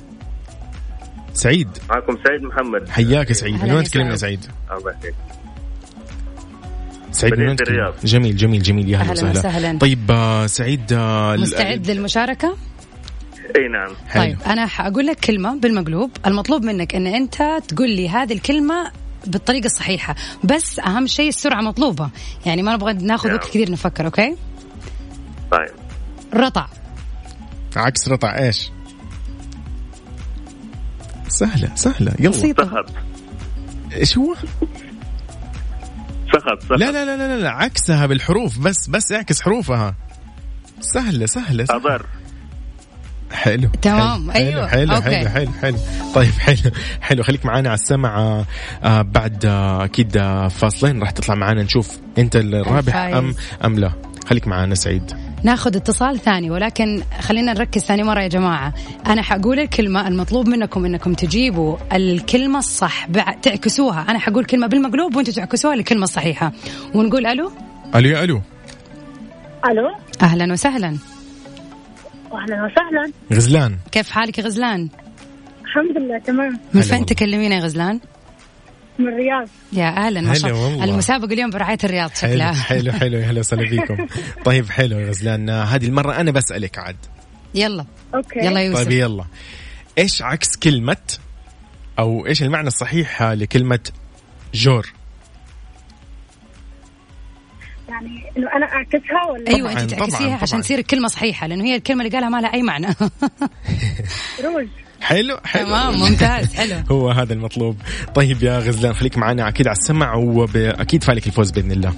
سعيد؟ 1.35 1.69
معكم 1.91 2.17
سعيد 2.27 2.43
محمد. 2.43 2.89
حياك 2.89 3.29
يا 3.29 3.35
سعيد. 3.35 3.55
من 3.55 3.71
وين 3.71 3.77
يا 3.77 3.83
تكلمنا 3.83 4.17
سعيد. 4.17 4.41
سعيد؟ 4.41 4.79
الله 4.79 4.93
يحييك. 4.93 5.15
سعيد 7.13 7.35
من؟ 7.35 7.57
الرياض. 7.61 7.95
جميل 8.05 8.37
جميل 8.37 8.63
جميل. 8.63 8.89
يا 8.89 8.99
أهلا 8.99 9.13
وسهلا. 9.13 9.39
وسهلاً. 9.39 9.79
طيب 9.79 10.11
آه 10.11 10.47
سعيد 10.47 10.93
آه 10.93 11.37
مستعد 11.37 11.91
للمشاركة؟ 11.91 12.57
إي 13.57 13.69
نعم. 13.69 13.95
حلو. 14.09 14.23
طيب 14.23 14.39
أنا 14.47 14.67
حأقول 14.67 15.07
لك 15.07 15.21
كلمة 15.21 15.61
بالمقلوب. 15.61 16.11
المطلوب 16.27 16.65
منك 16.65 16.95
إن 16.95 17.07
أنت 17.07 17.59
تقول 17.69 17.91
لي 17.91 18.09
هذه 18.09 18.33
الكلمة 18.33 18.91
بالطريقة 19.27 19.67
الصحيحة 19.67 20.15
بس 20.45 20.79
أهم 20.79 21.07
شيء 21.07 21.29
السرعة 21.29 21.61
مطلوبة. 21.61 22.11
يعني 22.47 22.63
ما 22.63 22.73
نبغى 22.75 22.93
ناخذ 22.93 23.33
وقت 23.33 23.41
نعم. 23.41 23.51
كثير 23.51 23.71
نفكر 23.71 24.07
أوكي؟ 24.07 24.37
طيب. 25.51 25.75
رطع. 26.35 26.67
عكس 27.77 28.09
رطع 28.09 28.39
إيش؟ 28.39 28.71
سهلة 31.29 31.75
سهلة 31.75 32.13
يلا. 32.19 32.31
بسيطة. 32.31 32.65
سخط. 32.65 32.91
إيش 33.93 34.19
هو؟ 34.19 34.35
سخط 36.35 36.63
سخط. 36.63 36.71
لا 36.71 36.77
لا 36.77 37.05
لا 37.05 37.17
لا 37.17 37.41
لا 37.41 37.51
عكسها 37.51 38.07
بالحروف 38.07 38.59
بس 38.59 38.89
بس 38.89 39.13
اعكس 39.13 39.43
حروفها. 39.43 39.95
سهلة 40.81 41.27
سهلة, 41.27 41.65
سهلة. 41.65 41.77
أضر. 41.77 42.07
حلو. 43.33 43.69
تمام، 43.83 44.31
حلو. 44.31 44.47
أيوة، 44.47 44.69
حلو 44.69 44.95
okay. 44.95 45.05
حلو 45.05 45.29
حلو. 45.29 45.51
حلو 45.63 45.77
طيب 46.15 46.33
حلو. 46.33 46.73
حلو. 47.01 47.23
خليك 47.23 47.47
معانا 47.47 47.69
على 47.69 47.79
السمع. 47.79 48.19
آه، 48.19 48.45
آه 48.85 49.03
بعد 49.03 49.47
آه 49.47 49.85
أكيد 49.85 50.17
آه 50.17 50.49
فاصلين. 50.49 51.01
راح 51.01 51.11
تطلع 51.11 51.35
معانا 51.35 51.63
نشوف 51.63 51.99
أنت 52.19 52.37
الرابح 52.37 52.97
ام 52.97 53.29
الفايز. 53.29 53.37
أم 53.65 53.79
لا. 53.79 53.93
خليك 54.27 54.49
معانا 54.49 54.75
سعيد. 54.75 55.13
ناخذ 55.43 55.77
اتصال 55.77 56.19
ثاني 56.19 56.51
ولكن 56.51 57.03
خلينا 57.21 57.53
نركز 57.53 57.83
ثاني 57.83 58.03
مرة 58.03 58.21
يا 58.21 58.29
جماعة. 58.29 58.75
أنا 59.07 59.23
حقول 59.23 59.59
الكلمة 59.59 60.09
المطلوب 60.09 60.49
منكم 60.49 60.85
إنكم 60.85 61.15
تجيبوا 61.15 61.77
الكلمة 61.93 62.59
الصح. 62.59 63.07
تعكسوها. 63.43 64.07
أنا 64.09 64.19
حقول 64.19 64.45
كلمة 64.45 64.67
بالمقلوب 64.67 65.17
وأنتم 65.17 65.33
تعكسوها 65.33 65.77
للكلمه 65.77 66.05
الصحيحة. 66.05 66.53
ونقول 66.95 67.27
ألو؟ 67.27 67.53
ألو 67.95 68.09
يا 68.09 68.25
ألو. 68.25 68.43
ألو. 69.71 69.95
أهلا 70.23 70.53
وسهلا. 70.53 70.99
أهلا 72.33 72.65
وسهلا. 72.65 73.13
غزلان. 73.33 73.77
كيف 73.93 74.11
حالك 74.11 74.39
يا 74.39 74.45
غزلان؟ 74.45 74.89
الحمد 75.65 75.99
لله 75.99 76.19
تمام. 76.19 76.61
من 76.75 76.83
فين. 76.83 77.07
تكلمينا 77.07 77.57
يا 77.57 77.61
غزلان؟ 77.61 78.01
من 78.99 79.09
الرياض. 79.09 79.49
يا 79.73 79.89
أهلا 79.89 80.21
ما 80.21 80.35
شاء 80.35 80.51
الله. 80.51 80.85
المسابقة 80.85 81.33
اليوم 81.33 81.51
برعاية 81.51 81.79
الرياض 81.85 82.11
حلو 82.11 82.31
شكلها. 82.31 82.53
حلو 82.53 82.93
حلو 82.93 83.19
يا 83.19 83.31
هلا 83.31 83.41
وسهلا 83.41 83.69
فيكم. 83.69 84.07
طيب 84.45 84.71
حلو 84.71 84.99
يا 84.99 85.09
غزلان. 85.09 85.51
هذه 85.51 85.87
المرة 85.87 86.13
أنا 86.21 86.31
بسألك 86.31 86.79
عاد. 86.79 86.97
يلا. 87.55 87.85
أوكي. 88.15 88.39
يلا 88.39 88.61
يوسف. 88.61 88.85
طيب 88.85 88.93
يلا. 88.93 89.25
إيش 89.99 90.23
عكس 90.23 90.57
كلمة 90.57 90.97
أو 91.99 92.27
إيش 92.27 92.43
المعنى 92.43 92.67
الصحيح 92.69 93.23
لكلمة 93.23 93.81
جور؟ 94.55 94.93
يعني 97.89 98.33
إنه 98.37 98.47
أنا 98.57 98.67
أعكسها 98.67 99.31
ولا 99.33 99.51
أيوه 99.57 99.73
أنت 99.73 99.95
طبعاً، 99.95 100.09
تعكسيها 100.09 100.39
عشان. 100.43 100.61
تصير 100.61 100.79
الكلمة 100.79 101.09
صحيحة 101.09 101.47
لأنه 101.47 101.65
هي 101.65 101.77
الكلمة 101.77 102.05
اللي 102.05 102.17
قالها 102.17 102.29
ما 102.29 102.41
لها 102.41 102.55
أي 102.55 102.63
معنى. 102.63 102.87
روج 104.45 104.67
حلو 105.01 105.37
حلو. 105.45 105.67
تمام 105.67 105.95
ممتاز 106.01 106.55
حلو. 106.55 106.75
هو 106.97 107.11
هذا 107.11 107.33
المطلوب. 107.33 107.77
طيب 108.15 108.43
يا 108.43 108.59
غزلان 108.59 108.93
خليك 108.93 109.19
معنا 109.19 109.49
أكيد 109.49 109.69
على 109.69 109.77
السمع 109.77 110.15
واكيد 110.15 111.05
فالك 111.05 111.27
الفوز 111.27 111.51
بإذن 111.51 111.71
الله. 111.73 111.95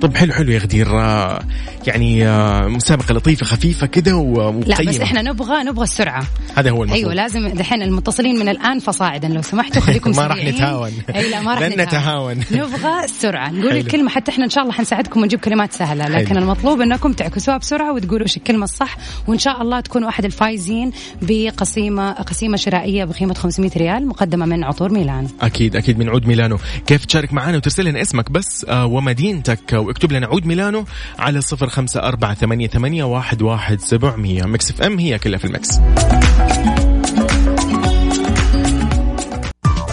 طب 0.00 0.16
حلو 0.16 0.32
حلو 0.32 0.52
يا 0.52 0.58
غدير 0.58 1.00
آه، 1.00 1.40
يعني 1.86 2.28
آه، 2.28 2.66
مسابقة 2.68 3.14
لطيفة 3.14 3.46
خفيفة 3.46 3.86
كده 3.86 4.16
و- 4.16 4.60
لا 4.66 4.76
بس 4.88 5.00
إحنا 5.00 5.22
نبغى 5.22 5.62
نبغى 5.64 5.84
السرعة 5.84 6.24
هذا 6.56 6.70
هو 6.70 6.82
المطلوب 6.82 6.98
أيوه 7.04 7.14
لازم 7.14 7.48
دحين 7.48 7.82
المتصلين 7.82 8.38
من 8.38 8.48
الآن 8.48 8.78
فصاعدا 8.78 9.28
لو 9.28 9.42
سمحتوا 9.42 9.82
خليكم 9.82 10.10
ما 10.16 10.26
راح. 10.26 10.44
نتهاون. 10.44 10.90
أي 11.14 11.30
لا 11.30 11.40
ما 11.40 11.54
راح 11.54 11.62
نتهاون. 11.68 12.36
نبغى 12.52 13.04
السرعة 13.04 13.50
نقول 13.50 13.70
حلو. 13.70 13.80
الكلمة 13.80 14.10
حتى 14.10 14.30
إحنا 14.30 14.44
إن 14.44 14.50
شاء 14.50 14.62
الله 14.62 14.74
حنساعدكم 14.74 15.22
ونجيب 15.22 15.40
كلمات 15.40 15.72
سهلة 15.72 16.08
لكن 16.08 16.28
حلو. 16.28 16.38
المطلوب 16.38 16.80
إنكم 16.80 17.12
تعكسوها 17.12 17.56
بسرعة 17.56 17.92
وتقولوا 17.94 18.26
إيش 18.26 18.36
الكلمة 18.36 18.64
الصح 18.64 18.96
وإن 19.26 19.38
شاء 19.38 19.62
الله 19.62 19.80
تكونوا 19.80 20.08
أحد 20.08 20.24
الفايزين 20.24 20.90
بقسيمة 21.22 22.12
قسيمة 22.12 22.56
شرائية 22.56 23.04
بقيمة 23.04 23.34
500 23.34 23.70
ريال 23.76 24.06
مقدمة 24.08 24.46
من 24.46 24.64
عطور 24.64 24.92
ميلان 24.92 25.28
أكيد 25.40 25.76
أكيد 25.76 25.98
من 25.98 26.08
عود 26.08 26.26
ميلانو 26.26 26.58
كيف 26.86 27.04
تشارك 27.04 27.32
معنا 27.32 27.56
وترسل 27.56 27.84
لنا 27.84 28.02
اسمك 28.02 28.30
بس 28.30 28.66
آه، 28.68 28.86
ومدينتك 28.86 29.67
آه، 29.74 29.78
واكتب 29.78 30.12
لنا 30.12 30.26
عود 30.26 30.46
ميلانو 30.46 30.84
على 31.18 31.40
صفر 31.40 31.68
خمسة 31.68 32.00
أربعة 32.00 32.34
ثمانية, 32.34 32.68
ثمانية 32.68 33.04
واحد, 33.04 33.42
واحد 33.42 33.80
سبعمية. 33.80 34.42
Mix 34.42 34.70
FM 34.70 34.98
هي 34.98 35.18
كلها 35.18 35.38
في 35.38 35.44
ال 35.44 35.53
mix 35.53 35.78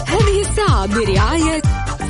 هذه 0.08 0.42
الساعة 0.42 0.86
برعاية 0.86 1.62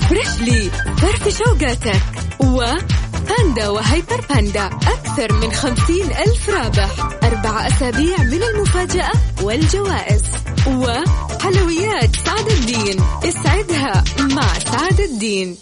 Freshly 0.10 0.70
فرفش 0.98 1.38
أوقاتك 1.38 2.02
و 2.40 2.61
Panda 2.61 3.70
و 3.70 3.79
Hyper 3.79 4.26
Panda. 4.30 4.66
أكثر 4.66 5.34
من 5.34 5.52
خمسين 5.52 6.06
ألف 6.06 6.50
رابح. 6.50 6.90
أربع 7.24 7.68
أسابيع 7.68 8.18
من 8.18 8.44
المفاجأة 8.44 9.12
والجوائز. 9.42 10.24
وحلويات 10.68 12.16
سعد 12.16 12.48
الدين. 12.48 12.98
اسعدها 13.24 14.04
مع 14.20 14.54
سعد 14.54 15.00
الدين. 15.00 15.58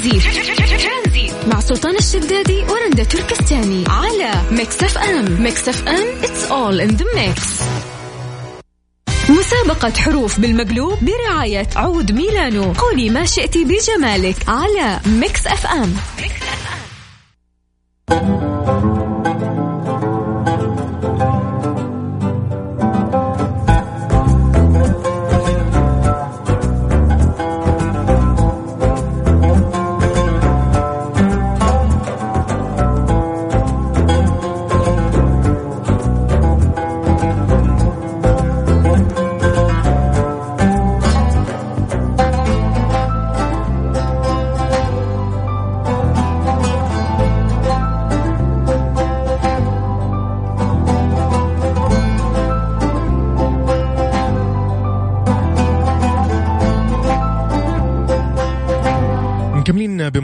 ترانزيت. 0.00 1.32
مع 1.46 1.60
سلطان 1.60 1.96
الشدادي 1.96 2.62
ورندا 2.62 3.04
تركستاني 3.04 3.84
على 3.88 4.32
Mix 4.50 4.82
FM. 4.82 5.42
Mix 5.42 5.68
FM 5.68 6.06
it's 6.22 6.50
all 6.50 6.88
in 6.88 6.96
the 6.96 7.04
mix. 7.04 7.40
مسابقة 9.30 9.92
حروف 9.98 10.40
بالمقلوب 10.40 10.98
برعاية 11.02 11.68
عود 11.76 12.12
ميلانو. 12.12 12.72
قولي 12.72 13.10
ما 13.10 13.24
شئت 13.24 13.58
بجمالك 13.58 14.36
على 14.48 15.00
Mix 15.06 15.46
FM. 15.46 15.96
مكملين 16.18 16.49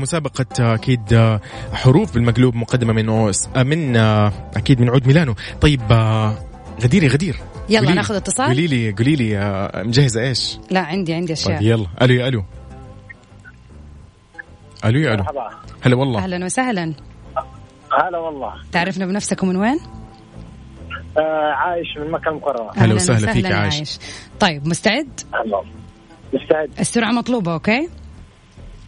بمسابقة 0.06 0.46
آه، 0.60 0.74
أكيد 0.74 1.12
آه، 1.12 1.40
حروف 1.72 2.14
بالمقلوب 2.14 2.54
مقدمة 2.54 2.92
من 2.92 3.08
أوس 3.08 3.48
آه، 3.56 3.62
من 3.62 3.96
أكيد 4.56 4.80
من 4.80 4.88
عود 4.90 5.06
ميلانو. 5.06 5.34
طيب 5.60 5.82
غدير 6.82 7.02
يا 7.02 7.08
غدير. 7.08 7.36
يلا 7.68 7.94
ناخذ 7.94 8.14
اتصال؟ 8.14 8.46
قولي 8.46 8.66
لي 8.66 8.92
قولي 8.92 9.16
لي 9.16 9.70
مجهزة 9.74 10.20
إيش؟ 10.20 10.58
لا 10.70 10.80
عندي 10.80 11.14
عندي 11.14 11.32
أشياء. 11.32 11.58
طيب 11.58 11.66
يلا. 11.66 11.86
ألو 12.02 12.14
يا 12.14 12.28
ألو. 12.28 12.44
ألو 14.84 14.98
يا 14.98 15.14
ألو. 15.14 15.22
مرحبا. 15.22 15.50
هلا 15.82 15.96
والله. 15.96 16.18
أهلا 16.24 16.44
وسهلا. 16.44 16.94
هلا 18.02 18.18
والله. 18.18 18.52
تعرفنا 18.72 19.06
بنفسك 19.06 19.42
ومن 19.42 19.56
وين؟ 19.56 19.78
آه 21.18 21.52
عايش 21.52 21.86
من 21.98 22.10
مكة 22.10 22.28
المكرمة. 22.28 22.70
هلا 22.76 22.94
وسهلا 22.94 23.32
فيك 23.32 23.46
عايش. 23.46 23.74
عايش. 23.74 23.98
طيب 24.40 24.68
مستعد؟ 24.68 25.20
هلا. 25.34 25.62
مستعد. 26.34 26.70
السرعة 26.80 27.12
مطلوبة 27.12 27.52
أوكي؟ 27.52 27.88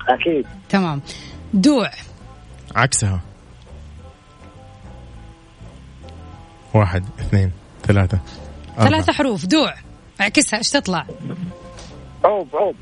أكيد. 0.08 0.46
تمام. 0.68 1.00
دوع. 1.54 1.90
عكسها. 2.76 3.20
واحد 6.74 7.04
اثنين 7.20 7.52
ثلاثة 7.82 8.18
أربعة. 8.70 8.88
ثلاثة 8.88 9.12
حروف. 9.12 9.46
دوع. 9.46 9.74
اعكسها. 10.20 10.58
إيش 10.58 10.70
تطلع؟ 10.70 11.06
عوب 12.24 12.48
عوب 12.56 12.76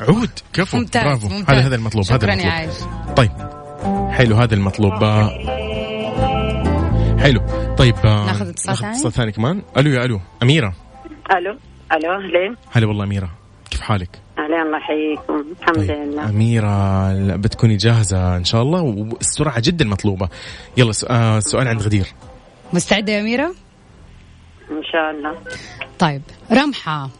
عود. 0.00 0.30
كفو. 0.52 0.76
ممتاز 0.76 1.04
برافو. 1.04 1.28
ممتاز. 1.28 1.56
هذا 1.56 1.66
هذا 1.66 1.76
المطلوب 1.76 2.04
هذا 2.04 2.16
شكرا 2.18 2.34
يا 2.34 2.34
المطلوب. 2.34 2.52
عايش 2.52 2.74
طيب. 3.16 3.32
حلو 4.12 4.36
هذا 4.36 4.54
المطلوب. 4.54 4.92
آه، 5.02 5.28
حلو. 7.20 7.40
طيب 7.78 7.96
آه، 7.96 8.26
ناخذ 8.26 8.48
اتصال 8.48 8.70
ناخذ 8.70 8.80
ثاني؟ 8.80 8.96
اتصال 8.96 9.12
ثاني 9.12 9.32
كمان. 9.32 9.62
ألو 9.76 9.90
يا 9.90 10.04
ألو. 10.04 10.20
أميرة. 10.42 10.74
ألو. 11.30 11.58
ألو 11.92 12.12
اهلين 12.12 12.56
هلا 12.72 12.86
والله 12.86 13.04
أميرة. 13.04 13.30
كيف 13.70 13.80
حالك؟ 13.80 14.25
اهلين 14.38 14.60
الله 14.60 14.78
يحييكم 14.78 15.44
الحمد 15.60 15.76
طيب 15.76 15.90
لله. 15.90 16.28
أميرة 16.28 17.12
لا، 17.12 17.36
بتكوني 17.36 17.76
جاهزة 17.76 18.36
إن 18.36 18.44
شاء 18.44 18.62
الله 18.62 18.82
والسرعه 18.82 19.60
جدا 19.60 19.84
مطلوبة. 19.84 20.28
يلا 20.76 20.92
آه، 21.10 21.38
السؤال 21.38 21.68
عند 21.68 21.82
غدير. 21.82 22.06
مستعدة 22.72 23.12
يا 23.12 23.20
أميرة؟ 23.20 23.54
إن 24.70 24.82
شاء 24.92 25.10
الله. 25.10 25.38
طيب 25.98 26.22
رمحة. 26.52 27.10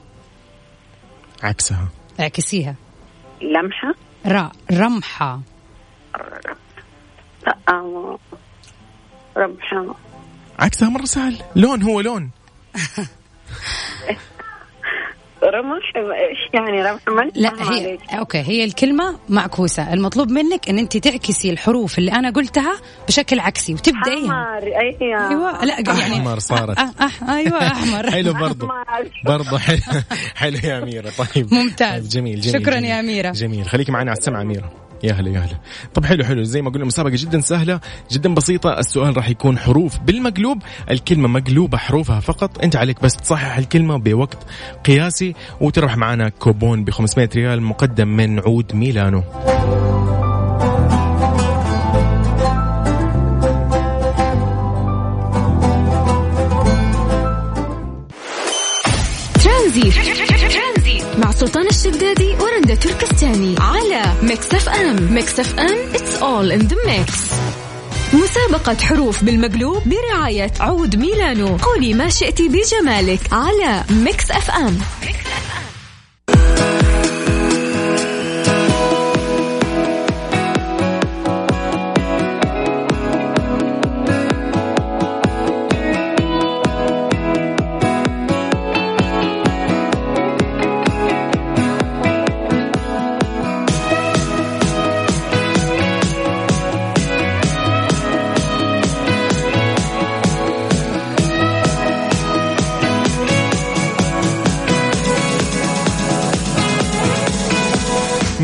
عكسها. 1.43 1.89
اعكسيها. 2.21 2.75
لمحة؟ 3.43 3.95
راء 4.27 4.53
رمحة. 4.73 5.41
لا 7.47 7.57
آه، 7.69 8.19
رمحة. 9.37 9.95
عكسها 10.59 10.89
مرة 10.89 11.05
سهل. 11.05 11.37
لون 11.57 11.83
هو 11.83 12.01
لون. 12.01 12.31
رمح 15.57 15.93
إيش 15.97 16.39
يعني 16.55 16.83
رمح 16.83 17.01
من 17.09 17.31
لا 17.35 17.53
هي 17.73 17.87
عليك. 17.87 18.01
أوكي 18.11 18.39
هي 18.39 18.65
الكلمة 18.65 19.19
معكوسة. 19.29 19.93
المطلوب 19.93 20.31
منك 20.31 20.69
أن 20.69 20.79
أنت 20.79 20.97
تعكسي 20.97 21.51
الحروف 21.51 21.99
اللي 21.99 22.13
أنا 22.13 22.31
قلتها 22.31 22.77
بشكل 23.09 23.41
عكسي 23.41 23.75
وتبدأيها 23.75 24.27
حمار 24.27 24.63
أيوه. 24.63 25.29
أيوه 25.31 25.65
لا 25.65 25.75
يعني 25.81 26.15
أحمر 26.15 26.39
صارت. 26.39 26.79
أه 26.79 26.83
أه 26.83 27.37
أيوه 27.37 27.67
أحمر. 27.67 28.11
حلو 28.17 28.33
برضو. 28.33 28.69
برضو 29.25 29.59
حلو. 29.59 29.79
حلو 30.37 30.59
يا 30.65 30.79
أميرة. 30.79 31.11
طيب. 31.35 31.55
ممتاز. 31.55 32.03
طيب 32.03 32.09
جميل 32.11 32.41
جميل 32.41 32.63
شكراً 32.63 32.75
جميل. 32.75 32.85
يا 32.91 33.01
أميرة. 33.01 33.31
جميل. 33.31 33.65
خليكي 33.65 33.93
معنا 33.93 34.11
على 34.11 34.19
السمع 34.19 34.43
أميرة. 34.43 34.86
يا 35.03 35.13
هلا 35.13 35.31
يا 35.31 35.39
هلا. 35.39 35.59
طب 35.95 36.05
حلو 36.05 36.25
حلو. 36.25 36.43
زي 36.43 36.63
ما 36.63 36.71
قلنا 36.71 36.83
المسابقة 36.83 37.13
جدا 37.15 37.41
سهلة 37.41 37.81
جدا 38.13 38.35
بسيطة. 38.35 38.79
السؤال 38.79 39.17
راح 39.17 39.29
يكون 39.29 39.59
حروف 39.59 39.99
بالمقلوب. 39.99 40.63
الكلمة 40.91 41.29
مقلوبة 41.29 41.79
حروفها 41.79 42.21
فقط. 42.21 42.63
انت 42.65 42.77
عليك 42.77 43.03
بس 43.03 43.17
تصحح 43.17 43.59
الكلمة 43.59 43.97
بوقت 43.97 44.39
قياسي. 44.85 45.35
وتربح 45.61 45.97
معنا 45.97 46.29
كوبون 46.29 46.85
ب 46.85 46.91
500 46.91 47.29
ريال 47.37 47.63
مقدم 47.63 48.09
من 48.09 48.41
عود 48.41 48.75
ميلانو. 48.75 49.23
سلطان 61.47 61.67
الشدادي 61.67 62.35
ورندا 62.41 62.75
تركستاني 62.75 63.55
على 63.61 64.03
Mix 64.23 64.55
FM. 64.55 65.15
Mix 65.15 65.41
FM 65.41 65.93
it's 65.93 66.19
all 66.21 66.61
in 66.61 66.69
the 66.69 66.77
mix. 66.89 67.35
مسابقة 68.15 68.77
حروف 68.81 69.25
بالمقلوب 69.25 69.83
برعاية 69.87 70.53
عود 70.61 70.97
ميلانو. 70.97 71.57
قولي 71.57 71.95
ما 71.95 72.09
شئت 72.09 72.43
بجمالك 72.43 73.21
على 73.33 73.85
Mix 73.91 74.31
FM. 74.31 74.79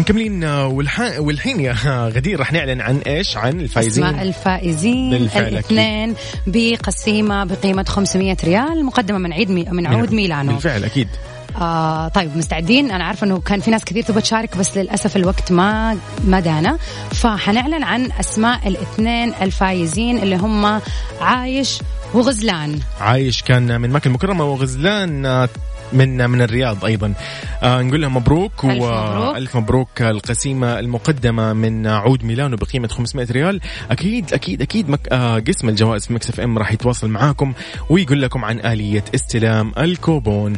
مكملين 0.02 0.44
آه، 0.44 0.66
والح... 0.66 1.18
والحين 1.18 1.60
يا 1.60 1.74
غدير 2.16 2.38
راح 2.38 2.52
نعلن 2.52 2.80
عن 2.80 2.98
إيش؟ 2.98 3.36
عن 3.36 3.60
الفايزين 3.60 4.04
أسماء 4.04 4.22
الفائزين 4.22 5.10
بالفعل. 5.10 5.48
الاثنين 5.48 6.14
بقسيمة 6.46 7.44
بقيمة 7.44 7.84
500 7.88 8.36
ريال 8.44 8.84
مقدمة 8.84 9.18
من 9.18 9.32
عيد 9.32 9.50
مي... 9.50 9.64
من 9.70 9.86
عود 9.86 10.12
ميلانو. 10.12 10.52
بالفعل 10.52 10.84
أكيد. 10.84 11.08
آه 11.56 12.08
طيب 12.08 12.36
مستعدين؟ 12.36 12.90
أنا 12.90 13.04
عارفة 13.04 13.26
إنه 13.26 13.40
كان 13.40 13.60
في 13.60 13.70
ناس 13.70 13.84
كثير 13.84 14.02
تبغى 14.02 14.20
تشارك 14.20 14.56
بس 14.56 14.76
للأسف 14.76 15.16
الوقت 15.16 15.52
ما 15.52 15.98
ما 16.24 16.40
دانا. 16.40 16.78
فحنعلن 17.10 17.82
عن 17.82 18.12
أسماء 18.20 18.68
الاثنين 18.68 19.34
الفايزين 19.42 20.18
اللي 20.18 20.36
هم 20.36 20.80
عايش 21.20 21.78
وغزلان. 22.14 22.80
عايش 23.00 23.42
كان 23.42 23.80
من 23.80 23.90
مكة 23.90 24.08
المكرمة 24.08 24.44
وغزلان 24.44 25.26
آه، 25.26 25.48
من 25.92 26.30
من 26.30 26.42
الرياض 26.42 26.84
أيضا. 26.84 27.14
آه 27.62 27.82
نقول 27.82 28.02
لهم 28.02 28.16
مبروك. 28.16 28.64
والف 28.64 29.56
مبروك. 29.56 30.02
القسيمة 30.02 30.78
المقدمة 30.78 31.52
من 31.52 31.86
عود 31.86 32.24
ميلانو 32.24 32.56
بقيمة 32.56 32.88
500 32.88 33.26
ريال. 33.30 33.60
أكيد 33.90 34.32
أكيد 34.32 34.62
أكيد 34.62 34.88
مك... 34.88 35.08
آه 35.12 35.38
قسم 35.38 35.68
الجوائز 35.68 36.06
في 36.06 36.12
Mix 36.12 36.28
FM 36.30 36.58
راح 36.58 36.72
يتواصل 36.72 37.08
معاكم 37.08 37.52
ويقول 37.90 38.22
لكم 38.22 38.44
عن 38.44 38.60
آلية 38.60 39.04
استلام 39.14 39.72
الكوبون. 39.78 40.52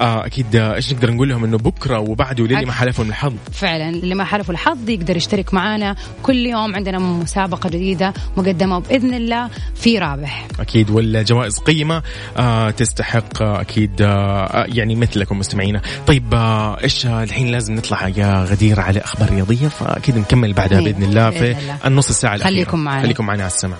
آه 0.00 0.26
أكيد. 0.26 0.56
آه، 0.56 0.74
إيش 0.74 0.92
نقدر 0.92 1.10
نقول 1.10 1.28
لهم؟ 1.28 1.44
إنه 1.44 1.58
بكرة 1.58 1.98
وبعده 1.98 2.42
وللي 2.42 2.64
ما 2.64 2.72
حالفهم 2.72 3.08
الحظ. 3.08 3.32
فعلا 3.52 3.88
اللي 3.88 4.14
ما 4.14 4.24
حالفه 4.24 4.54
الحظ 4.54 4.88
يقدر 4.88 5.16
يشترك 5.16 5.54
معنا 5.54 5.96
كل 6.22 6.46
يوم 6.46 6.74
عندنا 6.74 6.98
مسابقة 6.98 7.68
جديدة 7.68 8.12
مقدمة 8.36 8.78
بإذن 8.78 9.14
الله 9.14 9.50
في 9.74 9.98
رابح. 9.98 10.46
أكيد. 10.60 10.90
والجوائز 10.90 11.58
قيمة 11.58 12.02
آه 12.36 12.70
تستحق 12.70 13.42
آه 13.42 13.60
أكيد 13.60 14.02
آه 14.02 14.66
يعني 14.68 14.94
مثلكم 14.94 15.38
مستمعينا. 15.38 15.80
طيب 16.06 16.34
آه 16.34 16.82
إيش 16.82 17.06
آه، 17.06 17.22
الحين 17.22 17.46
لازم 17.46 17.74
نطلع 17.74 18.08
يا 18.08 18.44
غدير 18.44 18.80
على 18.80 19.00
أخبار 19.00 19.30
رياضية؟ 19.30 19.68
فأكيد 19.68 20.16
نكمل 20.18 20.52
بعدها 20.52 20.78
إيه، 20.78 20.84
بإذن 20.84 21.02
الله 21.02 21.30
في. 21.30 21.56
النص 21.86 22.08
الساعة 22.08 22.34
الأخيرة. 22.34 22.54
خليكم 22.54 22.78
معنا. 22.84 23.02
خليكم 23.02 23.26
معنا 23.26 23.42
على 23.42 23.52
السمع 23.52 23.76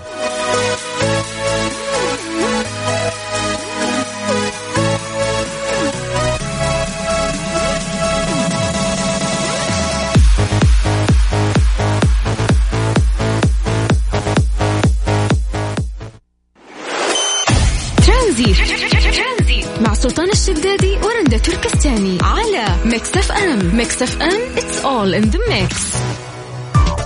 Mix 23.03 23.17
FM 23.17 23.75
Mix 23.75 24.01
FM 24.01 24.55
it's 24.55 24.77
all 24.83 25.13
in 25.13 25.25
the 25.31 25.39
mix. 25.51 25.75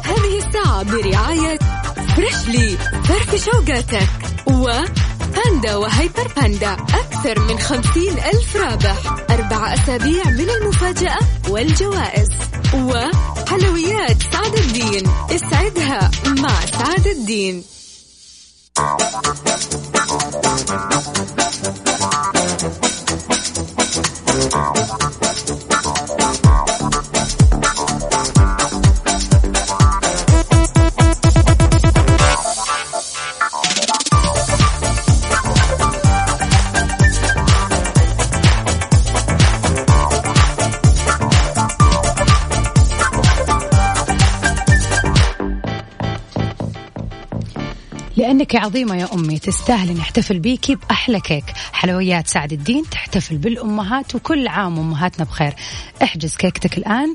هذه 0.03 0.37
الساعة 0.37 0.83
برعاية 0.83 1.59
Freshly 2.15 2.77
فرفش 3.03 3.45
أوقاتك 3.45 4.09
و 4.45 4.67
Panda 4.67 5.75
و 5.75 5.84
Hyper 5.84 6.27
Panda 6.35 6.73
أكثر 6.73 7.39
من 7.39 7.59
خمسين 7.59 8.13
ألف 8.13 8.55
رابح. 8.55 9.15
أربع 9.29 9.73
أسابيع 9.73 10.23
من 10.29 10.49
المفاجأة 10.49 11.19
والجوائز. 11.49 12.29
وحلويات 12.73 14.17
سعد 14.33 14.55
الدين. 14.55 15.03
اسعدها 15.31 16.11
مع 16.27 16.65
سعد 16.65 17.07
الدين. 17.07 17.63
لأنك 48.53 48.65
عظيمة 48.65 48.95
يا 48.95 49.13
أمي. 49.13 49.39
تستاهلي 49.39 49.93
نحتفل 49.93 50.39
بيكي 50.39 50.75
بأحلى 50.75 51.19
كيك. 51.19 51.43
حلويات 51.73 52.27
سعد 52.27 52.53
الدين 52.53 52.83
تحتفل 52.91 53.37
بالأمهات 53.37 54.15
وكل 54.15 54.47
عام 54.47 54.79
أمهاتنا 54.79 55.25
بخير. 55.25 55.53
احجز 56.03 56.35
كيكتك 56.35 56.77
الآن 56.77 57.13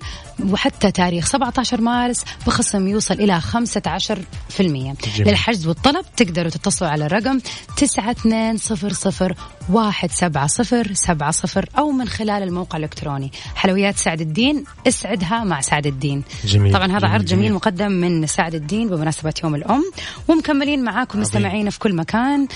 وحتى 0.50 0.90
تاريخ 0.90 1.26
17 1.26 1.80
مارس 1.80 2.24
بخصم 2.46 2.88
يوصل 2.88 3.14
إلى 3.14 3.40
15% 3.40 4.22
جميل. 4.58 4.96
للحجز 5.18 5.66
والطلب 5.66 6.04
تقدروا 6.16 6.50
تتصلوا 6.50 6.90
على 6.90 7.06
الرقم 7.06 7.40
9200 7.76 9.34
170 9.68 11.64
أو 11.78 11.90
من 11.90 12.08
خلال 12.08 12.42
الموقع 12.42 12.78
الإلكتروني. 12.78 13.32
حلويات 13.54 13.96
سعد 13.96 14.20
الدين 14.20 14.64
اسعدها 14.88 15.44
مع 15.44 15.60
سعد 15.60 15.86
الدين. 15.86 16.22
جميل، 16.44 16.72
طبعا 16.72 16.86
هذا 16.86 16.98
جميل، 16.98 17.12
عرض 17.12 17.24
جميل, 17.24 17.42
جميل. 17.42 17.54
مقدم 17.54 17.92
من 17.92 18.26
سعد 18.26 18.54
الدين 18.54 18.88
بمناسبة 18.88 19.34
يوم 19.44 19.54
الأم. 19.54 19.84
ومكملين 20.28 20.84
معاكم 20.84 21.20
مستمعينا 21.20 21.70
في 21.70 21.78
كل 21.78 21.94
مكان. 21.94 22.48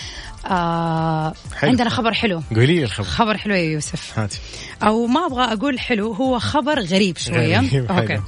آه 0.51 1.35
حلو. 1.57 1.71
عندنا 1.71 1.91
خبر 1.91 2.13
حلو. 2.13 2.43
قولي 2.55 2.67
لي 2.67 2.85
الخبر. 2.85 3.07
خبر 3.07 3.37
حلو 3.37 3.55
يا 3.55 3.61
يوسف. 3.61 4.19
هاتي. 4.19 4.39
أو 4.83 5.07
ما 5.07 5.27
أبغى 5.27 5.45
أقول 5.45 5.81
حلو 5.81 6.13
هو 6.13 6.39
خبر 6.39 6.81
غريب 6.81 7.17
شوية 7.19 7.59
غريب، 7.59 7.71
حلو. 7.71 7.99
أوكي 7.99 8.21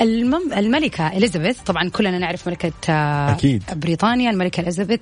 المم... 0.00 0.52
الملكة 0.56 1.08
إليزابيث 1.08 1.58
طبعا 1.60 1.88
كلنا 1.88 2.18
نعرف 2.18 2.48
ملكة 2.48 2.72
آه، 2.88 3.30
أكيد. 3.30 3.62
بريطانيا. 3.76 4.30
الملكة 4.30 4.60
إليزابيث 4.60 5.00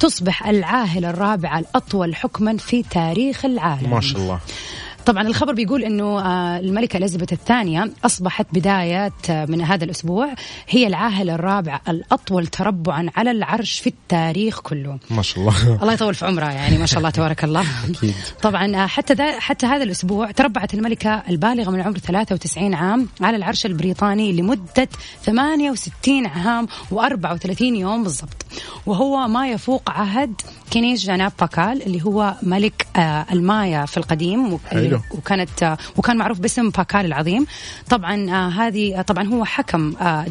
تصبح 0.00 0.46
العاهلة 0.46 1.10
الرابعة 1.10 1.58
الأطول 1.58 2.16
حكما 2.16 2.56
في 2.56 2.82
تاريخ 2.82 3.44
العالم. 3.44 3.90
ما 3.90 4.00
شاء 4.00 4.20
الله. 4.20 4.40
طبعا 5.06 5.22
الخبر 5.26 5.52
بيقول 5.54 5.84
إنه 5.84 6.20
آه، 6.20 6.58
الملكة 6.58 6.96
إليزابيث 6.96 7.32
الثانية 7.32 7.90
أصبحت 8.04 8.46
بداية 8.52 9.12
آه، 9.30 9.44
من 9.46 9.62
هذا 9.62 9.84
الأسبوع 9.84 10.28
هي 10.68 10.86
العاهله 10.86 11.34
الرابعه 11.34 11.80
الأطول 11.88 12.46
تربعا 12.46 13.10
على 13.16 13.30
العرش 13.30 13.78
في 13.80 13.86
التاريخ 13.86 14.60
كله. 14.60 14.98
ما 15.10 15.22
شاء 15.22 15.38
الله. 15.40 15.54
الله 15.82 15.92
يطول 15.92 16.14
في 16.14 16.26
عمرها 16.26 16.52
يعني 16.52 16.78
ما 16.78 16.86
شاء 16.86 16.98
الله 16.98 17.10
تبارك 17.10 17.44
الله. 17.44 17.64
أكيد. 17.90 18.14
طبعا 18.42 18.76
آه، 18.76 18.86
حتى 18.86 19.14
ذا 19.14 19.40
حتى 19.40 19.66
هذا 19.66 19.82
الأسبوع 19.82 20.30
تربعت 20.30 20.74
الملكة 20.74 21.22
البالغة 21.28 21.70
من 21.70 21.80
العمر 21.80 21.98
93 21.98 22.74
عام 22.74 23.08
على 23.20 23.36
العرش 23.36 23.66
البريطاني 23.66 24.32
لمدة 24.32 24.88
68 25.24 26.26
عام 26.26 26.68
و34 26.94 27.60
يوم 27.62 28.02
بالضبط. 28.02 28.46
وهو 28.86 29.28
ما 29.28 29.48
يفوق 29.48 29.90
عهد 29.90 30.40
كينيش 30.70 31.06
جاناب 31.06 31.32
باكال 31.40 31.82
اللي 31.86 32.02
هو 32.04 32.34
ملك 32.42 32.86
المايا 33.32 33.86
في 33.86 33.96
القديم. 33.96 34.52
و- 34.52 34.60
وكانت 35.10 35.62
آه، 35.62 35.78
وكان 35.96 36.16
معروف 36.16 36.38
باسم 36.38 36.70
باكال 36.70 37.06
العظيم. 37.06 37.46
طبعا 37.90 38.30
آه، 38.30 38.48
هذه 38.48 38.98
آه، 38.98 39.02
طبعا 39.02 39.24
هو 39.28 39.44
حكم 39.44 39.94
آه، 40.00 40.24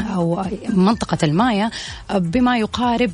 أو 0.00 0.44
منطقة 0.68 1.18
المايا 1.22 1.70
بما 2.14 2.58
يقارب 2.58 3.12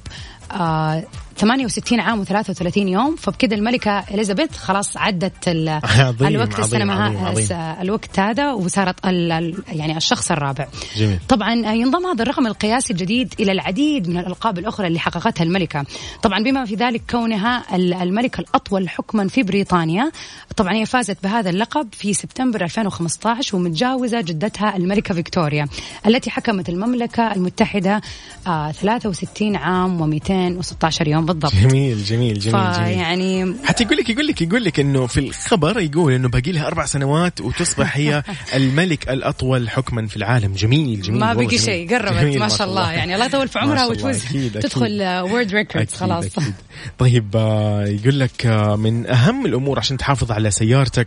68 1.41 2.01
عام 2.01 2.25
و33 2.25 2.77
يوم. 2.77 3.17
فبكده 3.17 3.57
الملكة 3.57 3.99
إليزابيث 3.99 4.57
خلاص 4.57 4.97
عدت 4.97 5.49
ال- 5.49 5.69
عظيم، 5.85 6.29
الوقت 6.29 6.53
عظيم، 6.61 6.65
السنة 6.65 6.93
عظيم، 6.93 7.25
عظيم. 7.25 7.45
س- 7.47 7.53
الوقت 7.53 8.19
هذا 8.19 8.53
وصارت 8.53 9.05
يعني 9.05 9.97
الشخص 9.97 10.31
الرابع. 10.31 10.67
جميل. 10.97 11.19
طبعا 11.29 11.53
ينضم 11.55 12.07
هذا 12.07 12.23
الرقم 12.23 12.47
القياسي 12.47 12.93
الجديد 12.93 13.35
إلى 13.41 13.53
العديد 13.53 14.09
من 14.09 14.19
الألقاب 14.19 14.59
الأخرى 14.59 14.87
اللي 14.87 14.99
حققتها 14.99 15.45
الملكة. 15.45 15.85
طبعا 16.23 16.43
بما 16.43 16.65
في 16.65 16.75
ذلك 16.75 17.03
كونها 17.11 17.77
ال- 17.77 17.95
الملكه 17.95 18.41
الأطول 18.41 18.89
حكما 18.89 19.29
في 19.29 19.43
بريطانيا. 19.43 20.11
طبعا 20.57 20.73
هي 20.75 20.87
فازت 20.87 21.19
بهذا 21.23 21.51
اللقب 21.51 21.89
في 21.93 22.15
سبتمبر 22.15 22.65
2015 22.65 23.57
ومتجاوزة 23.57 24.21
جدتها 24.21 24.77
الملكة 24.77 25.15
فيكتوريا 25.15 25.69
التي 26.07 26.31
حكمت 26.31 26.69
المملكة 26.69 27.33
المتحدة 27.33 28.01
آه 28.47 28.73
63 28.73 29.57
عام 29.57 30.19
و216 30.21 31.07
يوم. 31.07 31.27
بالضبط. 31.33 31.55
جميل 31.55 32.05
جميل 32.05 32.39
جميل 32.39 32.73
جميل. 32.73 32.75
فيعني 32.75 33.55
حتى 33.65 33.85
يقول 33.85 33.97
لك 33.97 34.11
يقول 34.11 34.27
لك 34.27 34.43
يقول 34.43 34.65
لك 34.65 34.81
إنه 34.81 35.07
في 35.07 35.21
الخبر 35.21 35.81
يقول 35.81 36.13
إنه 36.13 36.29
باقي 36.29 36.53
لها 36.53 36.67
أربع 36.67 36.87
سنوات 36.87 37.41
وتصبح 37.41 37.97
هي 37.97 38.23
الملك 38.55 39.09
الأطول 39.11 39.71
حكما 39.71 40.07
في 40.07 40.17
العالم. 40.17 40.53
جميل 40.55 41.03
جميل. 41.03 41.21
ما 41.21 41.35
بقي. 41.35 41.59
شيء. 41.59 41.95
قربت 41.95 42.13
جميل 42.21 42.39
ما 42.39 42.49
شاء 42.49 42.69
الله. 42.69 42.93
يعني 42.93 43.15
الله 43.15 43.27
يطول 43.27 43.49
في 43.49 43.59
عمرها 43.63 43.87
وتفوز. 43.87 44.25
تدخل 44.55 45.03
World 45.03 45.55
Records 45.55 45.95
خلاص. 45.95 46.25
أكيد. 46.39 46.55
طيب 46.99 47.37
آه، 47.37 47.85
يقول 47.85 48.21
لك 48.21 48.47
آه، 48.47 48.77
من 48.77 49.07
أهم 49.07 49.47
الأمور 49.47 49.79
عشان 49.79 49.97
تحافظ 49.97 50.33
على 50.33 50.51
سيارتك 50.51 51.07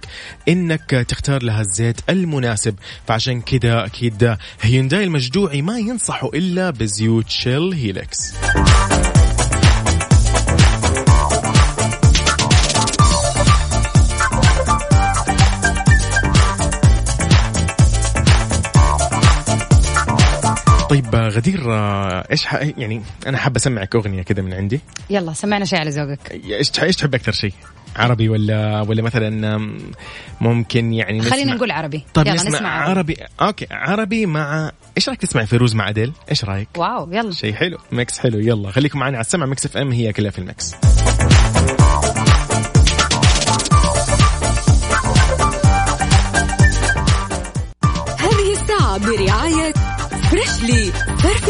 آه، 0.94 1.02
تختار 1.02 1.44
لها 1.44 1.62
الزيت 1.62 2.02
المناسب. 2.10 2.76
فعشان 3.08 3.42
كذا 3.42 3.86
أكيد 3.86 4.24
آه، 4.24 4.38
هيونداي 4.62 5.04
المجدوعي 5.04 5.62
ما 5.62 5.78
ينصحوا 5.80 6.36
إلا 6.36 6.70
بزيوت 6.70 7.30
شيل 7.30 7.74
هيلكس 7.74 8.34
طيب 20.94 21.16
غدير 21.16 21.60
إيش 22.32 22.46
ح... 22.46 22.54
يعني 22.54 23.02
أنا 23.28 23.38
حاب 23.38 23.56
أسمعك 23.56 23.96
أغنية 23.96 24.22
كذا 24.22 24.42
من 24.42 24.54
عندي. 24.54 24.82
يلا 25.10 25.34
سمعنا 25.34 25.66
شيء 25.66 25.80
على 25.80 25.90
ذوقك. 25.90 26.32
إيش 26.32 26.70
تح- 26.70 26.84
إيش 26.84 26.96
تحب 26.96 27.16
أكثر 27.16 27.32
شيء؟ 27.32 27.54
عربي 27.96 28.30
ولا 28.30 28.82
ولا 28.82 29.02
مثلا 29.02 29.58
ممكن 30.42 30.94
يعني 30.94 31.20
نسمع 31.20 31.32
خلينا 31.32 31.54
نقول 31.54 31.72
عربي. 31.72 32.06
طيب 32.14 32.28
يلا 32.28 32.36
نسمع, 32.36 32.50
نسمع. 32.50 32.90
عربي. 32.90 33.18
okay 33.42 33.68
عربي 33.72 34.26
مع 34.26 34.72
إيش 34.98 35.10
رأيك 35.10 35.22
تسمع 35.22 35.46
فيروز 35.46 35.76
مع 35.76 35.90
أديل؟ 35.90 36.14
إيش 36.30 36.46
رأيك؟ 36.46 36.68
واو 36.78 37.12
يلا. 37.12 37.32
شيء 37.32 37.54
حلو 37.54 37.78
mix 37.92 38.20
حلو 38.20 38.40
يلا. 38.40 38.72
خليكم 38.72 39.00
معنا 39.00 39.18
على 39.18 39.26
السمع 39.26 39.46
ميكس 39.46 39.66
إف 39.66 39.78
إم 39.78 39.92
هي 39.92 40.14
كلها 40.14 40.32
في 40.32 40.40
ال 40.40 40.47
mix. 40.47 40.76
هذه 48.20 48.52
الساعة 48.52 48.98
برعاية 48.98 49.74
فريشلي 50.34 50.92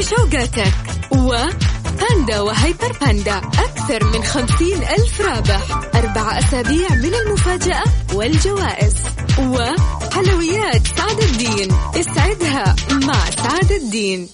شوقاتك. 0.10 0.74
وباندا 1.12 2.40
وهيبر 2.40 2.98
باندا. 3.02 3.38
أكثر 3.38 4.04
من 4.04 4.24
خمسين 4.24 4.84
ألف 4.84 5.22
رابح. 5.22 5.82
أربع 5.96 6.40
أسابيع 6.40 6.90
من 6.90 7.14
المفاجأة 7.14 7.84
والجوائز. 8.14 8.96
وحلويات 9.40 10.82
سعد 10.98 11.20
الدين. 11.20 11.72
اسعدها 11.96 12.76
مع 12.92 13.30
سعد 13.30 13.72
الدين. 13.72 14.30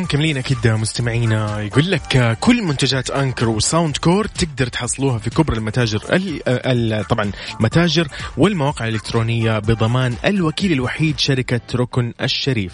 ومكملين 0.00 0.36
أكيد 0.36 0.68
مستمعينا. 0.68 1.60
يقول 1.60 1.90
لك 1.90 2.38
كل 2.40 2.62
منتجات 2.62 3.10
أنكر 3.10 3.48
وساوند 3.48 3.96
كور 3.96 4.26
تقدر 4.26 4.66
تحصلوها 4.66 5.18
في 5.18 5.30
كبرى 5.30 5.56
المتاجر 5.56 6.02
ال 6.12 6.48
ال 6.48 7.04
طبعا 7.04 7.30
المتاجر 7.60 8.08
والمواقع 8.36 8.88
الإلكترونية 8.88 9.58
بضمان 9.58 10.14
الوكيل 10.24 10.72
الوحيد 10.72 11.18
شركة 11.18 11.60
ركن 11.74 12.12
الشريف. 12.22 12.72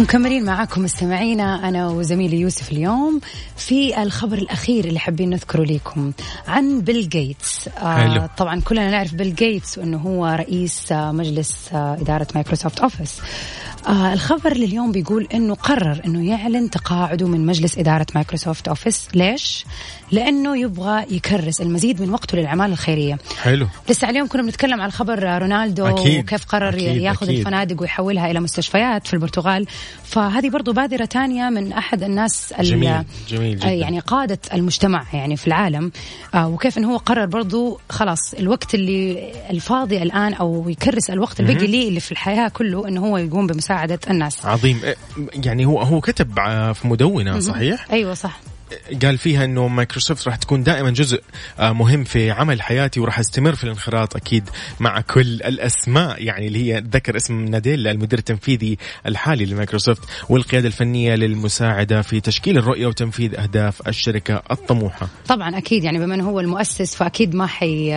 ومكملين 0.00 0.44
معاكم 0.44 0.82
مستمعينا 0.82 1.68
أنا 1.68 1.88
وزميلي 1.88 2.40
يوسف 2.40 2.72
اليوم 2.72 3.20
في 3.56 4.02
الخبر 4.02 4.38
الأخير 4.38 4.84
اللي 4.84 4.98
حابين 4.98 5.30
نذكره 5.30 5.64
لكم 5.64 6.12
عن 6.48 6.80
بيل 6.80 7.08
جيتس. 7.08 7.68
آه 7.68 8.30
طبعا 8.36 8.60
كلنا 8.60 8.90
نعرف 8.90 9.14
بيل 9.14 9.34
جيتس 9.34 9.78
وإنه 9.78 9.98
هو 9.98 10.26
رئيس 10.26 10.92
آه 10.92 11.12
مجلس 11.12 11.68
آه 11.72 11.94
إدارة 12.00 12.26
مايكروسوفت 12.34 12.80
أوفيس. 12.80 13.20
آه 13.86 14.12
الخبر 14.12 14.56
لليوم 14.56 14.92
بيقول 14.92 15.28
إنه 15.34 15.54
قرر 15.54 16.00
إنه 16.04 16.28
يعلن 16.30 16.70
تقاعده 16.70 17.26
من 17.26 17.46
مجلس 17.46 17.78
إدارة 17.78 18.06
مايكروسوفت 18.14 18.68
أوفيس. 18.68 19.08
ليش؟ 19.14 19.64
لأنه 20.12 20.58
يبغى 20.60 21.04
يكرس 21.10 21.60
المزيد 21.60 22.02
من 22.02 22.10
وقته 22.10 22.38
للأعمال 22.38 22.72
الخيرية. 22.72 23.18
حلو. 23.42 23.66
لسه 23.88 24.10
اليوم 24.10 24.28
كنا 24.28 24.42
بنتكلم 24.42 24.80
على 24.80 24.92
خبر 24.92 25.38
رونالدو 25.42 25.86
أكيد. 25.86 26.24
وكيف 26.24 26.44
قرر 26.44 26.68
أكيد. 26.68 26.96
ياخذ 27.02 27.26
أكيد. 27.26 27.38
الفنادق 27.38 27.80
ويحولها 27.82 28.30
إلى 28.30 28.40
مستشفيات 28.40 29.06
في 29.06 29.14
البرتغال. 29.14 29.66
فهذه 30.04 30.50
برضو 30.50 30.72
بادرة 30.72 31.04
تانية 31.04 31.48
من 31.50 31.72
أحد 31.72 32.02
الناس 32.02 32.52
ال- 32.58 32.64
جميل 32.64 33.04
جميل 33.28 33.58
جدا. 33.58 33.70
يعني 33.70 33.98
قادة 34.00 34.38
المجتمع 34.54 35.04
يعني 35.12 35.36
في 35.36 35.46
العالم. 35.46 35.92
آه 36.34 36.48
وكيف 36.48 36.78
انه 36.78 36.92
هو 36.92 36.96
قرر 36.96 37.26
برضو 37.26 37.80
خلاص 37.90 38.34
الوقت 38.34 38.74
اللي 38.74 39.32
الفاضي 39.50 40.02
الآن 40.02 40.34
أو 40.34 40.68
يكرس 40.68 41.10
الوقت 41.10 41.40
الباقي 41.40 41.66
ليه 41.66 41.88
اللي 41.88 42.00
في 42.00 42.12
الحياة 42.12 42.48
كله 42.48 42.88
إنه 42.88 43.00
هو 43.06 43.16
يقوم 43.16 43.46
بمساعدة 43.46 43.98
الناس. 44.10 44.46
عظيم. 44.46 44.80
إيه، 44.84 44.96
يعني 45.44 45.66
هو 45.66 45.80
هو 45.82 46.00
كتب 46.00 46.38
آه، 46.38 46.72
في 46.72 46.88
مدونة 46.88 47.40
صحيح؟ 47.40 47.86
أيوه 47.92 48.14
صح. 48.14 48.40
قال 49.02 49.18
فيها 49.18 49.44
إنه 49.44 49.68
مايكروسوفت 49.68 50.26
راح 50.28 50.36
تكون 50.36 50.62
دائما 50.62 50.90
جزء 50.90 51.22
آه، 51.58 51.72
مهم 51.72 52.04
في 52.04 52.30
عمل 52.30 52.62
حياتي 52.62 53.00
وراح 53.00 53.18
استمر 53.18 53.54
في 53.54 53.64
الانخراط 53.64 54.16
أكيد 54.16 54.48
مع 54.80 55.00
كل 55.00 55.20
الأسماء 55.20 56.22
يعني 56.24 56.46
اللي 56.46 56.72
هي 56.74 56.84
ذكر 56.92 57.16
اسم 57.16 57.44
ناديلا 57.44 57.90
المدير 57.90 58.18
التنفيذي 58.18 58.78
الحالي 59.06 59.44
لمايكروسوفت 59.46 60.02
والقيادة 60.28 60.66
الفنية 60.68 61.14
للمساعدة 61.14 62.02
في 62.02 62.20
تشكيل 62.20 62.58
الرؤية 62.58 62.86
وتنفيذ 62.86 63.34
أهداف 63.40 63.88
الشركة 63.88 64.42
الطموحة. 64.50 65.08
طبعا 65.28 65.58
أكيد 65.58 65.84
يعني 65.84 65.98
بما 65.98 66.14
إنه 66.14 66.28
هو 66.30 66.40
المؤسس 66.40 66.94
فأكيد 66.94 67.34
ما 67.34 67.46
حي 67.46 67.88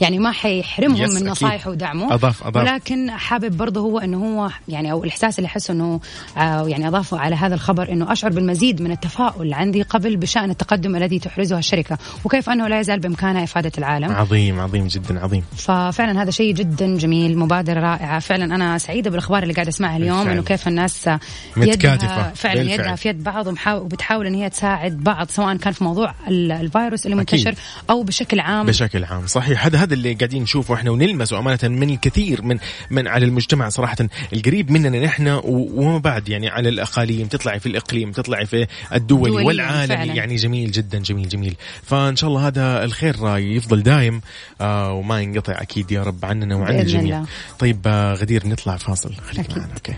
يعني 0.00 0.18
ما 0.18 0.32
حيحرمهم 0.32 1.14
من. 1.14 1.28
نصائحه 1.28 1.70
ودعمه 1.70 2.08
أضاف- 2.08 2.46
أضاف. 2.46 2.56
ولكن 2.56 3.10
حابب 3.10 3.56
برضه 3.56 3.80
هو 3.80 3.98
إنه 3.98 4.18
هو 4.18 4.50
يعني 4.68 4.92
أو 4.92 5.04
الإحساس 5.04 5.38
اللي 5.38 5.46
أحسه 5.46 5.74
إنه 5.74 6.00
آه، 6.36 6.68
يعني 6.68 6.88
أضافه 6.88 7.18
على 7.18 7.36
هذا 7.36 7.54
الخبر 7.54 7.92
إنه 7.92 8.12
أشعر 8.12 8.30
بالمزيد 8.30 8.82
من 8.82 8.90
التفاؤل 8.90 9.54
عندي 9.54 9.82
قبل 9.82 10.13
بشأن 10.16 10.50
التقدم 10.50 10.96
الذي 10.96 11.18
تحرزه 11.18 11.58
الشركة 11.58 11.98
وكيف 12.24 12.50
أنه 12.50 12.68
لا 12.68 12.80
يزال 12.80 13.00
بامكانها 13.00 13.44
إفادة 13.44 13.72
العالم 13.78 14.12
عظيم 14.12 14.60
عظيم 14.60 14.86
جدا 14.86 15.20
عظيم. 15.20 15.44
ففعلا 15.56 16.22
هذا 16.22 16.30
شيء 16.30 16.54
جدا 16.54 16.96
جميل 16.96 17.38
مبادرة 17.38 17.80
رائعة 17.80 18.18
فعلا 18.18 18.54
أنا 18.54 18.78
سعيدة 18.78 19.10
بالأخبار 19.10 19.42
اللي 19.42 19.54
قاعدة 19.54 19.68
أسمعها 19.68 19.96
اليوم 19.96 20.16
بالفعل. 20.18 20.32
إنه 20.34 20.42
كيف 20.42 20.68
الناس. 20.68 21.08
يدها 21.56 21.96
فعلا 22.34 22.60
بالفعل. 22.60 22.68
يدها 22.68 22.94
في 22.96 23.08
يد 23.08 23.22
بعض 23.22 23.46
وبتحاول 23.68 24.26
إن 24.26 24.34
هي 24.34 24.50
تساعد 24.50 24.92
بعض 24.96 25.30
سواء 25.30 25.56
كان 25.56 25.72
في 25.72 25.84
موضوع 25.84 26.14
ال- 26.28 26.52
الفيروس 26.52 27.06
اللي 27.06 27.22
أكيد. 27.22 27.46
منتشر 27.46 27.62
أو 27.90 28.02
بشكل 28.02 28.40
عام 28.40 28.66
بشكل 28.66 29.04
عام 29.04 29.26
صحيح 29.26 29.66
هذا 29.66 29.78
هذا 29.78 29.94
اللي 29.94 30.12
قاعدين 30.14 30.42
نشوفه 30.42 30.74
إحنا 30.74 30.90
ونلمسه 30.90 31.38
أمانة 31.38 31.58
من 31.62 31.90
الكثير 31.90 32.42
من 32.42 32.58
من 32.90 33.08
على 33.08 33.24
المجتمع 33.24 33.68
صراحة 33.68 33.96
القريب 34.32 34.70
مننا 34.70 35.04
نحن 35.04 35.40
وما 35.44 35.98
بعد 35.98 36.28
يعني 36.28 36.48
على 36.48 36.68
الأقاليم 36.68 37.26
تطلعي 37.26 37.60
في 37.60 37.66
الإقليم 37.66 38.12
تطلعي 38.12 38.46
في 38.46 38.66
الدولي 38.94 39.30
دولياً 39.30 39.46
والعالمي 39.46 39.94
فعلاً. 40.06 40.16
يعني 40.18 40.36
جميل 40.36 40.70
جدا 40.70 40.98
جميل 40.98 41.28
جميل. 41.28 41.56
فإن 41.82 42.16
شاء 42.16 42.30
الله 42.30 42.46
هذا 42.46 42.84
الخير 42.84 43.38
يفضل 43.38 43.82
دايم 43.82 44.20
آه 44.60 44.92
وما 44.92 45.20
ينقطع 45.20 45.52
أكيد 45.62 45.92
يا 45.92 46.02
رب 46.02 46.24
عننا 46.24 46.56
وعن 46.56 46.80
الجميع. 46.80 47.16
الله. 47.16 47.28
طيب 47.58 47.80
آه 47.86 48.14
غدير 48.14 48.46
نطلع 48.48 48.76
فاصل. 48.76 49.14
خليك 49.14 49.40
أكيد. 49.50 49.58
معنا 49.58 49.72
okay. 49.74 49.94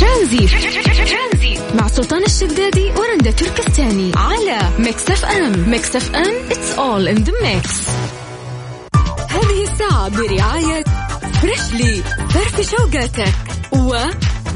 ترانزيت. 0.00 1.60
مع 1.74 1.88
سلطان 1.88 2.24
الشدادي 2.24 2.90
ورندا 2.90 3.30
تركستاني 3.30 4.12
على 4.16 4.70
ميكس 4.78 5.10
أف 5.10 5.24
أم. 5.24 5.70
ميكس 5.70 5.96
أف 5.96 6.14
أم 6.14 6.34
it's 6.50 6.72
all 6.78 7.08
in 7.08 7.16
the 7.16 7.32
mix 7.42 7.88
هذه 9.30 9.62
الساعة 9.72 10.08
برعاية 10.08 10.84
فريشلي 11.42 12.02
فرف 12.30 12.70
شوقاتك. 12.70 13.34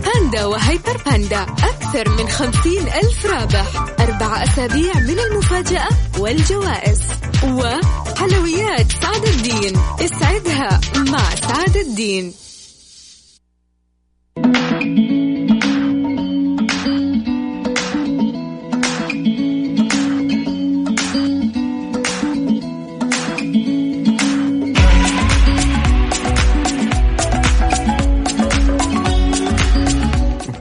وباندا 0.08 0.44
وهيبر 0.44 1.02
باندا 1.06 1.42
أكثر 1.42 2.08
من 2.08 2.28
خمسين 2.28 2.82
ألف 2.88 3.26
رابح. 3.26 3.86
أربع 4.00 4.44
أسابيع 4.44 4.94
من 4.94 5.18
المفاجأة 5.18 5.88
والجوائز. 6.18 7.00
وحلويات 7.44 8.92
سعد 9.02 9.24
الدين. 9.24 9.76
اسعدها 10.00 10.80
مع 10.96 11.34
سعد 11.34 11.76
الدين. 11.76 12.32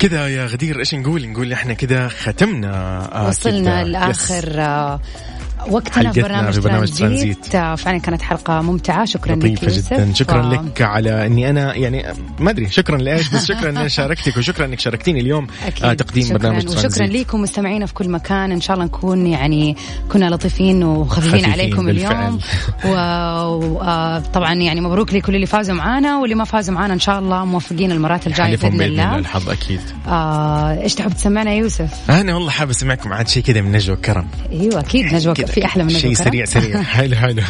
كذا 0.07 0.27
يا 0.27 0.45
غدير 0.45 0.79
إيش 0.79 0.95
نقول 0.95 1.29
نقول 1.29 1.53
إحنا 1.53 1.73
كذا 1.73 2.07
ختمنا 2.07 3.09
آه 3.15 3.27
وصلنا. 3.27 3.83
لآخر 3.83 4.61
آه، 4.61 4.99
وقتنا 5.69 6.11
في 6.11 6.21
برنامج, 6.21 6.53
في 6.53 6.59
برنامج 6.59 6.91
ترانزيت. 6.91 7.55
آه، 7.55 7.75
فعلا 7.75 7.97
كانت 7.97 8.21
حلقة 8.21 8.61
ممتعة. 8.61 9.05
شكرا 9.05 9.35
لك 9.35 9.65
جدا. 9.69 10.13
شكرا 10.13 10.47
و- 10.47 10.51
لك 10.51 10.81
على 10.81 11.25
إني 11.25 11.49
أنا 11.49 11.75
يعني 11.75 12.05
ما 12.39 12.49
أدري. 12.51 12.69
شكرا 12.69 12.97
لإيش 12.97 13.29
بس 13.29 13.45
شكرا 13.45 13.69
إني 13.69 13.89
شاركتك 13.89 14.37
وشكرا 14.37 14.65
إنك 14.65 14.79
شاركتيني 14.79 15.19
اليوم 15.19 15.47
أكيد. 15.67 15.85
آه 15.85 15.93
تقديم 15.93 16.23
شكراً. 16.23 16.37
برنامج 16.37 16.67
وشكرا 16.67 16.81
ترانزيت. 16.89 17.27
لكم 17.27 17.41
مستمعينا 17.41 17.85
في 17.85 17.93
كل 17.93 18.09
مكان. 18.09 18.51
إن 18.51 18.61
شاء 18.61 18.73
الله 18.75 18.85
نكون 18.85 19.27
يعني 19.27 19.75
كنا 20.11 20.29
لطيفين 20.29 20.83
وخفيفين 20.83 21.29
خفيفين 21.31 21.51
عليكم 21.51 21.85
بالفعل. 21.85 22.13
اليوم 22.15 22.39
وطبعا 23.65 24.53
يعني 24.53 24.81
مبروك 24.81 25.13
لكل 25.13 25.35
اللي 25.35 25.45
فازوا 25.45 25.75
معانا. 25.75 26.17
واللي 26.19 26.35
ما 26.35 26.43
فازوا 26.43 26.73
معانا 26.75 26.93
إن 26.93 26.99
شاء 26.99 27.19
الله 27.19 27.45
موفقين 27.45 27.91
المرات 27.91 28.27
الجاية 28.27 28.57
بإذن 28.57 28.81
الله. 28.81 29.15
الحظ 29.17 29.49
أكيد. 29.49 29.79
آه، 30.07 30.81
إيش 30.81 30.95
تحب 30.95 31.13
تسمعنا 31.13 31.53
يوسف؟ 31.53 31.89
أنا 32.11 32.33
والله 32.33 32.49
حابب 32.49 32.69
أسمعكم 32.69 33.13
عاد 33.13 33.27
شيء 33.27 33.43
كذا 33.43 33.61
من 33.61 33.71
نجوى 33.71 33.95
كرم 33.95 34.27
أيوه 34.51 34.79
أكيد 34.79 35.13
نجوى 35.13 35.33
كذا. 35.33 35.45
في 35.59 35.65
أحلى 35.65 35.83
من 35.83 35.89
شيء؟ 35.89 36.13
سريع 36.13 36.45
سريع. 36.45 36.81
حلو 36.97 37.15
حلو 37.15 37.41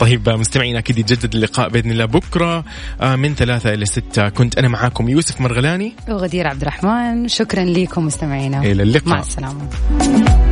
طيب 0.00 0.28
مستمعينا 0.28 0.78
أكيد 0.78 0.98
يتجدد 0.98 1.34
اللقاء 1.34 1.68
بإذن 1.68 1.90
الله 1.90 2.04
بكرة 2.04 2.64
آه، 3.00 3.16
من 3.16 3.34
ثلاثة 3.34 3.74
إلى 3.74 3.86
ستة. 3.86 4.28
كنت 4.28 4.58
أنا 4.58 4.68
معاكم 4.68 5.08
يوسف 5.08 5.40
مرغلاني. 5.40 5.92
وغدير 6.08 6.48
عبد 6.48 6.62
الرحمن. 6.62 7.28
شكرا 7.28 7.64
لكم 7.64 8.06
مستمعينا. 8.06 8.60
إلى 8.60 8.82
اللقاء. 8.82 9.08
مع 9.08 9.20
السلامة. 9.20 10.47